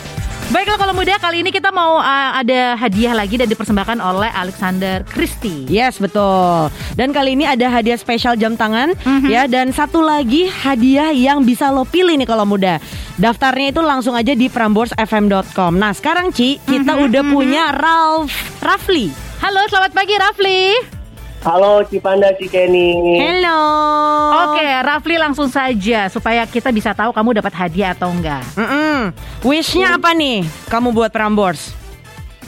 Baiklah 0.52 0.76
kalau 0.76 0.92
muda 0.92 1.16
kali 1.16 1.40
ini 1.40 1.48
kita 1.48 1.72
mau 1.72 1.96
uh, 1.96 2.30
ada 2.36 2.76
hadiah 2.76 3.16
lagi 3.16 3.40
dan 3.40 3.48
dipersembahkan 3.48 3.96
oleh 3.96 4.28
Alexander 4.28 5.00
Christie. 5.08 5.64
Yes 5.72 5.96
betul. 5.96 6.68
Dan 7.00 7.16
kali 7.16 7.32
ini 7.32 7.48
ada 7.48 7.72
hadiah 7.72 7.96
spesial 7.96 8.36
jam 8.36 8.52
tangan 8.52 8.92
ya 9.24 9.48
dan 9.48 9.72
satu 9.72 10.04
lagi 10.04 10.44
hadiah 10.44 11.16
yang 11.16 11.48
bisa 11.48 11.72
lo 11.72 11.88
pilih 11.88 12.20
nih 12.20 12.28
kalau 12.28 12.44
muda. 12.44 12.76
Daftarnya 13.16 13.72
itu 13.72 13.80
langsung 13.80 14.12
aja 14.12 14.36
di 14.36 14.52
prambors.fm.com. 14.52 15.72
Nah 15.80 15.96
sekarang 15.96 16.28
Ci 16.34 16.60
kita 16.68 16.98
udah 17.00 17.22
punya 17.24 17.72
Ralph 17.72 18.34
Rafli. 18.60 19.08
Halo, 19.40 19.64
selamat 19.68 19.92
pagi 19.96 20.14
Rafli. 20.16 20.93
Halo 21.44 21.84
Cipanda 21.84 22.32
Cikeni. 22.40 23.20
Hello. 23.20 23.60
Oke, 24.48 24.64
Rafli 24.64 25.20
langsung 25.20 25.44
saja 25.52 26.08
supaya 26.08 26.48
kita 26.48 26.72
bisa 26.72 26.96
tahu 26.96 27.12
kamu 27.12 27.44
dapat 27.44 27.52
hadiah 27.52 27.92
atau 27.92 28.08
enggak. 28.08 28.40
Mm-mm. 28.56 29.12
Wishnya 29.44 30.00
apa 30.00 30.16
nih 30.16 30.40
kamu 30.72 30.96
buat 30.96 31.12
Prambors? 31.12 31.76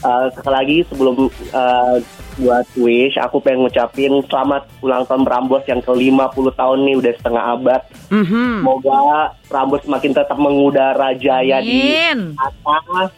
Uh, 0.01 0.32
sekali 0.32 0.55
lagi 0.57 0.76
sebelum 0.88 1.28
uh, 1.28 2.01
buat 2.40 2.64
wish, 2.80 3.20
aku 3.20 3.36
pengen 3.44 3.68
ngucapin 3.68 4.16
selamat 4.32 4.64
ulang 4.80 5.05
tahun 5.05 5.28
Prambors 5.28 5.68
yang 5.68 5.84
ke-50 5.84 6.57
tahun 6.57 6.78
nih 6.88 6.97
udah 6.97 7.12
setengah 7.20 7.44
abad. 7.53 7.82
Mhm. 8.09 8.64
Semoga 8.64 8.97
Prambors 9.53 9.84
semakin 9.84 10.12
tetap 10.16 10.40
mengudara 10.40 11.12
jaya 11.20 11.61
di 11.61 12.01
Amin. 12.01 12.32
atas. 12.40 13.12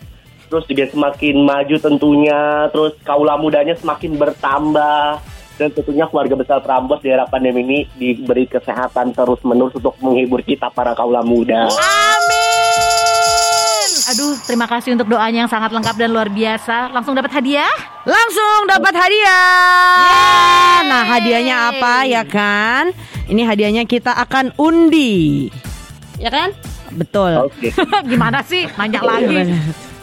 Terus 0.51 0.65
juga 0.67 0.85
semakin 0.91 1.37
maju 1.39 1.77
tentunya, 1.79 2.67
terus 2.75 2.99
kaula 3.07 3.39
mudanya 3.39 3.79
semakin 3.79 4.19
bertambah. 4.19 5.38
Dan 5.59 5.75
tentunya 5.75 6.07
keluarga 6.07 6.39
besar 6.39 6.63
Prambors 6.63 7.03
di 7.03 7.11
era 7.11 7.27
pandemi 7.27 7.67
ini 7.67 7.79
diberi 7.99 8.47
kesehatan 8.47 9.11
terus 9.11 9.43
menerus 9.43 9.75
untuk 9.75 9.99
menghibur 9.99 10.39
kita 10.47 10.71
para 10.71 10.95
kaula 10.95 11.27
muda. 11.27 11.67
Amin. 11.67 12.89
Aduh, 14.09 14.39
terima 14.47 14.65
kasih 14.65 14.97
untuk 14.97 15.11
doanya 15.13 15.45
yang 15.45 15.53
sangat 15.53 15.69
lengkap 15.69 15.99
dan 16.01 16.15
luar 16.15 16.33
biasa. 16.33 16.95
Langsung 16.97 17.13
dapat 17.13 17.29
hadiah? 17.29 17.75
Langsung 18.09 18.65
dapat 18.65 18.95
hadiah. 18.97 20.81
Nah, 20.89 21.05
hadiahnya 21.05 21.75
apa 21.75 22.09
ya 22.09 22.25
kan? 22.25 22.95
Ini 23.29 23.43
hadiahnya 23.45 23.85
kita 23.85 24.17
akan 24.17 24.57
undi. 24.57 25.53
Ya 26.17 26.33
kan? 26.33 26.57
Betul. 26.97 27.53
Oke. 27.53 27.69
Gimana 28.11 28.41
sih? 28.47 28.65
Nanya 28.81 29.05
lagi. 29.05 29.53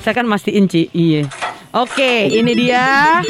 Saya 0.05 0.13
kan 0.13 0.29
mastiin 0.29 0.69
Ci. 0.69 0.85
Iya. 0.93 1.25
Oke, 1.73 2.29
ini 2.29 2.53
dia. 2.53 3.25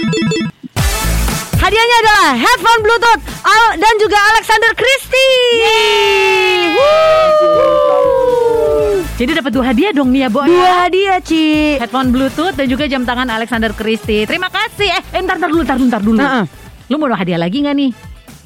Hadiahnya 1.65 1.97
adalah 1.97 2.29
headphone 2.37 2.81
Bluetooth 2.85 3.21
Al 3.41 3.81
dan 3.81 3.93
juga 3.97 4.21
Alexander 4.21 4.71
Christie. 4.77 5.41
Jadi 9.17 9.31
dapat 9.33 9.49
dua 9.49 9.73
hadiah 9.73 9.89
dong 9.89 10.13
nih 10.13 10.21
ya, 10.21 10.29
Bo. 10.29 10.45
Dua 10.45 10.61
ya? 10.61 10.85
hadiah, 10.85 11.17
Ci. 11.25 11.81
Headphone 11.81 12.13
Bluetooth 12.13 12.53
dan 12.53 12.69
juga 12.69 12.85
jam 12.85 13.01
tangan 13.01 13.33
Alexander 13.33 13.73
Christie. 13.73 14.29
Terima 14.29 14.53
kasih. 14.53 14.93
Eh, 14.93 15.17
eh 15.17 15.21
ntar, 15.25 15.41
ntar 15.41 15.49
dulu, 15.49 15.65
ntar 15.65 15.81
dulu, 15.81 15.89
ntar 15.89 16.03
dulu. 16.05 16.21
Heeh. 16.21 16.45
Lu 16.85 17.01
mau 17.01 17.09
hadiah 17.09 17.41
lagi 17.41 17.65
nggak 17.65 17.73
nih? 17.81 17.91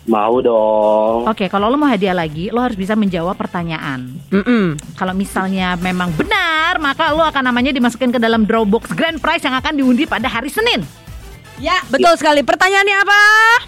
Mau 0.08 0.40
dong. 0.40 1.28
Oke, 1.28 1.52
kalau 1.52 1.68
lo 1.68 1.76
mau 1.76 1.92
hadiah 1.92 2.16
lagi, 2.16 2.56
lo 2.56 2.64
harus 2.64 2.80
bisa 2.80 2.96
menjawab 2.96 3.36
pertanyaan. 3.36 4.16
Mm-mm. 4.32 4.80
Kalau 4.96 5.12
misalnya 5.12 5.76
memang 5.76 6.16
benar, 6.16 6.80
maka 6.80 7.12
lo 7.12 7.28
akan 7.28 7.52
namanya 7.52 7.76
dimasukin 7.76 8.16
ke 8.16 8.20
dalam 8.24 8.48
Dropbox 8.48 8.96
Grand 8.96 9.20
Prize 9.20 9.44
yang 9.44 9.60
akan 9.60 9.76
diundi 9.76 10.08
pada 10.08 10.32
hari 10.32 10.48
Senin. 10.48 11.09
Ya, 11.60 11.84
betul 11.92 12.16
sekali. 12.16 12.40
Pertanyaannya 12.40 12.98
apa? 13.04 13.22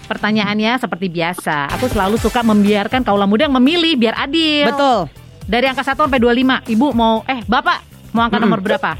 Pertanyaannya 0.08 0.80
seperti 0.80 1.12
biasa. 1.12 1.68
Aku 1.76 1.92
selalu 1.92 2.16
suka 2.16 2.40
membiarkan 2.40 3.04
kaula 3.04 3.28
muda 3.28 3.44
yang 3.44 3.56
memilih 3.60 4.00
biar 4.00 4.16
adil. 4.16 4.72
Betul. 4.72 5.12
Dari 5.44 5.68
angka 5.68 5.84
1 5.84 6.08
sampai 6.08 6.16
25. 6.16 6.72
Ibu 6.72 6.86
mau 6.96 7.20
eh 7.28 7.44
Bapak 7.44 7.78
mau 8.16 8.24
angka 8.24 8.40
Mm-mm. 8.40 8.48
nomor 8.48 8.60
berapa? 8.64 8.96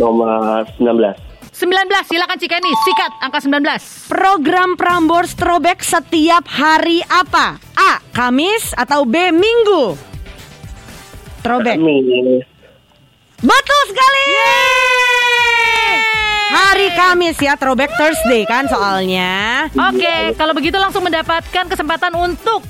Nomor 0.00 0.64
19. 0.80 1.28
19. 1.52 2.08
Silakan 2.08 2.38
Cikeni, 2.40 2.72
sikat 2.88 3.12
angka 3.20 3.44
19. 3.44 4.08
Program 4.08 4.78
Prambors 4.78 5.36
Throwback 5.36 5.84
setiap 5.84 6.48
hari 6.48 7.04
apa? 7.04 7.60
A. 7.76 8.00
Kamis 8.16 8.72
atau 8.78 9.04
B. 9.04 9.28
Minggu? 9.34 9.92
Throwback. 11.44 11.76
Kamis. 11.76 12.46
Betul 13.44 13.82
sekali. 13.92 14.24
Hari 16.58 16.90
Kamis 16.98 17.38
ya, 17.38 17.54
Throwback 17.54 17.94
Thursday 17.94 18.42
kan 18.42 18.66
soalnya. 18.66 19.70
Oke, 19.70 20.34
kalau 20.34 20.50
begitu 20.50 20.74
langsung 20.74 21.06
mendapatkan 21.06 21.70
kesempatan 21.70 22.10
untuk 22.18 22.66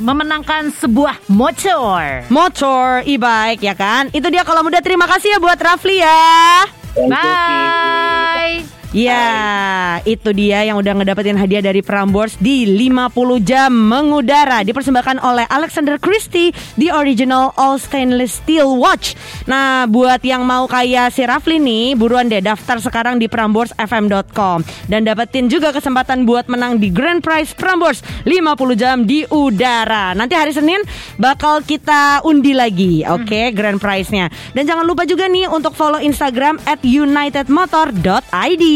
memenangkan 0.00 0.72
sebuah 0.72 1.20
motor. 1.28 2.24
Motor 2.32 3.04
e-bike 3.04 3.60
ya 3.60 3.76
kan? 3.76 4.08
Itu 4.16 4.32
dia 4.32 4.48
kalau 4.48 4.64
muda 4.64 4.80
terima 4.80 5.04
kasih 5.04 5.36
ya 5.36 5.38
buat 5.44 5.60
Rafli 5.60 6.00
ya. 6.00 6.64
Bye. 6.96 7.47
Ya, 8.88 10.00
itu 10.08 10.32
dia 10.32 10.64
yang 10.64 10.80
udah 10.80 10.96
ngedapetin 10.96 11.36
hadiah 11.36 11.60
dari 11.60 11.84
Prambors 11.84 12.40
di 12.40 12.64
50 12.64 13.12
jam 13.44 13.68
mengudara 13.68 14.64
dipersembahkan 14.64 15.20
oleh 15.20 15.44
Alexander 15.44 16.00
Christie 16.00 16.56
di 16.72 16.88
original 16.88 17.52
all 17.60 17.76
stainless 17.76 18.40
steel 18.40 18.80
watch. 18.80 19.12
Nah, 19.44 19.84
buat 19.84 20.24
yang 20.24 20.48
mau 20.48 20.64
kayak 20.64 21.12
si 21.12 21.20
Rafli 21.20 21.60
nih, 21.60 22.00
buruan 22.00 22.32
deh 22.32 22.40
daftar 22.40 22.80
sekarang 22.80 23.20
di 23.20 23.28
pramborsfm.com 23.28 24.64
dan 24.88 25.04
dapetin 25.04 25.52
juga 25.52 25.68
kesempatan 25.68 26.24
buat 26.24 26.48
menang 26.48 26.80
di 26.80 26.88
Grand 26.88 27.20
Prize 27.20 27.52
Prambors 27.52 28.00
50 28.24 28.72
jam 28.72 29.04
di 29.04 29.28
udara. 29.28 30.16
Nanti 30.16 30.32
hari 30.32 30.56
Senin 30.56 30.80
bakal 31.20 31.60
kita 31.60 32.24
undi 32.24 32.56
lagi, 32.56 33.04
oke, 33.04 33.52
Grand 33.52 33.76
Prize-nya. 33.76 34.32
Dan 34.56 34.64
jangan 34.64 34.88
lupa 34.88 35.04
juga 35.04 35.28
nih 35.28 35.44
untuk 35.44 35.76
follow 35.76 36.00
Instagram 36.00 36.56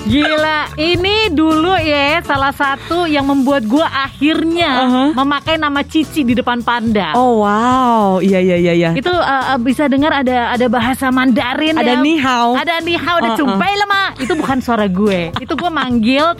Gila, 0.00 0.72
ini 0.74 1.28
dulu 1.28 1.76
ya 1.76 2.24
salah 2.24 2.50
satu 2.50 3.04
yang 3.04 3.28
membuat 3.28 3.68
gua 3.68 3.84
akhirnya 3.86 4.72
Uh-huh. 4.80 5.08
memakai 5.14 5.56
nama 5.56 5.84
Cici 5.84 6.24
di 6.24 6.32
depan 6.32 6.64
Panda. 6.64 7.12
Oh 7.12 7.44
wow, 7.44 8.16
iya 8.18 8.40
iya 8.40 8.56
iya 8.56 8.72
iya. 8.72 8.90
Itu 8.96 9.12
uh, 9.12 9.54
uh, 9.54 9.58
bisa 9.60 9.86
dengar 9.86 10.24
ada 10.24 10.50
ada 10.50 10.66
bahasa 10.66 11.12
Mandarin 11.12 11.76
Ada 11.76 12.00
ya. 12.00 12.02
ni 12.02 12.16
hao. 12.16 12.56
Ada 12.56 12.80
ni 12.80 12.96
hao, 12.96 13.16
ada 13.20 13.34
Uh-uh. 13.34 13.38
cumpai 13.38 13.72
lama. 13.76 14.04
Itu 14.16 14.32
bukan 14.34 14.58
suara 14.64 14.88
gue. 14.88 15.36
Itu 15.36 15.52
gue 15.52 15.70
manggil 15.70 16.32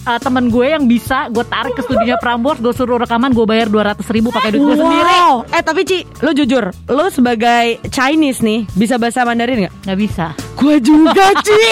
uh, 0.00 0.16
temen 0.16 0.48
gue 0.48 0.66
yang 0.66 0.84
bisa 0.84 1.26
gue 1.28 1.42
tarik 1.42 1.72
ke 1.72 1.82
studionya 1.82 2.16
Prambors, 2.16 2.58
gue 2.58 2.70
suruh 2.70 2.96
rekaman, 2.96 3.30
gue 3.30 3.44
bayar 3.44 3.66
200 3.66 4.00
ribu 4.08 4.28
pakai 4.28 4.50
duit 4.50 4.62
gue 4.64 4.76
sendiri. 4.76 5.02
Wow. 5.04 5.34
Eh 5.48 5.60
tapi 5.60 5.82
Ci, 5.82 5.98
lu 6.20 6.30
jujur, 6.32 6.64
lu 6.86 7.04
sebagai 7.08 7.64
Chinese 7.86 8.40
nih 8.40 8.66
bisa 8.70 8.96
bahasa 8.96 9.22
Mandarin 9.22 9.66
nggak? 9.66 9.74
Nggak 9.84 9.98
bisa. 9.98 10.26
Gua 10.54 10.76
juga 10.76 11.26
Ci. 11.46 11.62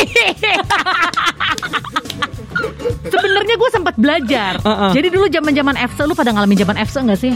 Sebenarnya 3.08 3.54
gue 3.56 3.70
sempat 3.70 3.94
belajar. 3.96 4.52
Uh-uh. 4.60 4.90
Jadi 4.90 5.08
dulu 5.08 5.26
zaman-zaman 5.26 5.74
FC 5.78 5.98
lu 6.04 6.12
pada 6.12 6.30
ngalamin 6.30 6.58
zaman 6.58 6.76
FC 6.78 6.96
enggak 7.00 7.18
sih? 7.18 7.32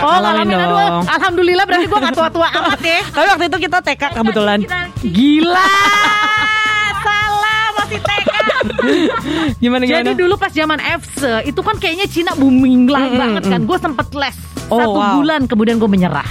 Oh, 0.00 0.08
Ngalamin 0.12 0.46
ngalamin 0.46 0.56
aduh. 0.56 0.70
dong. 0.70 1.02
Alhamdulillah 1.08 1.64
berarti 1.66 1.86
gue 1.86 1.98
gak 2.00 2.14
tua-tua 2.14 2.48
amat 2.62 2.80
ya. 2.80 3.00
tapi 3.06 3.26
waktu 3.26 3.44
itu 3.48 3.58
kita 3.60 3.78
TK 3.82 4.02
kebetulan. 4.14 4.58
Gila. 5.02 5.70
Salah 7.02 7.64
masih 7.76 7.98
TK. 7.98 8.35
Gimana 9.58 9.82
gimana? 9.84 10.02
Jadi 10.02 10.12
dulu 10.16 10.34
pas 10.36 10.52
zaman 10.52 10.78
FC 10.78 11.22
itu 11.46 11.60
kan 11.60 11.76
kayaknya 11.76 12.06
Cina 12.06 12.32
booming 12.34 12.86
lah 12.86 13.06
Mm-mm, 13.06 13.18
banget 13.18 13.42
kan. 13.46 13.60
Gue 13.64 13.78
sempet 13.78 14.08
les 14.14 14.36
Oh, 14.66 14.82
satu 14.82 14.98
wow. 14.98 15.14
bulan 15.22 15.46
kemudian 15.46 15.78
gue 15.78 15.86
menyerah. 15.86 16.26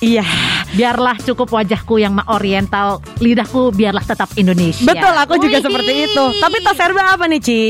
Iya. 0.00 0.24
Biarlah 0.70 1.18
cukup 1.20 1.50
wajahku 1.50 1.98
yang 1.98 2.16
oriental, 2.24 3.02
lidahku 3.18 3.68
biarlah 3.68 4.00
tetap 4.00 4.30
Indonesia. 4.38 4.86
Betul, 4.86 5.12
aku 5.12 5.34
juga 5.36 5.58
Wih. 5.58 5.64
seperti 5.66 5.92
itu. 6.08 6.24
Tapi 6.38 6.56
tos 6.62 6.78
serba 6.78 7.18
apa 7.18 7.26
nih, 7.26 7.40
Ci? 7.42 7.60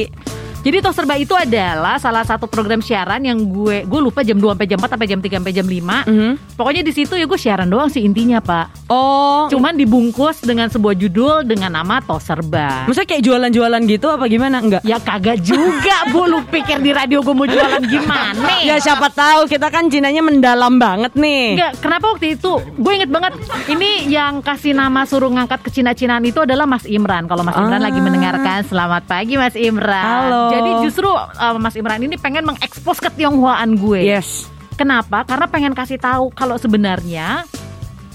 Jadi 0.61 0.77
Tos 0.79 0.93
Serba 0.93 1.17
itu 1.17 1.33
adalah 1.33 1.97
salah 1.97 2.21
satu 2.21 2.45
program 2.45 2.79
siaran 2.79 3.25
yang 3.25 3.41
gue 3.41 3.83
gue 3.83 4.01
lupa 4.03 4.21
jam 4.21 4.37
2 4.37 4.45
sampai 4.45 4.67
jam 4.67 4.77
4 4.77 4.93
sampai 4.93 5.09
jam 5.09 5.19
3 5.19 5.41
sampai 5.41 5.53
jam 5.53 5.65
5. 5.65 5.97
Mhm. 6.05 6.31
Pokoknya 6.53 6.83
di 6.83 6.93
situ 6.93 7.17
ya 7.17 7.25
gue 7.25 7.35
siaran 7.35 7.65
doang 7.65 7.89
sih 7.89 8.05
intinya, 8.05 8.39
Pak. 8.39 8.85
Oh, 8.87 9.49
Cuman 9.49 9.73
dibungkus 9.73 10.39
dengan 10.41 10.69
sebuah 10.69 10.93
judul 10.95 11.43
dengan 11.43 11.73
nama 11.73 11.99
Tos 11.99 12.23
Serba. 12.23 12.85
maksudnya 12.85 13.09
kayak 13.09 13.25
jualan-jualan 13.25 13.81
gitu 13.89 14.07
apa 14.07 14.25
gimana? 14.27 14.61
Enggak. 14.61 14.83
Ya 14.83 14.99
kagak 14.99 15.41
juga, 15.41 15.97
Bu. 16.13 16.29
Lu 16.29 16.45
pikir 16.45 16.77
di 16.79 16.93
radio 16.93 17.19
gue 17.21 17.33
mau 17.33 17.45
jualan 17.45 17.81
gimana? 17.83 18.61
Ya 18.61 18.77
siapa 18.77 19.09
tahu 19.09 19.49
kita 19.49 19.67
kan 19.67 19.89
Cinanya 19.89 20.21
mendalam 20.21 20.77
banget 20.77 21.17
nih. 21.17 21.57
Enggak, 21.57 21.73
kenapa 21.81 22.07
waktu 22.11 22.37
itu? 22.37 22.61
Gue 22.77 22.93
inget 22.95 23.09
banget 23.09 23.33
Ini 23.67 23.91
yang 24.07 24.39
kasih 24.39 24.71
nama 24.71 25.03
suruh 25.03 25.27
ngangkat 25.29 25.61
ke 25.61 25.71
Cina-Cinaan 25.71 26.23
itu 26.23 26.39
adalah 26.39 26.63
Mas 26.65 26.85
Imran 26.85 27.25
Kalau 27.25 27.41
Mas 27.41 27.57
Imran 27.57 27.81
Ah. 27.81 27.89
lagi 27.89 27.99
mendengarkan 27.99 28.63
Selamat 28.63 29.03
pagi 29.05 29.35
Mas 29.35 29.57
Imran 29.57 30.05
Halo. 30.29 30.50
Jadi 30.51 30.71
justru 30.83 31.09
uh, 31.09 31.29
Mas 31.57 31.73
Imran 31.73 32.01
ini 32.01 32.15
pengen 32.15 32.45
mengekspos 32.45 32.99
ketionghoaan 33.01 33.75
gue 33.75 34.01
Yes. 34.03 34.51
Kenapa? 34.73 35.23
Karena 35.23 35.47
pengen 35.47 35.71
kasih 35.71 35.97
tahu 35.97 36.31
Kalau 36.31 36.57
sebenarnya 36.57 37.45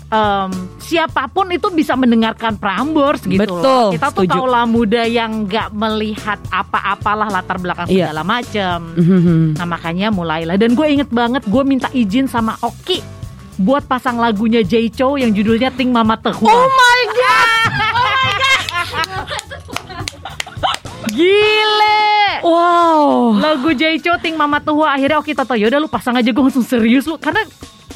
em, 0.05 0.49
siapa 0.79 1.25
pun 1.27 1.45
itu 1.47 1.69
bisa 1.69 1.93
mendengarkan 1.93 2.55
Prambors 2.55 3.21
gitu 3.21 3.38
Betul, 3.39 3.61
loh. 3.61 3.89
Kita 3.89 4.09
tuh 4.09 4.23
setuju. 4.23 4.33
kaula 4.39 4.63
muda 4.63 5.03
yang 5.03 5.45
nggak 5.45 5.69
melihat 5.71 6.38
apa-apalah 6.47 7.29
latar 7.29 7.57
belakang 7.57 7.86
Iya. 7.86 8.09
segala 8.09 8.23
macam. 8.23 8.77
Mhm. 8.93 9.55
Nah 9.55 9.67
makanya 9.67 10.07
mulailah 10.09 10.55
dan 10.55 10.73
gue 10.73 10.88
inget 10.88 11.09
banget 11.09 11.43
gue 11.43 11.63
minta 11.63 11.89
izin 11.91 12.25
sama 12.25 12.57
Oki 12.59 13.01
buat 13.55 13.86
pasang 13.86 14.17
lagunya 14.17 14.61
Jay 14.61 14.89
Chou 14.89 15.15
yang 15.15 15.31
judulnya 15.31 15.69
Ting 15.69 15.88
Mama 15.89 16.17
Tehua. 16.17 16.43
Oh 16.45 16.67
my 16.67 17.01
god. 17.13 17.71
Gile. 21.15 21.95
Wow. 22.46 23.41
Lagu 23.41 23.74
Jay 23.74 23.98
Ting 23.98 24.38
Mama 24.38 24.62
Tehua 24.62 24.93
akhirnya 24.93 25.18
Oki 25.18 25.34
Toto 25.34 25.58
yaudah 25.58 25.82
lu 25.82 25.89
pasang 25.89 26.14
aja 26.14 26.30
gue 26.30 26.43
langsung 26.46 26.62
serius 26.62 27.10
lu 27.10 27.18
karena 27.18 27.41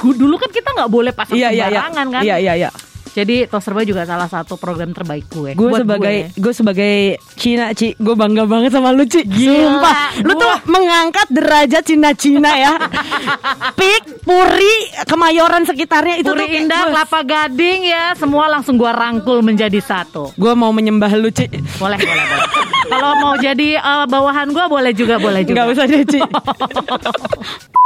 dulu 0.00 0.34
kan 0.40 0.50
kita 0.50 0.74
nggak 0.74 0.90
boleh 0.90 1.12
pasang 1.14 1.38
Iya 1.38 1.54
iya 1.54 1.70
iya. 1.70 1.80
sembarangan 1.86 2.06
kan. 2.10 2.22
Iya 2.26 2.36
iya 2.42 2.52
iya. 2.66 2.70
Jadi 3.10 3.44
Tos 3.44 3.60
Serba 3.60 3.82
juga 3.82 4.02
salah 4.02 4.26
satu 4.26 4.54
program 4.54 4.90
terbaik 4.90 5.26
gue. 5.28 5.50
Gue 5.52 5.70
sebagai 5.74 6.16
gue. 6.28 6.38
gue 6.38 6.52
sebagai 6.52 6.94
Cina 7.34 7.70
Ci, 7.70 7.94
gue 7.94 8.14
bangga 8.14 8.44
banget 8.44 8.70
sama 8.70 8.90
lu 8.90 9.02
Ci. 9.02 9.22
Gila, 9.22 9.50
Sumpah, 9.50 9.98
lu 10.20 10.32
gua- 10.32 10.40
tuh 10.40 10.54
mengangkat 10.66 11.26
derajat 11.28 11.82
Cina-Cina 11.82 12.50
ya. 12.52 12.72
Pik, 13.78 14.22
Puri, 14.22 14.74
Kemayoran 15.04 15.64
sekitarnya 15.64 16.18
itu 16.18 16.28
Puri 16.28 16.38
tuh 16.40 16.54
Indah, 16.56 16.80
gua- 16.80 17.02
Kelapa 17.02 17.20
Gading 17.22 17.80
ya, 17.84 18.04
semua 18.14 18.46
langsung 18.46 18.74
gua 18.74 18.92
rangkul 18.92 19.40
menjadi 19.40 19.78
satu. 19.78 20.30
Gue 20.34 20.52
mau 20.54 20.70
menyembah 20.70 21.10
lu 21.14 21.28
Ci. 21.28 21.50
Boleh, 21.76 21.98
boleh, 21.98 22.24
boleh. 22.24 22.46
Kalau 22.86 23.12
mau 23.18 23.34
jadi 23.34 23.74
eh, 23.74 24.04
bawahan 24.06 24.50
gua 24.50 24.66
boleh 24.66 24.92
juga, 24.92 25.18
boleh 25.18 25.42
juga. 25.42 25.62
Gak 25.62 25.68
usah 25.72 25.86
deh 25.86 26.04
Ci. 26.04 26.20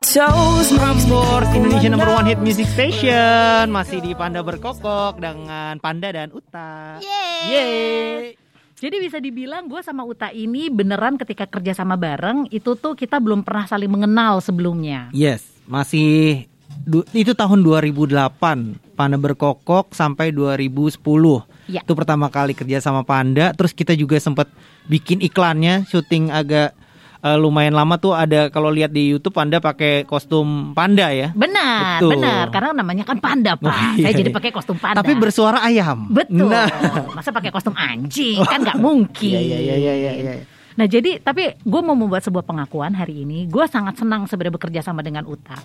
Prambors 0.00 1.52
Indonesia 1.52 1.92
number 1.92 2.08
one 2.08 2.24
hit 2.24 2.40
music 2.40 2.64
station 2.72 3.68
masih 3.68 4.00
di 4.00 4.16
Panda 4.16 4.40
berkokok 4.40 5.20
dengan 5.20 5.76
Panda 5.76 6.08
dan 6.08 6.32
Uta. 6.32 6.96
Yeay. 7.44 8.32
Jadi 8.80 8.96
bisa 8.96 9.20
dibilang 9.20 9.68
gue 9.68 9.84
sama 9.84 10.08
Uta 10.08 10.32
ini 10.32 10.72
beneran 10.72 11.20
ketika 11.20 11.44
kerja 11.44 11.76
sama 11.76 12.00
bareng 12.00 12.48
itu 12.48 12.80
tuh 12.80 12.96
kita 12.96 13.20
belum 13.20 13.44
pernah 13.44 13.68
saling 13.68 13.92
mengenal 13.92 14.40
sebelumnya. 14.40 15.12
Yes, 15.12 15.44
masih 15.68 16.48
du- 16.80 17.04
itu 17.12 17.36
tahun 17.36 17.60
2008 17.60 18.96
Panda 18.96 19.20
berkokok 19.20 19.92
sampai 19.92 20.32
2010. 20.32 21.44
Ya. 21.68 21.84
Itu 21.84 21.92
pertama 21.92 22.32
kali 22.32 22.56
kerja 22.56 22.80
sama 22.80 23.04
Panda. 23.04 23.52
Terus 23.52 23.76
kita 23.76 23.92
juga 23.92 24.16
sempat 24.16 24.48
bikin 24.88 25.20
iklannya, 25.20 25.84
syuting 25.92 26.32
agak 26.32 26.72
eh, 27.20 27.38
lumayan 27.38 27.76
lama 27.76 28.00
tuh 28.00 28.16
ada 28.16 28.48
kalau 28.48 28.72
lihat 28.72 28.90
di 28.92 29.12
YouTube 29.12 29.36
Panda 29.36 29.60
pakai 29.60 30.04
kostum 30.08 30.72
panda 30.72 31.12
ya. 31.12 31.32
Benar, 31.36 32.00
Betul. 32.00 32.10
benar. 32.16 32.44
Karena 32.48 32.70
namanya 32.80 33.04
kan 33.04 33.20
panda, 33.20 33.56
Pak. 33.56 33.68
Oh, 33.68 33.80
iya, 34.00 34.10
Saya 34.10 34.14
jadi 34.16 34.30
iya. 34.32 34.36
pakai 34.36 34.50
kostum 34.52 34.76
panda. 34.76 35.00
Tapi 35.00 35.12
bersuara 35.16 35.60
ayam. 35.62 36.08
Betul. 36.08 36.50
Nah. 36.50 36.68
Masa 37.16 37.30
pakai 37.30 37.52
kostum 37.52 37.76
anjing 37.76 38.40
kan 38.44 38.64
nggak 38.64 38.78
mungkin. 38.80 39.36
Iya 39.36 39.58
iya 39.60 39.74
iya 39.76 39.94
iya 39.94 40.12
iya. 40.16 40.32
Nah 40.78 40.86
jadi 40.88 41.20
tapi 41.20 41.60
gue 41.60 41.80
mau 41.84 41.92
membuat 41.92 42.24
sebuah 42.24 42.46
pengakuan 42.46 42.96
hari 42.96 43.26
ini 43.26 43.44
Gue 43.50 43.68
sangat 43.68 44.00
senang 44.00 44.24
sebenarnya 44.24 44.54
bekerja 44.56 44.80
sama 44.80 45.04
dengan 45.04 45.28
Uta 45.28 45.58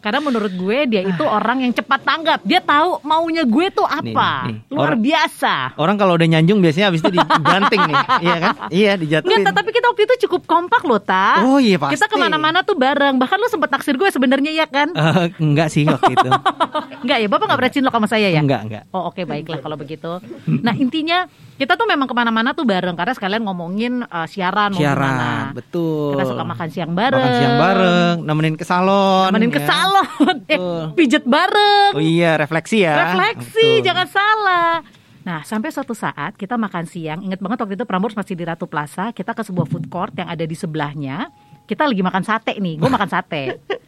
Karena 0.00 0.18
menurut 0.18 0.50
gue 0.50 0.78
dia 0.88 1.02
itu 1.04 1.22
orang 1.22 1.62
yang 1.62 1.72
cepat 1.72 2.00
tanggap 2.00 2.40
Dia 2.42 2.58
tahu 2.58 3.00
maunya 3.00 3.44
gue 3.44 3.66
tuh 3.68 3.84
apa 3.84 4.02
Nih, 4.48 4.56
nih. 4.56 4.56
Luar 4.72 4.92
Orang- 4.92 5.04
biasa 5.04 5.54
Orang 5.76 5.96
kalau 5.96 6.16
udah 6.16 6.26
nyanjung 6.26 6.58
biasanya 6.58 6.88
habis 6.88 7.00
itu 7.00 7.12
dibanting 7.12 7.80
nih, 7.84 7.96
iya 8.24 8.36
kan? 8.36 8.54
Iya 8.70 8.92
dijatuhin. 8.96 9.38
Enggak, 9.40 9.54
tapi 9.54 9.70
kita 9.70 9.86
waktu 9.88 10.02
itu 10.04 10.14
cukup 10.26 10.42
kompak 10.44 10.82
loh, 10.84 11.00
Ta. 11.00 11.40
Oh, 11.44 11.56
iya, 11.56 11.76
pasti. 11.76 11.96
Kita 11.96 12.06
ke 12.06 12.16
mana-mana 12.16 12.60
tuh 12.60 12.76
bareng. 12.76 13.16
Bahkan 13.16 13.36
lu 13.36 13.48
sempet 13.48 13.68
taksir 13.68 13.94
gue 13.94 14.08
sebenarnya 14.08 14.52
ya 14.52 14.66
kan? 14.66 14.88
Eh, 14.92 15.26
enggak 15.38 15.68
sih 15.68 15.84
waktu 15.84 16.12
itu. 16.16 16.28
Enggak 17.04 17.18
ya, 17.24 17.28
Bapak 17.32 17.44
nggak 17.48 17.58
pernah 17.58 17.72
cinlok 17.72 17.94
sama 17.96 18.08
saya 18.08 18.28
ya? 18.28 18.40
Enggak 18.44 18.60
enggak. 18.66 18.82
Oh 18.92 19.08
oke 19.08 19.24
baiklah 19.24 19.60
kalau 19.60 19.76
begitu. 19.76 20.20
Nah 20.46 20.76
intinya 20.76 21.24
kita 21.56 21.76
tuh 21.76 21.84
memang 21.84 22.04
ke 22.04 22.12
mana-mana 22.12 22.52
tuh 22.52 22.64
bareng 22.64 22.92
karena 22.92 23.12
sekalian 23.12 23.40
ngomongin 23.40 24.04
uh, 24.04 24.24
siaran 24.24 24.72
Siaran, 24.72 25.52
betul. 25.52 26.16
Kita 26.16 26.24
suka 26.26 26.44
makan 26.44 26.68
siang 26.68 26.92
bareng. 26.92 27.20
Makan 27.20 27.32
siang 27.36 27.56
bareng, 27.56 28.14
nemenin 28.24 28.56
ke 28.56 28.64
salon. 28.64 29.28
Nemenin 29.28 29.52
ke 29.52 29.60
ya. 29.60 29.68
Salon, 29.90 30.36
eh, 30.46 30.58
pijet 30.96 31.24
bareng. 31.26 31.92
Oh 31.98 32.02
iya, 32.02 32.38
refleksi 32.38 32.86
ya. 32.86 33.10
Refleksi, 33.10 33.82
Betul. 33.82 33.86
jangan 33.86 34.08
salah. 34.08 34.72
Nah, 35.20 35.44
sampai 35.44 35.68
suatu 35.68 35.92
saat 35.92 36.32
kita 36.40 36.56
makan 36.56 36.88
siang, 36.88 37.20
inget 37.20 37.44
banget 37.44 37.60
waktu 37.60 37.76
itu 37.76 37.84
Prambors 37.84 38.16
masih 38.16 38.32
di 38.32 38.44
Ratu 38.48 38.64
Plaza, 38.64 39.12
kita 39.12 39.36
ke 39.36 39.44
sebuah 39.44 39.68
food 39.68 39.92
court 39.92 40.16
yang 40.16 40.32
ada 40.32 40.44
di 40.48 40.56
sebelahnya. 40.56 41.28
Kita 41.68 41.86
lagi 41.86 42.00
makan 42.00 42.24
sate 42.24 42.56
nih, 42.56 42.80
gue 42.80 42.90
makan 42.90 43.10
sate. 43.10 43.44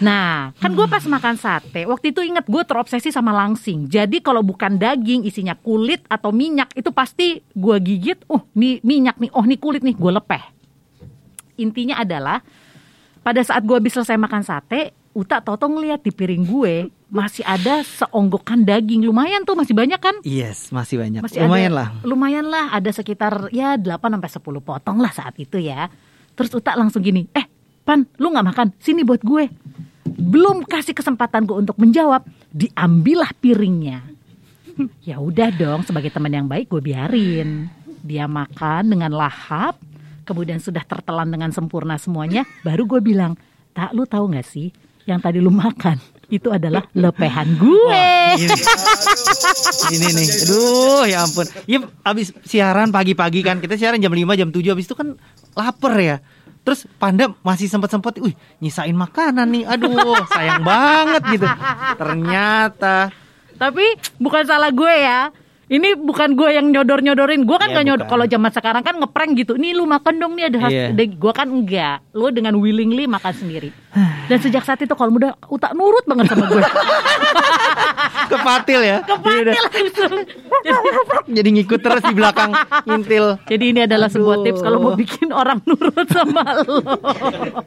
Nah, 0.00 0.56
kan 0.56 0.72
gue 0.72 0.88
pas 0.88 1.04
makan 1.04 1.36
sate, 1.36 1.84
waktu 1.84 2.16
itu 2.16 2.24
inget 2.24 2.48
gue 2.48 2.64
terobsesi 2.64 3.12
sama 3.12 3.36
langsing. 3.36 3.84
Jadi 3.84 4.24
kalau 4.24 4.40
bukan 4.40 4.80
daging, 4.80 5.28
isinya 5.28 5.52
kulit 5.52 6.00
atau 6.08 6.32
minyak, 6.32 6.72
itu 6.72 6.88
pasti 6.88 7.44
gue 7.52 7.76
gigit, 7.84 8.16
oh 8.32 8.48
nih 8.56 8.80
minyak 8.80 9.20
nih, 9.20 9.28
oh 9.36 9.44
nih 9.44 9.60
kulit 9.60 9.84
nih, 9.84 9.92
gue 9.92 10.12
lepeh. 10.16 10.40
Intinya 11.60 12.00
adalah, 12.00 12.40
pada 13.20 13.44
saat 13.44 13.60
gue 13.60 13.76
habis 13.76 13.92
selesai 13.92 14.16
makan 14.16 14.40
sate, 14.40 14.96
Uta 15.10 15.42
Toto 15.42 15.66
ngeliat 15.66 16.06
di 16.06 16.14
piring 16.14 16.46
gue 16.46 16.74
masih 17.10 17.42
ada 17.42 17.82
seonggokan 17.82 18.62
daging 18.62 19.02
lumayan 19.02 19.42
tuh 19.42 19.58
masih 19.58 19.74
banyak 19.74 19.98
kan? 19.98 20.14
Yes, 20.22 20.70
masih 20.70 21.02
banyak. 21.02 21.18
Masih 21.26 21.42
Lumayan 21.42 21.74
ada, 21.74 21.78
lah. 21.82 21.88
Lumayan 22.06 22.46
lah, 22.46 22.70
ada 22.70 22.90
sekitar 22.94 23.50
ya 23.50 23.74
8 23.74 23.90
sampai 24.06 24.30
10 24.30 24.62
potong 24.62 25.02
lah 25.02 25.10
saat 25.10 25.34
itu 25.42 25.58
ya. 25.58 25.90
Terus 26.38 26.54
Uta 26.54 26.78
langsung 26.78 27.02
gini, 27.02 27.26
"Eh, 27.34 27.42
Pan, 27.82 28.06
lu 28.22 28.30
nggak 28.30 28.46
makan? 28.54 28.66
Sini 28.78 29.02
buat 29.02 29.18
gue." 29.26 29.50
Belum 30.06 30.62
kasih 30.62 30.94
kesempatan 30.94 31.42
gue 31.42 31.58
untuk 31.58 31.74
menjawab, 31.82 32.22
diambillah 32.54 33.34
piringnya. 33.42 34.06
ya 35.10 35.18
udah 35.18 35.50
dong, 35.50 35.82
sebagai 35.82 36.14
teman 36.14 36.30
yang 36.30 36.46
baik 36.46 36.70
gue 36.70 36.78
biarin. 36.78 37.66
Dia 38.06 38.30
makan 38.30 38.94
dengan 38.94 39.10
lahap, 39.10 39.74
kemudian 40.22 40.62
sudah 40.62 40.86
tertelan 40.86 41.34
dengan 41.34 41.50
sempurna 41.50 41.98
semuanya, 41.98 42.46
baru 42.62 42.86
gue 42.86 43.02
bilang, 43.02 43.34
"Tak, 43.74 43.90
lu 43.92 44.06
tahu 44.06 44.30
nggak 44.30 44.46
sih, 44.46 44.70
yang 45.10 45.18
tadi 45.18 45.42
lu 45.42 45.50
makan 45.50 45.98
itu 46.30 46.46
adalah 46.48 46.86
lepehan 46.94 47.58
gue." 47.58 48.06
Ini, 48.38 48.54
ini 49.90 50.08
nih, 50.14 50.28
aduh 50.46 51.02
ya 51.10 51.26
ampun. 51.26 51.46
Ya 51.66 51.82
abis 52.06 52.30
siaran 52.46 52.94
pagi-pagi 52.94 53.42
kan, 53.42 53.58
kita 53.58 53.74
siaran 53.74 53.98
jam 53.98 54.14
5, 54.14 54.38
jam 54.38 54.54
7, 54.54 54.70
abis 54.70 54.86
itu 54.86 54.94
kan 54.94 55.18
lapar 55.58 55.98
ya. 55.98 56.22
Terus 56.62 56.86
Panda 57.00 57.34
masih 57.42 57.66
sempat-sempat, 57.66 58.20
wih 58.22 58.36
nyisain 58.62 58.94
makanan 58.94 59.48
nih, 59.50 59.64
aduh 59.66 60.22
sayang 60.30 60.62
banget 60.62 61.22
gitu. 61.34 61.46
Ternyata 61.98 63.10
Tapi 63.60 63.84
bukan 64.16 64.42
salah 64.48 64.72
gue 64.72 64.94
ya. 64.96 65.28
Ini 65.70 65.94
bukan 65.94 66.34
gue 66.34 66.50
yang 66.50 66.66
nyodor-nyodorin. 66.74 67.46
Gue 67.46 67.54
kan 67.54 67.70
Iya, 67.70 67.78
gak 67.78 67.86
nyodor. 67.86 68.06
Kalau 68.10 68.24
zaman 68.26 68.50
sekarang 68.50 68.82
kan 68.82 68.94
ngeprank 68.98 69.38
gitu. 69.38 69.54
Nih 69.54 69.70
lu 69.70 69.86
makan 69.86 70.18
dong 70.18 70.34
nih 70.34 70.50
ada 70.50 70.58
khas. 70.66 70.72
Iya. 70.74 70.86
Gue 71.14 71.30
kan 71.30 71.46
enggak. 71.46 72.02
Lu 72.10 72.34
dengan 72.34 72.58
willingly 72.58 73.06
makan 73.06 73.30
sendiri. 73.30 73.70
Dan 74.26 74.38
sejak 74.38 74.66
saat 74.66 74.82
itu 74.82 74.90
kalau 74.98 75.14
muda 75.14 75.38
utak 75.46 75.70
nurut 75.78 76.02
banget 76.10 76.26
sama 76.26 76.50
gue. 76.50 76.62
kepatil 78.30 78.80
ya. 78.82 78.98
Jadi, 79.02 79.38
udah- 79.42 79.54
langsung. 79.70 80.12
jadi 81.38 81.48
ngikut 81.50 81.80
terus 81.80 82.02
di 82.02 82.14
belakang 82.14 82.50
ngintil. 82.86 83.38
Jadi 83.46 83.64
ini 83.66 83.80
adalah 83.84 84.06
sebuah 84.06 84.36
Aduh. 84.40 84.44
tips 84.46 84.60
kalau 84.62 84.78
mau 84.80 84.94
bikin 84.94 85.30
orang 85.30 85.58
nurut 85.62 86.06
sama 86.06 86.42
lo. 86.62 86.78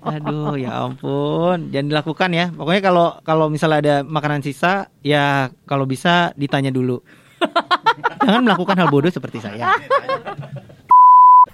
Aduh 0.04 0.56
ya 0.56 0.88
ampun, 0.88 1.72
jangan 1.72 1.88
dilakukan 1.90 2.30
ya. 2.32 2.46
Pokoknya 2.52 2.82
kalau 2.84 3.08
kalau 3.24 3.46
misalnya 3.48 3.80
ada 3.80 3.96
makanan 4.04 4.44
sisa, 4.44 4.88
ya 5.02 5.52
kalau 5.64 5.84
bisa 5.84 6.32
ditanya 6.36 6.72
dulu. 6.72 7.00
Jangan 8.20 8.42
melakukan 8.42 8.76
hal 8.76 8.88
bodoh 8.88 9.10
seperti 9.10 9.40
saya. 9.40 9.76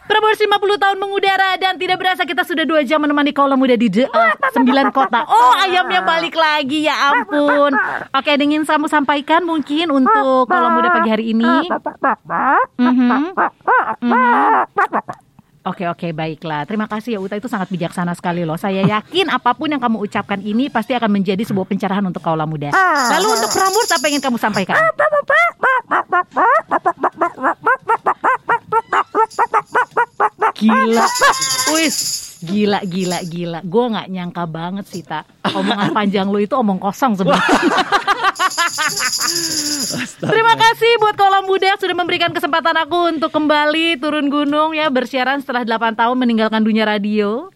Prambors 0.02 0.38
50 0.38 0.50
tahun 0.76 0.98
mengudara 0.98 1.54
dan 1.56 1.78
tidak 1.78 1.98
berasa 1.98 2.24
kita 2.24 2.42
sudah 2.42 2.62
dua 2.64 2.82
jam 2.82 2.98
menemani 2.98 3.30
kaula 3.30 3.54
muda 3.54 3.74
di 3.74 3.88
de- 3.88 4.06
eh, 4.06 4.34
sembilan 4.50 4.90
kota. 4.90 5.22
Oh 5.24 5.54
ayamnya 5.56 6.02
balik 6.04 6.34
lagi 6.34 6.82
ya 6.84 7.14
ampun. 7.14 7.72
Oke, 8.12 8.30
yang 8.32 8.42
ingin 8.44 8.62
kamu 8.64 8.86
sampaikan 8.88 9.42
mungkin 9.44 9.90
untuk 9.92 10.10
kaula 10.46 10.70
muda 10.72 10.90
pagi 10.92 11.10
hari 11.12 11.26
ini. 11.32 11.46
Mhm. 12.76 13.10
Mhm. 14.02 14.12
Oke 15.62 15.86
oke 15.86 16.10
baiklah. 16.10 16.64
Terima 16.64 16.88
kasih 16.88 17.14
ya 17.14 17.20
Uta 17.20 17.36
itu 17.36 17.46
sangat 17.46 17.68
bijaksana 17.68 18.14
sekali 18.14 18.42
loh. 18.42 18.56
Saya 18.56 18.82
yakin 18.82 19.30
apa 19.30 19.54
pun 19.54 19.68
yang 19.68 19.78
kamu 19.78 20.02
ucapkan 20.02 20.40
ini 20.40 20.66
pasti 20.68 20.96
akan 20.96 21.12
menjadi 21.12 21.44
sebuah 21.44 21.68
pencerahan 21.68 22.02
untuk 22.02 22.24
kaula 22.24 22.44
muda. 22.44 22.74
Lalu 23.12 23.28
untuk 23.36 23.52
Prambors 23.52 23.92
apa 23.92 24.02
yang 24.04 24.18
ingin 24.18 24.24
kamu 24.24 24.38
sampaikan? 24.40 24.74
Gila. 30.60 31.06
Wis, 31.72 31.98
gila 32.44 32.80
gila 32.84 33.20
gila. 33.24 33.60
Gue 33.64 33.86
nggak 33.90 34.08
nyangka 34.12 34.44
banget 34.44 34.86
sih 34.88 35.02
tak. 35.02 35.24
Omongan 35.48 35.96
panjang 35.96 36.28
lu 36.28 36.40
itu 36.40 36.52
omong 36.54 36.78
kosong 36.78 37.16
sebenarnya. 37.16 37.48
Terima 40.20 40.54
kasih 40.56 40.92
buat 41.00 41.16
muda 41.48 41.66
yang 41.76 41.80
sudah 41.80 41.96
memberikan 41.96 42.30
kesempatan 42.30 42.76
aku 42.78 43.10
untuk 43.10 43.32
kembali 43.32 43.98
turun 43.98 44.28
gunung 44.28 44.76
ya 44.76 44.92
bersiaran 44.92 45.42
setelah 45.42 45.66
8 45.66 45.96
tahun 45.98 46.16
meninggalkan 46.20 46.62
dunia 46.62 46.86
radio. 46.86 47.50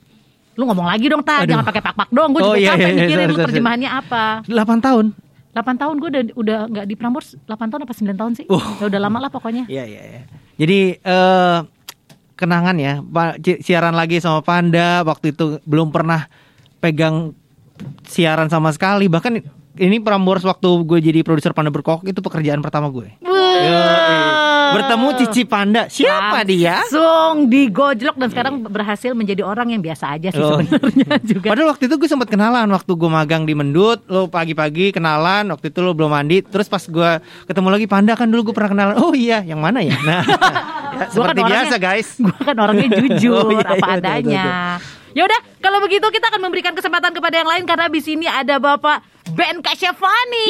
Lu 0.54 0.70
ngomong 0.70 0.86
lagi 0.86 1.10
dong 1.10 1.26
tak, 1.26 1.50
jangan 1.50 1.66
pakai 1.66 1.82
pak-pak 1.82 2.10
dong. 2.14 2.30
Gue 2.34 2.42
Oh, 2.42 2.54
juga 2.54 2.62
iya, 2.62 2.70
capek 2.78 2.86
iya, 2.86 2.94
mikirin 2.96 3.10
sorry, 3.18 3.30
lu 3.30 3.36
sorry. 3.36 3.46
terjemahannya 3.50 3.90
apa. 3.90 4.26
8 4.46 4.86
tahun. 4.86 5.06
8 5.54 5.82
tahun 5.82 5.96
gue 6.02 6.10
udah 6.10 6.24
udah 6.34 6.58
nggak 6.70 6.86
di 6.90 6.96
Prambors 6.98 7.38
8 7.46 7.70
tahun 7.70 7.82
apa 7.86 7.94
9 7.94 8.20
tahun 8.20 8.32
sih? 8.42 8.46
Uh. 8.50 8.62
Ya 8.82 8.86
udah 8.90 9.00
lama 9.06 9.18
lah 9.22 9.30
pokoknya. 9.30 9.70
Iya 9.70 9.86
iya 9.86 10.02
iya. 10.02 10.22
Jadi 10.58 10.98
eh 10.98 11.60
kenangan 12.34 12.76
ya, 12.82 13.00
siaran 13.62 13.94
lagi 13.94 14.18
sama 14.18 14.42
Panda 14.42 15.06
waktu 15.06 15.32
itu 15.32 15.62
belum 15.70 15.94
pernah 15.94 16.26
pegang 16.82 17.38
siaran 18.04 18.50
sama 18.50 18.74
sekali. 18.74 19.06
Bahkan 19.06 19.63
ini 19.76 19.98
Prambors 19.98 20.42
waktu 20.42 20.66
gue 20.84 21.00
jadi 21.02 21.20
produser 21.22 21.52
Panda 21.52 21.70
berkokok 21.70 22.04
itu 22.04 22.20
pekerjaan 22.20 22.60
pertama 22.60 22.88
gue. 22.88 23.10
Yoi. 23.20 24.20
Bertemu 24.74 25.08
Cici 25.16 25.44
Panda. 25.44 25.86
Siapa 25.86 26.42
dia? 26.44 26.82
Langsung 26.82 27.46
digojlok 27.46 28.16
dan 28.16 28.28
sekarang 28.28 28.54
berhasil 28.64 29.14
menjadi 29.14 29.42
orang 29.42 29.70
yang 29.70 29.80
biasa 29.80 30.14
aja 30.14 30.30
sih 30.30 30.40
Oh. 30.40 30.58
sebenarnya 30.60 31.22
juga. 31.30 31.48
Padahal 31.48 31.70
waktu 31.70 31.84
itu 31.86 31.96
gue 31.96 32.06
sempat 32.08 32.26
kenalan 32.26 32.66
waktu 32.68 32.92
gue 32.92 33.06
magang 33.08 33.44
di 33.44 33.54
Mendut, 33.54 34.02
lo 34.08 34.26
pagi-pagi 34.26 34.90
kenalan, 34.92 35.46
waktu 35.48 35.70
itu 35.70 35.80
lo 35.80 35.94
belum 35.94 36.10
mandi, 36.12 36.42
terus 36.42 36.66
pas 36.66 36.82
gue 36.82 37.10
ketemu 37.46 37.68
lagi 37.70 37.86
Panda 37.86 38.14
kan 38.14 38.26
dulu 38.26 38.50
gue 38.50 38.56
pernah 38.56 38.72
kenalan. 38.72 38.96
Oh 38.98 39.14
iya, 39.14 39.42
yang 39.42 39.58
mana 39.58 39.80
ya? 39.80 39.94
Nah, 40.00 40.26
ya, 40.98 41.06
Gua 41.06 41.30
seperti 41.30 41.40
kan 41.40 41.50
biasa 41.50 41.66
orangnya- 41.70 41.82
guys. 41.84 42.08
Gue 42.16 42.42
kan 42.42 42.58
orangnya 42.58 42.88
jujur 42.98 43.46
Oh, 43.46 43.52
iya, 43.52 43.68
apa 43.68 43.78
iya, 43.80 43.94
adanya. 43.96 44.46
Ya 45.14 45.30
udah, 45.30 45.40
kalau 45.62 45.78
begitu 45.82 46.06
kita 46.10 46.34
akan 46.34 46.42
memberikan 46.42 46.74
kesempatan 46.74 47.14
kepada 47.14 47.38
yang 47.42 47.50
lain 47.50 47.64
karena 47.70 47.86
di 47.86 48.02
sini 48.02 48.26
ada 48.26 48.58
Bapak 48.58 49.06
Ben 49.38 49.62
Kasyafani 49.62 50.48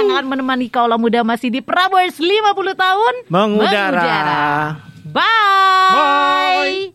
yang 0.00 0.08
akan 0.16 0.26
menemani 0.32 0.66
kaula 0.72 0.96
muda 0.96 1.20
masih 1.22 1.52
di 1.52 1.60
Prambors 1.60 2.16
50 2.18 2.72
tahun 2.72 3.14
Mengudara. 3.28 4.80
Bye. 5.06 5.94
Bye. 5.94 6.92